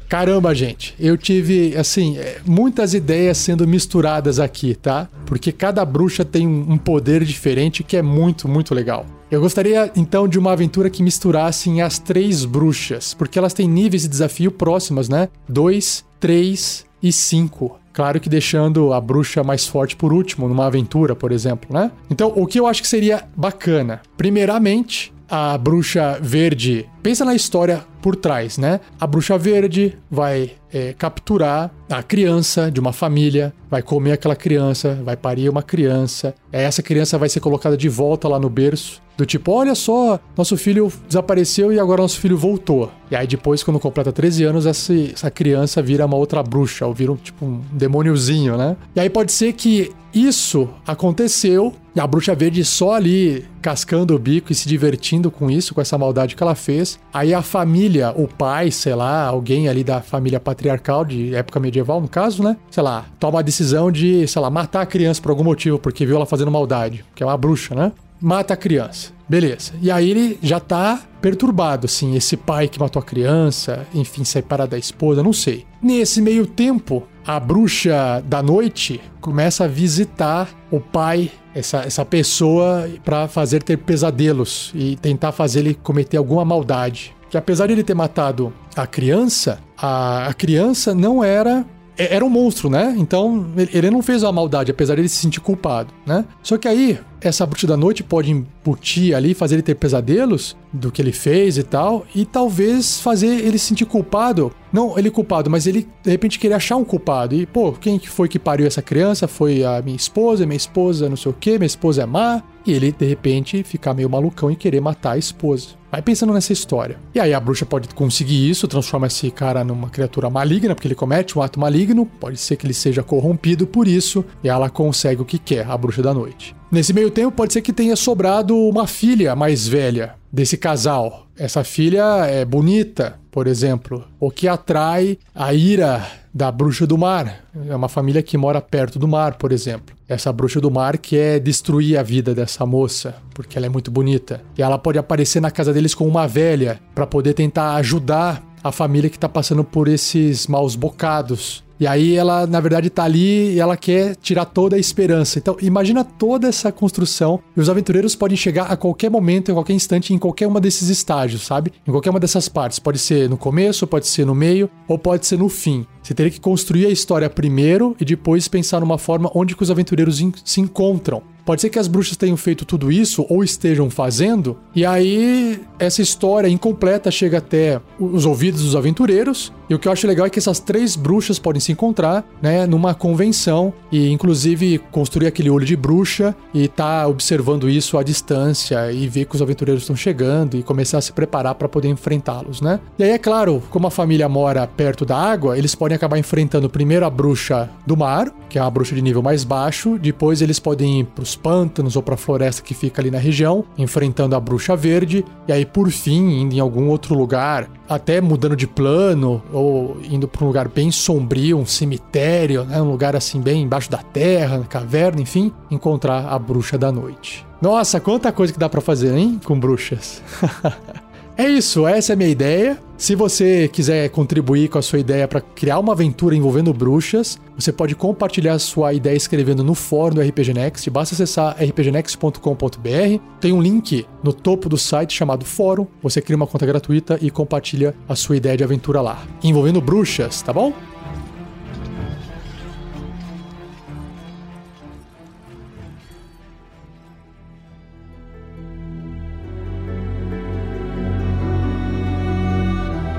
Caramba, 0.08 0.54
gente, 0.54 0.94
eu 1.00 1.16
tive, 1.16 1.76
assim, 1.76 2.16
é, 2.16 2.38
muitas 2.46 2.94
ideias 2.94 3.38
sendo 3.38 3.66
misturadas 3.66 4.38
aqui, 4.38 4.74
tá? 4.74 5.08
Porque 5.26 5.50
cada 5.50 5.84
bruxa 5.84 6.24
tem 6.24 6.46
um 6.46 6.78
poder 6.78 7.24
diferente 7.24 7.82
que 7.82 7.96
é 7.96 8.02
muito, 8.02 8.48
muito 8.48 8.74
legal. 8.74 9.04
Eu 9.28 9.40
gostaria 9.40 9.90
então 9.96 10.28
de 10.28 10.38
uma 10.38 10.52
aventura 10.52 10.88
que 10.88 11.02
misturasse 11.02 11.80
as 11.80 11.98
três 11.98 12.44
bruxas, 12.44 13.12
porque 13.14 13.38
elas 13.38 13.52
têm 13.52 13.68
níveis 13.68 14.02
de 14.02 14.08
desafio 14.08 14.52
próximos, 14.52 15.08
né? 15.08 15.28
2, 15.48 16.04
3 16.20 16.86
e 17.02 17.12
5. 17.12 17.80
Claro 17.92 18.20
que 18.20 18.28
deixando 18.28 18.92
a 18.92 19.00
bruxa 19.00 19.42
mais 19.42 19.66
forte 19.66 19.96
por 19.96 20.12
último, 20.12 20.46
numa 20.48 20.66
aventura, 20.66 21.16
por 21.16 21.32
exemplo, 21.32 21.74
né? 21.74 21.90
Então, 22.08 22.32
o 22.36 22.46
que 22.46 22.60
eu 22.60 22.66
acho 22.66 22.82
que 22.82 22.88
seria 22.88 23.24
bacana? 23.36 24.00
Primeiramente, 24.16 25.12
a 25.28 25.56
bruxa 25.58 26.18
verde 26.20 26.86
pensa 27.06 27.24
na 27.24 27.36
história 27.36 27.84
por 28.02 28.16
trás, 28.16 28.58
né? 28.58 28.80
A 28.98 29.06
bruxa 29.06 29.38
verde 29.38 29.96
vai 30.10 30.54
é, 30.72 30.92
capturar 30.92 31.70
a 31.88 32.02
criança 32.02 32.68
de 32.68 32.80
uma 32.80 32.92
família, 32.92 33.54
vai 33.70 33.80
comer 33.80 34.10
aquela 34.10 34.34
criança, 34.34 35.00
vai 35.04 35.16
parir 35.16 35.48
uma 35.48 35.62
criança. 35.62 36.34
Essa 36.50 36.82
criança 36.82 37.16
vai 37.16 37.28
ser 37.28 37.38
colocada 37.38 37.76
de 37.76 37.88
volta 37.88 38.26
lá 38.26 38.40
no 38.40 38.50
berço. 38.50 39.00
Do 39.16 39.24
tipo, 39.24 39.52
olha 39.52 39.74
só, 39.76 40.18
nosso 40.36 40.56
filho 40.56 40.92
desapareceu 41.08 41.72
e 41.72 41.78
agora 41.78 42.02
nosso 42.02 42.18
filho 42.18 42.36
voltou. 42.36 42.90
E 43.08 43.14
aí 43.14 43.26
depois, 43.26 43.62
quando 43.62 43.78
completa 43.78 44.12
13 44.12 44.42
anos, 44.42 44.66
essa, 44.66 44.92
essa 44.92 45.30
criança 45.30 45.80
vira 45.80 46.04
uma 46.04 46.16
outra 46.16 46.42
bruxa, 46.42 46.86
ou 46.86 46.92
vira 46.92 47.12
um, 47.12 47.16
tipo 47.16 47.46
um 47.46 47.60
demôniozinho, 47.72 48.56
né? 48.56 48.76
E 48.96 49.00
aí 49.00 49.08
pode 49.08 49.30
ser 49.30 49.52
que 49.52 49.92
isso 50.12 50.68
aconteceu 50.86 51.72
e 51.94 52.00
a 52.00 52.06
bruxa 52.06 52.34
verde 52.34 52.64
só 52.64 52.94
ali 52.94 53.44
cascando 53.62 54.14
o 54.14 54.18
bico 54.18 54.52
e 54.52 54.54
se 54.54 54.68
divertindo 54.68 55.30
com 55.30 55.50
isso, 55.50 55.74
com 55.74 55.80
essa 55.80 55.96
maldade 55.96 56.36
que 56.36 56.42
ela 56.42 56.54
fez. 56.54 56.95
Aí 57.12 57.32
a 57.32 57.40
família, 57.40 58.12
o 58.14 58.28
pai, 58.28 58.70
sei 58.70 58.94
lá, 58.94 59.24
alguém 59.24 59.68
ali 59.68 59.82
da 59.82 60.02
família 60.02 60.38
patriarcal 60.38 61.04
de 61.04 61.34
época 61.34 61.58
medieval, 61.58 62.00
no 62.00 62.08
caso, 62.08 62.42
né? 62.42 62.56
Sei 62.70 62.82
lá, 62.82 63.06
toma 63.18 63.38
a 63.38 63.42
decisão 63.42 63.90
de, 63.90 64.28
sei 64.28 64.42
lá, 64.42 64.50
matar 64.50 64.82
a 64.82 64.86
criança 64.86 65.22
por 65.22 65.30
algum 65.30 65.44
motivo, 65.44 65.78
porque 65.78 66.04
viu 66.04 66.16
ela 66.16 66.26
fazendo 66.26 66.50
maldade, 66.50 67.04
que 67.14 67.22
é 67.22 67.26
uma 67.26 67.36
bruxa, 67.36 67.74
né? 67.74 67.92
Mata 68.20 68.54
a 68.54 68.56
criança. 68.56 69.16
Beleza. 69.28 69.72
E 69.82 69.90
aí 69.90 70.10
ele 70.10 70.38
já 70.40 70.60
tá 70.60 71.00
perturbado, 71.20 71.86
assim, 71.86 72.14
esse 72.14 72.36
pai 72.36 72.68
que 72.68 72.78
matou 72.78 73.00
a 73.00 73.04
criança, 73.04 73.84
enfim, 73.92 74.22
separado 74.22 74.70
da 74.70 74.78
esposa, 74.78 75.22
não 75.22 75.32
sei. 75.32 75.66
Nesse 75.82 76.22
meio 76.22 76.46
tempo, 76.46 77.02
a 77.26 77.40
bruxa 77.40 78.22
da 78.24 78.40
noite 78.40 79.00
começa 79.20 79.64
a 79.64 79.68
visitar 79.68 80.48
o 80.70 80.78
pai, 80.78 81.30
essa, 81.52 81.78
essa 81.78 82.04
pessoa, 82.04 82.88
para 83.04 83.26
fazer 83.26 83.62
ter 83.62 83.78
pesadelos 83.78 84.70
e 84.74 84.94
tentar 84.96 85.32
fazer 85.32 85.60
ele 85.60 85.74
cometer 85.74 86.16
alguma 86.16 86.44
maldade. 86.44 87.12
Que 87.28 87.36
apesar 87.36 87.66
de 87.66 87.72
ele 87.72 87.82
ter 87.82 87.94
matado 87.94 88.52
a 88.76 88.86
criança, 88.86 89.58
a, 89.76 90.28
a 90.28 90.34
criança 90.34 90.94
não 90.94 91.24
era 91.24 91.58
é, 91.60 91.64
era 91.96 92.24
um 92.24 92.28
monstro, 92.28 92.68
né? 92.68 92.94
Então 92.98 93.46
ele 93.56 93.90
não 93.90 94.02
fez 94.02 94.22
uma 94.22 94.32
maldade, 94.32 94.70
apesar 94.70 94.94
de 94.94 95.02
ele 95.02 95.08
se 95.08 95.16
sentir 95.16 95.40
culpado, 95.40 95.92
né? 96.06 96.24
Só 96.42 96.56
que 96.56 96.68
aí, 96.68 96.98
essa 97.20 97.46
bruxa 97.46 97.66
da 97.66 97.76
noite 97.76 98.02
pode 98.02 98.30
embutir 98.30 99.14
ali, 99.14 99.34
fazer 99.34 99.56
ele 99.56 99.62
ter 99.62 99.74
pesadelos 99.74 100.56
do 100.72 100.92
que 100.92 101.00
ele 101.00 101.12
fez 101.12 101.56
e 101.56 101.62
tal, 101.62 102.06
e 102.14 102.24
talvez 102.24 103.00
fazer 103.00 103.28
ele 103.28 103.58
se 103.58 103.66
sentir 103.66 103.86
culpado. 103.86 104.52
Não 104.72 104.98
ele 104.98 105.10
culpado, 105.10 105.48
mas 105.48 105.66
ele 105.66 105.88
de 106.02 106.10
repente 106.10 106.38
querer 106.38 106.54
achar 106.54 106.76
um 106.76 106.84
culpado. 106.84 107.34
E, 107.34 107.46
pô, 107.46 107.72
quem 107.72 107.98
foi 107.98 108.28
que 108.28 108.38
pariu 108.38 108.66
essa 108.66 108.82
criança? 108.82 109.26
Foi 109.26 109.64
a 109.64 109.80
minha 109.80 109.96
esposa, 109.96 110.44
minha 110.44 110.56
esposa 110.56 111.08
não 111.08 111.16
sei 111.16 111.30
o 111.30 111.34
que, 111.34 111.58
minha 111.58 111.66
esposa 111.66 112.02
é 112.02 112.06
má. 112.06 112.42
E 112.66 112.72
ele, 112.72 112.92
de 112.92 113.06
repente, 113.06 113.62
ficar 113.62 113.94
meio 113.94 114.10
malucão 114.10 114.50
e 114.50 114.56
querer 114.56 114.80
matar 114.80 115.12
a 115.12 115.18
esposa. 115.18 115.68
Vai 115.96 116.02
pensando 116.02 116.34
nessa 116.34 116.52
história. 116.52 116.98
E 117.14 117.18
aí 117.18 117.32
a 117.32 117.40
bruxa 117.40 117.64
pode 117.64 117.88
conseguir 117.94 118.50
isso, 118.50 118.68
transforma 118.68 119.06
esse 119.06 119.30
cara 119.30 119.64
numa 119.64 119.88
criatura 119.88 120.28
maligna, 120.28 120.74
porque 120.74 120.86
ele 120.86 120.94
comete 120.94 121.38
um 121.38 121.40
ato 121.40 121.58
maligno, 121.58 122.04
pode 122.04 122.36
ser 122.36 122.56
que 122.56 122.66
ele 122.66 122.74
seja 122.74 123.02
corrompido 123.02 123.66
por 123.66 123.88
isso, 123.88 124.22
e 124.44 124.48
ela 124.50 124.68
consegue 124.68 125.22
o 125.22 125.24
que 125.24 125.38
quer, 125.38 125.66
a 125.66 125.74
bruxa 125.74 126.02
da 126.02 126.12
noite. 126.12 126.54
Nesse 126.70 126.92
meio 126.92 127.10
tempo, 127.10 127.32
pode 127.32 127.54
ser 127.54 127.62
que 127.62 127.72
tenha 127.72 127.96
sobrado 127.96 128.54
uma 128.54 128.86
filha 128.86 129.34
mais 129.34 129.66
velha 129.66 130.16
desse 130.30 130.58
casal. 130.58 131.28
Essa 131.34 131.64
filha 131.64 132.26
é 132.26 132.44
bonita, 132.44 133.18
por 133.30 133.46
exemplo, 133.46 134.04
o 134.20 134.30
que 134.30 134.46
atrai 134.46 135.18
a 135.34 135.54
ira 135.54 136.06
da 136.34 136.52
bruxa 136.52 136.86
do 136.86 136.98
mar. 136.98 137.42
É 137.70 137.74
uma 137.74 137.88
família 137.88 138.22
que 138.22 138.36
mora 138.36 138.60
perto 138.60 138.98
do 138.98 139.08
mar, 139.08 139.38
por 139.38 139.50
exemplo. 139.50 139.95
Essa 140.08 140.32
bruxa 140.32 140.60
do 140.60 140.70
mar 140.70 140.98
quer 140.98 141.40
destruir 141.40 141.98
a 141.98 142.02
vida 142.02 142.32
dessa 142.32 142.64
moça, 142.64 143.16
porque 143.34 143.58
ela 143.58 143.66
é 143.66 143.68
muito 143.68 143.90
bonita. 143.90 144.40
E 144.56 144.62
ela 144.62 144.78
pode 144.78 144.98
aparecer 144.98 145.40
na 145.40 145.50
casa 145.50 145.72
deles 145.72 145.94
com 145.96 146.06
uma 146.06 146.28
velha 146.28 146.80
para 146.94 147.06
poder 147.06 147.34
tentar 147.34 147.74
ajudar 147.74 148.40
a 148.62 148.70
família 148.70 149.10
que 149.10 149.16
está 149.16 149.28
passando 149.28 149.64
por 149.64 149.88
esses 149.88 150.46
maus 150.46 150.76
bocados. 150.76 151.65
E 151.78 151.86
aí 151.86 152.14
ela, 152.14 152.46
na 152.46 152.60
verdade, 152.60 152.88
tá 152.90 153.04
ali 153.04 153.54
e 153.54 153.60
ela 153.60 153.76
quer 153.76 154.16
tirar 154.16 154.46
toda 154.46 154.76
a 154.76 154.78
esperança. 154.78 155.38
Então, 155.38 155.56
imagina 155.60 156.04
toda 156.04 156.48
essa 156.48 156.72
construção. 156.72 157.40
E 157.56 157.60
os 157.60 157.68
aventureiros 157.68 158.16
podem 158.16 158.36
chegar 158.36 158.66
a 158.66 158.76
qualquer 158.76 159.10
momento, 159.10 159.50
em 159.50 159.54
qualquer 159.54 159.74
instante, 159.74 160.14
em 160.14 160.18
qualquer 160.18 160.46
uma 160.46 160.60
desses 160.60 160.88
estágios, 160.88 161.42
sabe? 161.42 161.72
Em 161.86 161.90
qualquer 161.90 162.10
uma 162.10 162.20
dessas 162.20 162.48
partes. 162.48 162.78
Pode 162.78 162.98
ser 162.98 163.28
no 163.28 163.36
começo, 163.36 163.86
pode 163.86 164.06
ser 164.06 164.24
no 164.24 164.34
meio, 164.34 164.70
ou 164.88 164.98
pode 164.98 165.26
ser 165.26 165.38
no 165.38 165.48
fim. 165.48 165.86
Você 166.02 166.14
teria 166.14 166.30
que 166.30 166.40
construir 166.40 166.86
a 166.86 166.90
história 166.90 167.28
primeiro 167.28 167.96
e 168.00 168.04
depois 168.04 168.46
pensar 168.46 168.80
numa 168.80 168.96
forma 168.96 169.30
onde 169.34 169.56
que 169.56 169.62
os 169.62 169.70
aventureiros 169.72 170.22
se 170.44 170.60
encontram. 170.60 171.22
Pode 171.44 171.60
ser 171.60 171.70
que 171.70 171.78
as 171.78 171.86
bruxas 171.86 172.16
tenham 172.16 172.36
feito 172.36 172.64
tudo 172.64 172.90
isso 172.90 173.24
ou 173.28 173.44
estejam 173.44 173.88
fazendo, 173.88 174.58
e 174.74 174.84
aí 174.84 175.60
essa 175.78 176.02
história 176.02 176.48
incompleta 176.48 177.08
chega 177.08 177.38
até 177.38 177.80
os 178.00 178.26
ouvidos 178.26 178.62
dos 178.62 178.74
aventureiros. 178.74 179.52
E 179.70 179.74
o 179.74 179.78
que 179.78 179.86
eu 179.86 179.92
acho 179.92 180.08
legal 180.08 180.26
é 180.26 180.30
que 180.30 180.40
essas 180.40 180.58
três 180.58 180.96
bruxas 180.96 181.38
podem 181.38 181.60
se 181.66 181.72
encontrar, 181.72 182.24
né, 182.40 182.66
numa 182.66 182.94
convenção 182.94 183.72
e 183.90 184.10
inclusive 184.10 184.78
construir 184.90 185.26
aquele 185.26 185.50
olho 185.50 185.66
de 185.66 185.76
bruxa 185.76 186.34
e 186.54 186.68
tá 186.68 187.06
observando 187.06 187.68
isso 187.68 187.98
à 187.98 188.02
distância 188.02 188.90
e 188.92 189.06
ver 189.08 189.26
que 189.26 189.34
os 189.34 189.42
aventureiros 189.42 189.82
estão 189.82 189.96
chegando 189.96 190.56
e 190.56 190.62
começar 190.62 190.98
a 190.98 191.00
se 191.00 191.12
preparar 191.12 191.54
para 191.54 191.68
poder 191.68 191.88
enfrentá-los, 191.88 192.60
né? 192.60 192.80
E 192.98 193.04
aí 193.04 193.10
é 193.10 193.18
claro, 193.18 193.62
como 193.70 193.86
a 193.86 193.90
família 193.90 194.28
mora 194.28 194.66
perto 194.66 195.04
da 195.04 195.16
água, 195.16 195.58
eles 195.58 195.74
podem 195.74 195.96
acabar 195.96 196.18
enfrentando 196.18 196.68
primeiro 196.68 197.04
a 197.04 197.10
bruxa 197.10 197.68
do 197.86 197.96
mar, 197.96 198.30
que 198.48 198.58
é 198.58 198.62
uma 198.62 198.70
bruxa 198.70 198.94
de 198.94 199.02
nível 199.02 199.22
mais 199.22 199.44
baixo, 199.44 199.98
depois 199.98 200.40
eles 200.40 200.58
podem 200.58 201.00
ir 201.00 201.04
pros 201.04 201.34
pântanos 201.34 201.96
ou 201.96 202.02
pra 202.02 202.16
floresta 202.16 202.62
que 202.62 202.74
fica 202.74 203.02
ali 203.02 203.10
na 203.10 203.18
região, 203.18 203.64
enfrentando 203.76 204.34
a 204.36 204.40
bruxa 204.40 204.76
verde, 204.76 205.24
e 205.48 205.52
aí 205.52 205.64
por 205.64 205.90
fim 205.90 206.42
indo 206.42 206.54
em 206.54 206.60
algum 206.60 206.88
outro 206.88 207.14
lugar, 207.14 207.68
até 207.88 208.20
mudando 208.20 208.56
de 208.56 208.66
plano 208.66 209.42
ou 209.52 209.96
indo 210.10 210.26
para 210.26 210.44
um 210.44 210.48
lugar 210.48 210.68
bem 210.68 210.90
sombrio, 210.90 211.55
um 211.56 211.66
cemitério, 211.66 212.64
né, 212.64 212.80
um 212.80 212.90
lugar 212.90 213.16
assim 213.16 213.40
bem 213.40 213.62
embaixo 213.62 213.90
da 213.90 213.98
terra, 213.98 214.58
na 214.58 214.64
caverna, 214.64 215.20
enfim, 215.20 215.52
encontrar 215.70 216.26
a 216.28 216.38
bruxa 216.38 216.76
da 216.76 216.92
noite. 216.92 217.46
Nossa, 217.60 217.98
quanta 218.00 218.30
coisa 218.32 218.52
que 218.52 218.58
dá 218.58 218.68
para 218.68 218.80
fazer, 218.80 219.16
hein, 219.16 219.40
com 219.44 219.58
bruxas. 219.58 220.22
É 221.38 221.46
isso, 221.46 221.86
essa 221.86 222.12
é 222.12 222.14
a 222.14 222.16
minha 222.16 222.30
ideia. 222.30 222.78
Se 222.96 223.14
você 223.14 223.68
quiser 223.68 224.08
contribuir 224.08 224.70
com 224.70 224.78
a 224.78 224.82
sua 224.82 224.98
ideia 224.98 225.28
para 225.28 225.42
criar 225.42 225.78
uma 225.78 225.92
aventura 225.92 226.34
envolvendo 226.34 226.72
bruxas, 226.72 227.38
você 227.54 227.70
pode 227.70 227.94
compartilhar 227.94 228.58
sua 228.58 228.94
ideia 228.94 229.14
escrevendo 229.14 229.62
no 229.62 229.74
fórum 229.74 230.14
do 230.14 230.22
RPG 230.22 230.54
Next. 230.54 230.88
Basta 230.88 231.14
acessar 231.14 231.54
rpgnext.com.br. 231.62 233.20
Tem 233.38 233.52
um 233.52 233.60
link 233.60 234.06
no 234.24 234.32
topo 234.32 234.70
do 234.70 234.78
site 234.78 235.12
chamado 235.12 235.44
Fórum. 235.44 235.86
Você 236.02 236.22
cria 236.22 236.36
uma 236.36 236.46
conta 236.46 236.64
gratuita 236.64 237.18
e 237.20 237.30
compartilha 237.30 237.94
a 238.08 238.16
sua 238.16 238.38
ideia 238.38 238.56
de 238.56 238.64
aventura 238.64 239.02
lá, 239.02 239.22
envolvendo 239.44 239.78
bruxas, 239.78 240.40
tá 240.40 240.54
bom? 240.54 240.72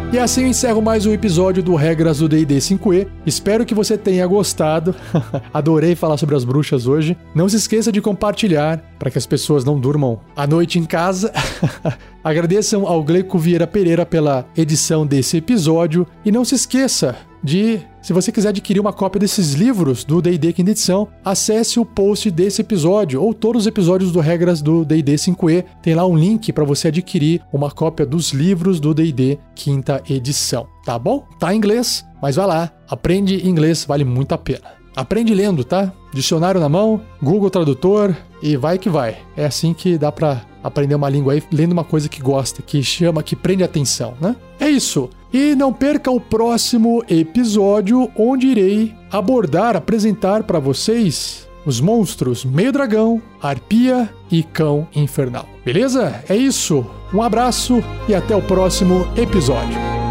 E 0.10 0.18
assim 0.18 0.44
eu 0.44 0.48
encerro 0.48 0.82
mais 0.82 1.06
um 1.06 1.12
episódio 1.12 1.62
do 1.62 1.76
Regras 1.76 2.20
do 2.20 2.30
D&D 2.30 2.56
5e. 2.56 3.08
Espero 3.26 3.66
que 3.66 3.76
você 3.76 3.98
tenha 3.98 4.26
gostado. 4.26 4.96
Adorei 5.54 5.96
falar 5.96 6.16
sobre 6.16 6.34
as 6.34 6.46
bruxas 6.46 6.88
hoje. 6.88 7.18
Não 7.36 7.50
se 7.50 7.58
esqueça 7.58 7.92
de 7.92 8.02
compartilhar 8.02 8.82
para 8.98 9.12
que 9.12 9.18
as 9.18 9.26
pessoas 9.26 9.66
não 9.66 9.78
durmam 9.78 10.22
à 10.34 10.48
noite 10.48 10.80
em 10.80 10.86
casa. 10.86 11.34
Agradeçam 12.24 12.88
ao 12.88 13.04
Gleico 13.04 13.38
Vieira 13.38 13.68
Pereira 13.68 14.06
pela 14.06 14.46
edição 14.56 15.06
desse 15.06 15.38
episódio 15.38 16.08
e 16.24 16.32
não 16.32 16.46
se 16.46 16.56
esqueça 16.56 17.16
de 17.44 17.80
se 18.02 18.14
você 18.14 18.32
quiser 18.32 18.50
adquirir 18.50 18.80
uma 18.80 18.94
cópia 18.94 19.20
desses 19.20 19.54
livros 19.54 20.04
do 20.04 20.22
D&D 20.22 20.54
Quinta 20.54 20.72
Edição, 20.72 21.08
acesse 21.24 21.80
o 21.80 21.86
post 21.86 22.32
desse 22.32 22.62
episódio 22.62 23.22
ou 23.22 23.34
todos 23.34 23.64
os 23.64 23.68
episódios 23.68 24.12
do 24.12 24.20
Regras 24.20 24.62
do 24.62 24.86
D&D 24.86 25.16
5e. 25.16 25.66
Tem 25.82 25.94
lá 25.94 26.06
um 26.06 26.18
link 26.18 26.52
para 26.54 26.64
você 26.64 26.88
adquirir 26.88 27.42
uma 27.52 27.70
cópia 27.70 28.06
dos 28.06 28.32
livros 28.32 28.80
do 28.80 28.94
D&D 28.94 29.38
Quinta 29.56 30.02
Edição, 30.10 30.68
tá 30.86 30.98
bom? 30.98 31.26
Tá 31.40 31.54
em 31.54 31.58
inglês, 31.58 32.06
mas 32.22 32.36
vai 32.36 32.48
lá, 32.48 32.72
aprende 32.90 33.48
inglês, 33.48 33.86
vale 33.86 34.04
muito 34.04 34.34
a 34.34 34.38
pena. 34.38 34.78
Aprende 34.98 35.36
lendo, 35.36 35.64
tá? 35.64 35.94
Dicionário 36.12 36.60
na 36.60 36.68
mão, 36.68 37.00
Google 37.22 37.52
Tradutor 37.52 38.16
e 38.42 38.58
vai 38.58 38.80
que 38.80 38.90
vai. 38.90 39.20
É 39.36 39.46
assim 39.46 39.72
que 39.72 39.96
dá 39.96 40.12
para 40.12 40.42
aprender 40.64 40.96
uma 40.96 41.08
língua 41.08 41.34
aí 41.34 41.44
lendo 41.52 41.72
uma 41.72 41.84
coisa 41.84 42.10
que 42.10 42.20
gosta, 42.20 42.64
que 42.64 42.82
chama, 42.82 43.22
que 43.22 43.36
prende 43.36 43.64
atenção, 43.64 44.16
né? 44.20 44.36
É 44.60 44.68
isso. 44.68 45.08
E 45.32 45.54
não 45.54 45.72
perca 45.72 46.10
o 46.10 46.20
próximo 46.20 47.04
episódio, 47.08 48.10
onde 48.18 48.48
irei 48.48 48.96
abordar, 49.12 49.76
apresentar 49.76 50.42
para 50.44 50.58
vocês 50.58 51.48
os 51.64 51.80
monstros 51.80 52.44
Meio 52.44 52.72
Dragão, 52.72 53.22
Arpia 53.40 54.10
e 54.32 54.42
Cão 54.42 54.88
Infernal. 54.96 55.46
Beleza? 55.64 56.24
É 56.28 56.36
isso. 56.36 56.84
Um 57.14 57.22
abraço 57.22 57.84
e 58.10 58.16
até 58.16 58.36
o 58.36 58.42
próximo 58.42 59.08
episódio. 59.16 60.07